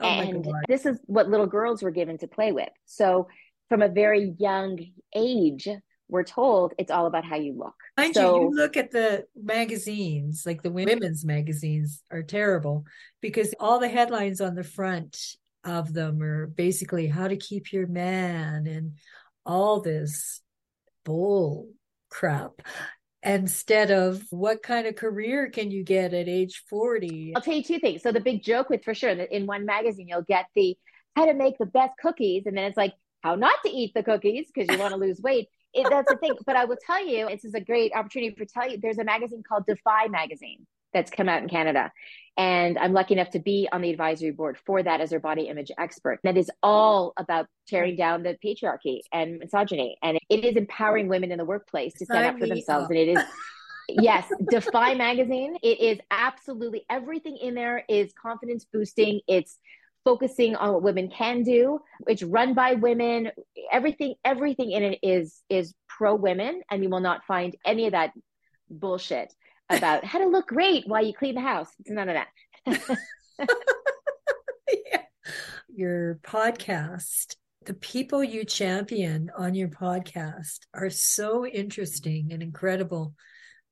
Oh, 0.00 0.02
my 0.02 0.24
and 0.24 0.44
God. 0.44 0.64
this 0.66 0.86
is 0.86 0.98
what 1.04 1.28
little 1.28 1.46
girls 1.46 1.82
were 1.82 1.90
given 1.90 2.18
to 2.18 2.26
play 2.26 2.50
with. 2.50 2.70
So 2.86 3.28
from 3.68 3.82
a 3.82 3.88
very 3.88 4.34
young 4.38 4.78
age, 5.14 5.68
we're 6.08 6.24
told 6.24 6.72
it's 6.78 6.90
all 6.90 7.06
about 7.06 7.24
how 7.24 7.36
you 7.36 7.54
look. 7.56 7.74
Mind 7.96 8.14
so, 8.14 8.36
you, 8.36 8.42
you 8.42 8.56
look 8.56 8.76
at 8.76 8.90
the 8.90 9.26
magazines, 9.36 10.44
like 10.44 10.62
the 10.62 10.72
women's 10.72 11.24
magazines 11.24 12.02
are 12.10 12.22
terrible 12.22 12.84
because 13.20 13.54
all 13.60 13.78
the 13.78 13.88
headlines 13.88 14.40
on 14.40 14.54
the 14.54 14.64
front 14.64 15.36
of 15.62 15.92
them 15.92 16.22
are 16.22 16.46
basically 16.46 17.06
how 17.06 17.28
to 17.28 17.36
keep 17.36 17.72
your 17.72 17.86
man 17.86 18.66
and 18.66 18.94
all 19.46 19.80
this 19.80 20.40
bull 21.04 21.68
crap 22.14 22.52
instead 23.24 23.90
of 23.90 24.22
what 24.30 24.62
kind 24.62 24.86
of 24.86 24.94
career 24.94 25.50
can 25.50 25.70
you 25.70 25.82
get 25.82 26.14
at 26.14 26.28
age 26.28 26.62
40 26.70 27.32
I'll 27.34 27.42
tell 27.42 27.54
you 27.54 27.64
two 27.64 27.80
things. 27.80 28.02
So 28.02 28.12
the 28.12 28.20
big 28.20 28.42
joke 28.42 28.70
with 28.70 28.84
for 28.84 28.94
sure 28.94 29.14
that 29.14 29.34
in 29.34 29.46
one 29.46 29.66
magazine 29.66 30.06
you'll 30.08 30.22
get 30.22 30.46
the 30.54 30.76
how 31.16 31.26
to 31.26 31.34
make 31.34 31.58
the 31.58 31.66
best 31.66 31.92
cookies 32.00 32.44
and 32.46 32.56
then 32.56 32.64
it's 32.64 32.76
like 32.76 32.94
how 33.22 33.34
not 33.34 33.56
to 33.64 33.70
eat 33.70 33.92
the 33.94 34.02
cookies 34.02 34.46
because 34.54 34.72
you 34.72 34.78
want 34.78 34.92
to 34.92 35.00
lose 35.00 35.20
weight. 35.20 35.48
It, 35.72 35.88
that's 35.90 36.08
the 36.08 36.18
thing. 36.18 36.34
But 36.46 36.56
I 36.56 36.66
will 36.66 36.76
tell 36.86 37.04
you, 37.04 37.26
this 37.28 37.44
is 37.44 37.54
a 37.54 37.60
great 37.60 37.92
opportunity 37.96 38.34
for 38.36 38.44
tell 38.44 38.70
you. 38.70 38.78
There's 38.80 38.98
a 38.98 39.04
magazine 39.04 39.42
called 39.48 39.64
Defy 39.66 40.06
Magazine 40.08 40.66
that's 40.94 41.10
come 41.10 41.28
out 41.28 41.42
in 41.42 41.48
Canada. 41.48 41.92
And 42.36 42.78
I'm 42.78 42.92
lucky 42.92 43.14
enough 43.14 43.30
to 43.30 43.38
be 43.38 43.68
on 43.70 43.82
the 43.82 43.90
advisory 43.90 44.32
board 44.32 44.58
for 44.66 44.82
that 44.82 45.00
as 45.00 45.10
their 45.10 45.20
body 45.20 45.42
image 45.42 45.70
expert. 45.78 46.18
That 46.24 46.36
is 46.36 46.50
all 46.62 47.12
about 47.16 47.46
tearing 47.68 47.96
down 47.96 48.22
the 48.22 48.36
patriarchy 48.44 49.00
and 49.12 49.38
misogyny. 49.38 49.96
And 50.02 50.18
it 50.28 50.44
is 50.44 50.56
empowering 50.56 51.08
women 51.08 51.30
in 51.30 51.38
the 51.38 51.44
workplace 51.44 51.94
to 51.94 52.06
stand 52.06 52.26
up 52.26 52.38
for 52.38 52.46
themselves. 52.46 52.88
And 52.90 52.98
it 52.98 53.08
is 53.08 53.24
yes, 53.88 54.26
Defy 54.50 54.94
Magazine. 54.94 55.56
It 55.62 55.80
is 55.80 55.98
absolutely 56.10 56.84
everything 56.90 57.36
in 57.36 57.54
there 57.54 57.84
is 57.88 58.12
confidence 58.20 58.64
boosting. 58.72 59.20
It's 59.28 59.58
focusing 60.04 60.56
on 60.56 60.72
what 60.72 60.82
women 60.82 61.10
can 61.10 61.44
do. 61.44 61.78
It's 62.08 62.22
run 62.22 62.54
by 62.54 62.74
women. 62.74 63.30
Everything, 63.70 64.14
everything 64.24 64.72
in 64.72 64.82
it 64.82 64.98
is 65.02 65.42
is 65.48 65.72
pro 65.88 66.16
women, 66.16 66.62
and 66.70 66.82
you 66.82 66.90
will 66.90 67.00
not 67.00 67.24
find 67.26 67.56
any 67.64 67.86
of 67.86 67.92
that 67.92 68.12
bullshit 68.68 69.32
about 69.76 70.04
how 70.04 70.18
to 70.18 70.26
look 70.26 70.48
great 70.48 70.86
while 70.86 71.04
you 71.04 71.12
clean 71.12 71.34
the 71.34 71.40
house. 71.40 71.68
It's 71.80 71.90
none 71.90 72.08
of 72.08 72.16
that. 72.16 72.28
yeah. 74.68 75.02
Your 75.68 76.20
podcast, 76.22 77.36
the 77.64 77.74
people 77.74 78.22
you 78.22 78.44
champion 78.44 79.30
on 79.36 79.54
your 79.54 79.68
podcast 79.68 80.60
are 80.72 80.90
so 80.90 81.46
interesting 81.46 82.32
and 82.32 82.42
incredible. 82.42 83.14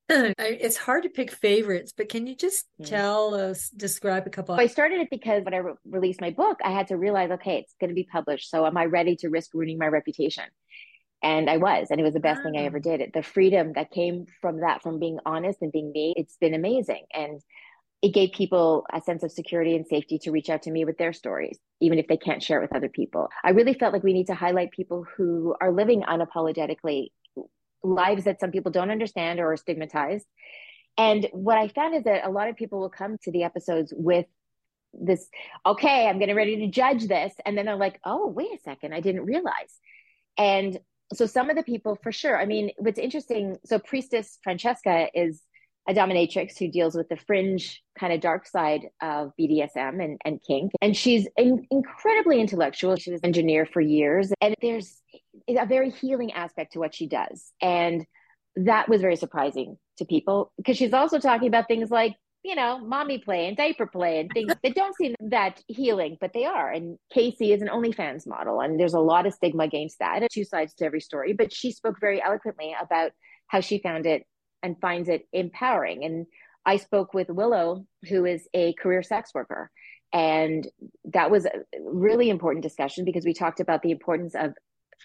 It's 0.09 0.77
hard 0.77 1.03
to 1.03 1.09
pick 1.09 1.31
favorites, 1.31 1.93
but 1.95 2.09
can 2.09 2.27
you 2.27 2.35
just 2.35 2.65
yeah. 2.77 2.87
tell 2.87 3.33
us, 3.33 3.69
describe 3.69 4.27
a 4.27 4.29
couple? 4.29 4.55
I 4.55 4.67
started 4.67 4.99
it 4.99 5.07
because 5.09 5.43
when 5.43 5.53
I 5.53 5.57
re- 5.57 5.73
released 5.89 6.19
my 6.21 6.31
book, 6.31 6.59
I 6.63 6.71
had 6.71 6.87
to 6.87 6.97
realize, 6.97 7.31
okay, 7.31 7.59
it's 7.59 7.73
going 7.79 7.89
to 7.89 7.95
be 7.95 8.03
published. 8.03 8.49
So 8.49 8.65
am 8.65 8.75
I 8.75 8.85
ready 8.85 9.15
to 9.17 9.29
risk 9.29 9.53
ruining 9.53 9.77
my 9.77 9.87
reputation? 9.87 10.43
And 11.23 11.49
I 11.49 11.57
was, 11.57 11.87
and 11.89 11.99
it 12.01 12.03
was 12.03 12.13
the 12.13 12.19
best 12.19 12.43
thing 12.43 12.57
I 12.57 12.65
ever 12.65 12.79
did. 12.79 13.11
The 13.13 13.23
freedom 13.23 13.73
that 13.73 13.91
came 13.91 14.25
from 14.41 14.59
that, 14.59 14.83
from 14.83 14.99
being 14.99 15.19
honest 15.25 15.61
and 15.61 15.71
being 15.71 15.91
me, 15.93 16.13
it's 16.17 16.35
been 16.35 16.53
amazing. 16.53 17.05
And 17.13 17.41
it 18.01 18.13
gave 18.13 18.33
people 18.33 18.85
a 18.91 18.99
sense 18.99 19.23
of 19.23 19.31
security 19.31 19.77
and 19.77 19.87
safety 19.87 20.19
to 20.19 20.31
reach 20.31 20.49
out 20.49 20.63
to 20.63 20.71
me 20.71 20.83
with 20.83 20.97
their 20.97 21.13
stories, 21.13 21.57
even 21.79 21.97
if 21.97 22.07
they 22.07 22.17
can't 22.17 22.43
share 22.43 22.59
it 22.59 22.63
with 22.63 22.75
other 22.75 22.89
people. 22.89 23.29
I 23.41 23.51
really 23.51 23.73
felt 23.73 23.93
like 23.93 24.03
we 24.03 24.11
need 24.11 24.27
to 24.27 24.35
highlight 24.35 24.71
people 24.71 25.05
who 25.15 25.55
are 25.61 25.71
living 25.71 26.01
unapologetically 26.01 27.11
lives 27.81 28.25
that 28.25 28.41
some 28.41 28.51
people 28.51 28.71
don't 28.71 28.91
understand 28.91 29.39
or 29.39 29.53
are 29.53 29.57
stigmatized. 29.57 30.27
And 30.97 31.27
what 31.31 31.57
I 31.57 31.69
found 31.69 31.95
is 31.95 32.03
that 32.03 32.25
a 32.25 32.29
lot 32.29 32.49
of 32.49 32.57
people 32.57 32.81
will 32.81 32.89
come 32.89 33.17
to 33.23 33.31
the 33.31 33.43
episodes 33.43 33.93
with 33.95 34.25
this, 34.93 35.27
okay, 35.65 36.07
I'm 36.07 36.19
getting 36.19 36.35
ready 36.35 36.57
to 36.57 36.67
judge 36.67 37.07
this. 37.07 37.33
And 37.45 37.57
then 37.57 37.65
they're 37.65 37.77
like, 37.77 38.01
oh, 38.03 38.27
wait 38.27 38.51
a 38.53 38.61
second, 38.63 38.93
I 38.93 38.99
didn't 38.99 39.23
realize. 39.23 39.79
And 40.37 40.77
so 41.15 41.25
some 41.25 41.49
of 41.49 41.55
the 41.55 41.63
people 41.63 41.97
for 42.01 42.11
sure, 42.11 42.39
I 42.39 42.45
mean, 42.45 42.71
what's 42.77 42.99
interesting, 42.99 43.57
so 43.65 43.79
Priestess 43.79 44.39
Francesca 44.43 45.07
is 45.13 45.41
a 45.87 45.93
dominatrix 45.93 46.57
who 46.57 46.69
deals 46.69 46.95
with 46.95 47.09
the 47.09 47.17
fringe 47.17 47.83
kind 47.99 48.13
of 48.13 48.21
dark 48.21 48.47
side 48.47 48.87
of 49.01 49.33
BDSM 49.39 50.03
and, 50.03 50.19
and 50.23 50.39
kink. 50.47 50.71
And 50.81 50.95
she's 50.95 51.27
in, 51.37 51.67
incredibly 51.71 52.39
intellectual. 52.39 52.95
She 52.95 53.11
was 53.11 53.19
an 53.21 53.27
engineer 53.27 53.65
for 53.65 53.81
years. 53.81 54.31
And 54.39 54.55
there's 54.61 55.01
a 55.49 55.65
very 55.65 55.89
healing 55.89 56.31
aspect 56.31 56.73
to 56.73 56.79
what 56.79 56.95
she 56.95 57.07
does. 57.07 57.51
And 57.61 58.05
that 58.55 58.87
was 58.87 59.01
very 59.01 59.17
surprising 59.17 59.77
to 59.97 60.05
people 60.05 60.53
because 60.57 60.77
she's 60.77 60.93
also 60.93 61.19
talking 61.19 61.47
about 61.47 61.67
things 61.67 61.91
like, 61.91 62.15
you 62.43 62.55
know, 62.55 62.77
mommy 62.79 63.17
play 63.19 63.47
and 63.47 63.55
diaper 63.55 63.87
play 63.87 64.19
and 64.19 64.29
things 64.33 64.53
that 64.63 64.75
don't 64.75 64.95
seem 64.95 65.15
that 65.19 65.61
healing, 65.67 66.17
but 66.19 66.33
they 66.33 66.45
are. 66.45 66.71
And 66.71 66.97
Casey 67.11 67.53
is 67.53 67.61
an 67.61 67.69
OnlyFans 67.69 68.27
model, 68.27 68.59
and 68.59 68.79
there's 68.79 68.93
a 68.93 68.99
lot 68.99 69.25
of 69.25 69.33
stigma 69.33 69.63
against 69.63 69.99
that. 69.99 70.27
Two 70.31 70.43
sides 70.43 70.73
to 70.75 70.85
every 70.85 71.01
story, 71.01 71.33
but 71.33 71.53
she 71.53 71.71
spoke 71.71 71.99
very 71.99 72.21
eloquently 72.21 72.75
about 72.79 73.11
how 73.47 73.61
she 73.61 73.79
found 73.79 74.05
it 74.05 74.25
and 74.61 74.79
finds 74.79 75.09
it 75.09 75.27
empowering. 75.31 76.03
And 76.03 76.25
I 76.65 76.77
spoke 76.77 77.13
with 77.13 77.29
Willow, 77.29 77.85
who 78.09 78.25
is 78.25 78.47
a 78.53 78.73
career 78.73 79.03
sex 79.03 79.31
worker. 79.33 79.69
And 80.13 80.67
that 81.05 81.31
was 81.31 81.45
a 81.45 81.51
really 81.81 82.29
important 82.29 82.63
discussion 82.63 83.03
because 83.03 83.25
we 83.25 83.33
talked 83.33 83.59
about 83.59 83.81
the 83.81 83.91
importance 83.91 84.35
of 84.35 84.53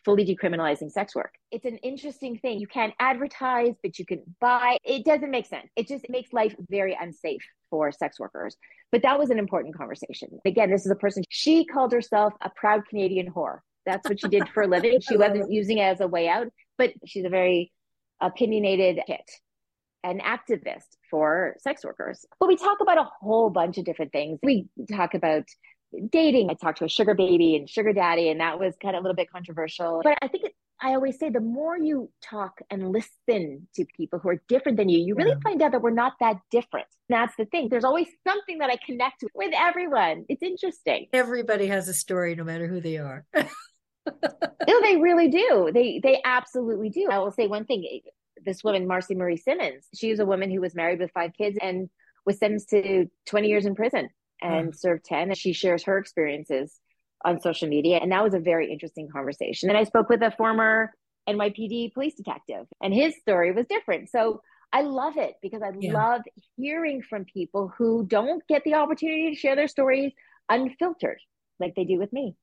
fully 0.05 0.25
decriminalizing 0.25 0.91
sex 0.91 1.15
work. 1.15 1.35
It's 1.51 1.65
an 1.65 1.77
interesting 1.79 2.39
thing. 2.39 2.61
You 2.61 2.67
can't 2.67 2.95
advertise, 3.01 3.75
but 3.83 3.99
you 3.99 4.07
can 4.07 4.23
buy. 4.41 4.79
It 4.85 5.05
doesn't 5.05 5.31
make 5.31 5.47
sense. 5.47 5.69
It 5.77 5.89
just 5.89 6.05
makes 6.09 6.33
life 6.33 6.55
very 6.69 6.97
unsafe 7.01 7.43
for 7.71 7.93
sex 7.93 8.19
workers. 8.19 8.57
But 8.91 9.03
that 9.03 9.19
was 9.19 9.31
an 9.31 9.39
important 9.39 9.77
conversation. 9.77 10.39
Again, 10.47 10.71
this 10.71 10.85
is 10.87 10.91
a 10.91 10.97
person, 10.97 11.23
she 11.29 11.65
called 11.65 11.93
herself 11.93 12.33
a 12.41 12.51
proud 12.51 12.87
Canadian 12.89 13.33
whore. 13.33 13.59
That's 13.87 14.09
what 14.09 14.21
she 14.21 14.29
did 14.29 14.49
for 14.49 14.63
a 14.63 14.67
living. 14.69 15.01
She 15.01 15.17
wasn't 15.17 15.51
using 15.51 15.79
it 15.79 15.83
as 15.83 16.01
a 16.01 16.07
way 16.07 16.29
out, 16.29 16.49
but 16.77 16.93
she's 17.07 17.25
a 17.25 17.31
very 17.31 17.73
opinionated 18.21 19.01
hit 19.07 19.31
an 20.05 20.21
activist 20.21 20.87
for 21.11 21.57
sex 21.59 21.85
workers. 21.85 22.25
But 22.39 22.49
we 22.49 22.57
talk 22.57 22.79
about 22.81 22.99
a 22.99 23.09
whole 23.21 23.51
bunch 23.51 23.79
of 23.79 23.85
different 23.85 24.13
things. 24.13 24.39
We 24.43 24.67
talk 24.91 25.15
about 25.15 25.45
dating. 26.11 26.51
I 26.51 26.55
talked 26.55 26.79
to 26.79 26.85
a 26.85 26.89
sugar 26.89 27.15
baby 27.15 27.57
and 27.57 27.69
sugar 27.69 27.93
daddy, 27.93 28.29
and 28.29 28.41
that 28.41 28.59
was 28.59 28.75
kind 28.81 28.97
of 28.97 29.01
a 29.01 29.03
little 29.03 29.17
bit 29.17 29.31
controversial. 29.31 30.01
But 30.03 30.19
I 30.23 30.29
think 30.29 30.45
it, 30.45 30.53
I 30.81 30.95
always 30.95 31.19
say 31.19 31.31
the 31.31 31.41
more 31.41 31.77
you 31.77 32.11
talk 32.23 32.61
and 32.71 32.93
listen 32.93 33.69
to 33.75 33.85
people 33.97 34.19
who 34.19 34.29
are 34.29 34.43
different 34.49 34.79
than 34.79 34.89
you, 34.89 34.99
you 34.99 35.15
really 35.15 35.31
yeah. 35.31 35.41
find 35.43 35.61
out 35.63 35.73
that 35.73 35.83
we're 35.83 35.91
not 35.91 36.15
that 36.21 36.37
different. 36.51 36.87
That's 37.09 37.35
the 37.37 37.47
thing. 37.47 37.69
There's 37.69 37.85
always 37.85 38.09
something 38.27 38.59
that 38.59 38.71
I 38.71 38.77
connect 38.85 39.25
with 39.35 39.53
everyone. 39.57 40.25
It's 40.29 40.43
interesting. 40.43 41.07
Everybody 41.13 41.67
has 41.67 41.89
a 41.89 41.95
story, 41.95 42.35
no 42.35 42.45
matter 42.45 42.67
who 42.67 42.81
they 42.81 42.99
are. 42.99 43.25
no, 43.35 44.81
they 44.83 44.97
really 44.97 45.29
do. 45.29 45.71
They 45.73 46.01
they 46.03 46.21
absolutely 46.25 46.91
do. 46.91 47.09
I 47.11 47.19
will 47.19 47.33
say 47.33 47.47
one 47.47 47.65
thing 47.65 48.01
this 48.45 48.63
woman, 48.63 48.87
Marcy 48.87 49.15
Marie 49.15 49.37
Simmons. 49.37 49.87
She 49.95 50.11
was 50.11 50.21
a 50.21 50.27
woman 50.27 50.51
who 50.51 50.61
was 50.61 50.75
married 50.75 51.01
with 51.01 51.11
five 51.13 51.33
kids 51.37 51.59
and 51.61 51.89
was 52.25 52.39
sentenced 52.39 52.71
to 52.71 53.07
20 53.27 53.49
years 53.49 53.67
in 53.67 53.75
prison 53.75 54.09
and 54.41 54.75
served 54.75 55.05
10. 55.05 55.29
And 55.29 55.39
she 55.39 55.53
shares 55.53 55.85
her 55.85 55.99
experiences 55.99 56.79
on 57.25 57.41
social 57.41 57.69
media. 57.69 57.99
And 57.99 58.13
that 58.13 58.23
was 58.23 58.35
a 58.35 58.39
very 58.39 58.73
interesting 58.73 59.09
conversation. 59.09 59.69
And 59.69 59.79
I 59.79 59.85
spoke 59.85 60.09
with 60.09 60.23
a 60.23 60.31
former 60.31 60.93
NYPD 61.29 61.93
police 61.93 62.15
detective, 62.15 62.67
and 62.83 62.95
his 62.95 63.15
story 63.21 63.53
was 63.53 63.67
different. 63.67 64.09
So 64.09 64.41
I 64.73 64.83
love 64.83 65.17
it 65.17 65.35
because 65.43 65.63
I 65.63 65.73
yeah. 65.79 65.93
love 65.93 66.23
hearing 66.57 67.03
from 67.03 67.25
people 67.25 67.73
who 67.77 68.07
don't 68.07 68.47
get 68.47 68.65
the 68.65 68.75
opportunity 68.75 69.31
to 69.31 69.37
share 69.37 69.57
their 69.57 69.69
stories 69.69 70.13
unfiltered 70.49 71.21
like 71.61 71.75
they 71.75 71.85
do 71.85 71.99
with 71.99 72.13
me. 72.13 72.37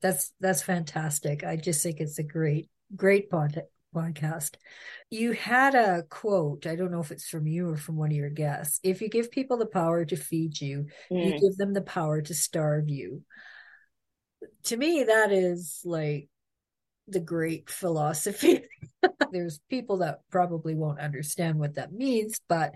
That's 0.00 0.32
that's 0.40 0.62
fantastic. 0.62 1.44
I 1.44 1.56
just 1.56 1.82
think 1.82 2.00
it's 2.00 2.18
a 2.18 2.22
great 2.22 2.68
great 2.94 3.30
pod, 3.30 3.62
podcast. 3.94 4.56
You 5.10 5.32
had 5.32 5.74
a 5.74 6.04
quote, 6.08 6.66
I 6.66 6.76
don't 6.76 6.92
know 6.92 7.00
if 7.00 7.10
it's 7.10 7.28
from 7.28 7.46
you 7.46 7.70
or 7.70 7.76
from 7.76 7.96
one 7.96 8.10
of 8.10 8.16
your 8.16 8.30
guests. 8.30 8.80
If 8.82 9.02
you 9.02 9.08
give 9.08 9.30
people 9.30 9.56
the 9.56 9.66
power 9.66 10.04
to 10.04 10.16
feed 10.16 10.60
you, 10.60 10.86
mm. 11.10 11.26
you 11.26 11.40
give 11.40 11.56
them 11.56 11.72
the 11.72 11.82
power 11.82 12.22
to 12.22 12.34
starve 12.34 12.88
you. 12.88 13.22
To 14.64 14.76
me, 14.76 15.04
that 15.04 15.32
is 15.32 15.80
like 15.84 16.28
the 17.08 17.20
great 17.20 17.68
philosophy. 17.68 18.62
There's 19.32 19.60
people 19.68 19.98
that 19.98 20.20
probably 20.30 20.74
won't 20.74 21.00
understand 21.00 21.58
what 21.58 21.74
that 21.74 21.92
means, 21.92 22.40
but 22.48 22.74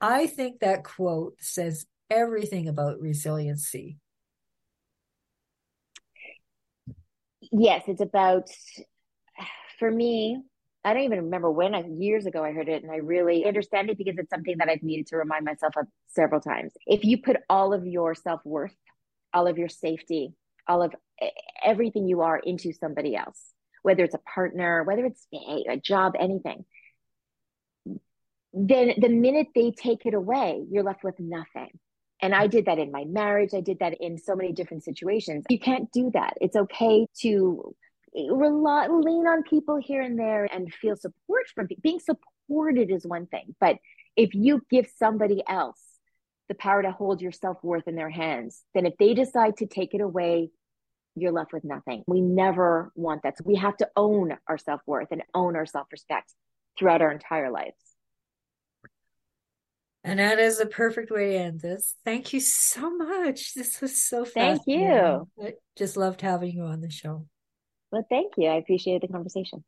I 0.00 0.26
think 0.26 0.60
that 0.60 0.84
quote 0.84 1.34
says 1.40 1.86
everything 2.10 2.68
about 2.68 3.00
resiliency. 3.00 3.98
Yes, 7.40 7.84
it's 7.86 8.00
about 8.00 8.48
for 9.78 9.90
me, 9.90 10.42
I 10.84 10.94
don't 10.94 11.02
even 11.02 11.24
remember 11.24 11.50
when 11.50 11.74
I, 11.74 11.84
years 11.86 12.26
ago 12.26 12.44
I 12.44 12.52
heard 12.52 12.68
it, 12.68 12.82
and 12.82 12.92
I 12.92 12.96
really 12.96 13.44
understand 13.44 13.90
it 13.90 13.98
because 13.98 14.16
it's 14.18 14.30
something 14.30 14.56
that 14.58 14.68
I've 14.68 14.82
needed 14.82 15.08
to 15.08 15.16
remind 15.16 15.44
myself 15.44 15.74
of 15.76 15.86
several 16.08 16.40
times. 16.40 16.72
If 16.86 17.04
you 17.04 17.18
put 17.18 17.36
all 17.48 17.72
of 17.72 17.86
your 17.86 18.14
self 18.14 18.40
worth, 18.44 18.74
all 19.34 19.46
of 19.46 19.58
your 19.58 19.68
safety, 19.68 20.34
all 20.66 20.82
of 20.82 20.94
everything 21.64 22.06
you 22.06 22.22
are 22.22 22.38
into 22.38 22.72
somebody 22.72 23.16
else, 23.16 23.42
whether 23.82 24.04
it's 24.04 24.14
a 24.14 24.30
partner, 24.34 24.84
whether 24.84 25.04
it's 25.04 25.26
a 25.32 25.76
job, 25.76 26.14
anything, 26.18 26.64
then 28.52 28.94
the 28.98 29.08
minute 29.08 29.48
they 29.54 29.72
take 29.72 30.06
it 30.06 30.14
away, 30.14 30.64
you're 30.70 30.84
left 30.84 31.04
with 31.04 31.18
nothing. 31.18 31.70
And 32.20 32.34
I 32.34 32.46
did 32.46 32.64
that 32.66 32.78
in 32.78 32.90
my 32.90 33.04
marriage. 33.04 33.50
I 33.54 33.60
did 33.60 33.78
that 33.78 33.94
in 34.00 34.18
so 34.18 34.34
many 34.34 34.52
different 34.52 34.84
situations. 34.84 35.44
You 35.48 35.58
can't 35.58 35.90
do 35.92 36.10
that. 36.14 36.34
It's 36.40 36.56
okay 36.56 37.06
to 37.20 37.74
rely, 38.14 38.88
lean 38.88 39.26
on 39.26 39.42
people 39.42 39.76
here 39.76 40.02
and 40.02 40.18
there 40.18 40.44
and 40.44 40.72
feel 40.72 40.96
support 40.96 41.46
from 41.54 41.68
being 41.82 42.00
supported 42.00 42.90
is 42.90 43.06
one 43.06 43.26
thing. 43.26 43.54
But 43.60 43.76
if 44.16 44.34
you 44.34 44.62
give 44.70 44.88
somebody 44.98 45.42
else 45.48 45.80
the 46.48 46.54
power 46.54 46.82
to 46.82 46.90
hold 46.90 47.20
your 47.20 47.32
self 47.32 47.62
worth 47.62 47.86
in 47.86 47.94
their 47.94 48.10
hands, 48.10 48.62
then 48.74 48.86
if 48.86 48.94
they 48.98 49.14
decide 49.14 49.58
to 49.58 49.66
take 49.66 49.94
it 49.94 50.00
away, 50.00 50.50
you're 51.14 51.32
left 51.32 51.52
with 51.52 51.64
nothing. 51.64 52.04
We 52.06 52.20
never 52.20 52.92
want 52.94 53.22
that. 53.22 53.38
So 53.38 53.44
we 53.46 53.56
have 53.56 53.76
to 53.78 53.88
own 53.96 54.36
our 54.46 54.58
self 54.58 54.80
worth 54.86 55.08
and 55.10 55.22
own 55.34 55.56
our 55.56 55.66
self 55.66 55.86
respect 55.92 56.32
throughout 56.78 57.02
our 57.02 57.12
entire 57.12 57.50
lives. 57.50 57.76
And 60.04 60.20
that 60.20 60.38
is 60.38 60.60
a 60.60 60.66
perfect 60.66 61.10
way 61.10 61.32
to 61.32 61.38
end 61.38 61.60
this. 61.60 61.94
Thank 62.04 62.32
you 62.32 62.40
so 62.40 62.96
much. 62.96 63.54
This 63.54 63.80
was 63.80 64.02
so 64.02 64.24
Thank 64.24 64.62
you. 64.66 65.28
I 65.42 65.54
just 65.76 65.96
loved 65.96 66.20
having 66.20 66.52
you 66.52 66.62
on 66.62 66.80
the 66.80 66.90
show. 66.90 67.26
Well, 67.92 68.06
thank 68.08 68.32
you. 68.38 68.48
I 68.48 68.54
appreciated 68.56 69.02
the 69.08 69.12
conversation. 69.12 69.62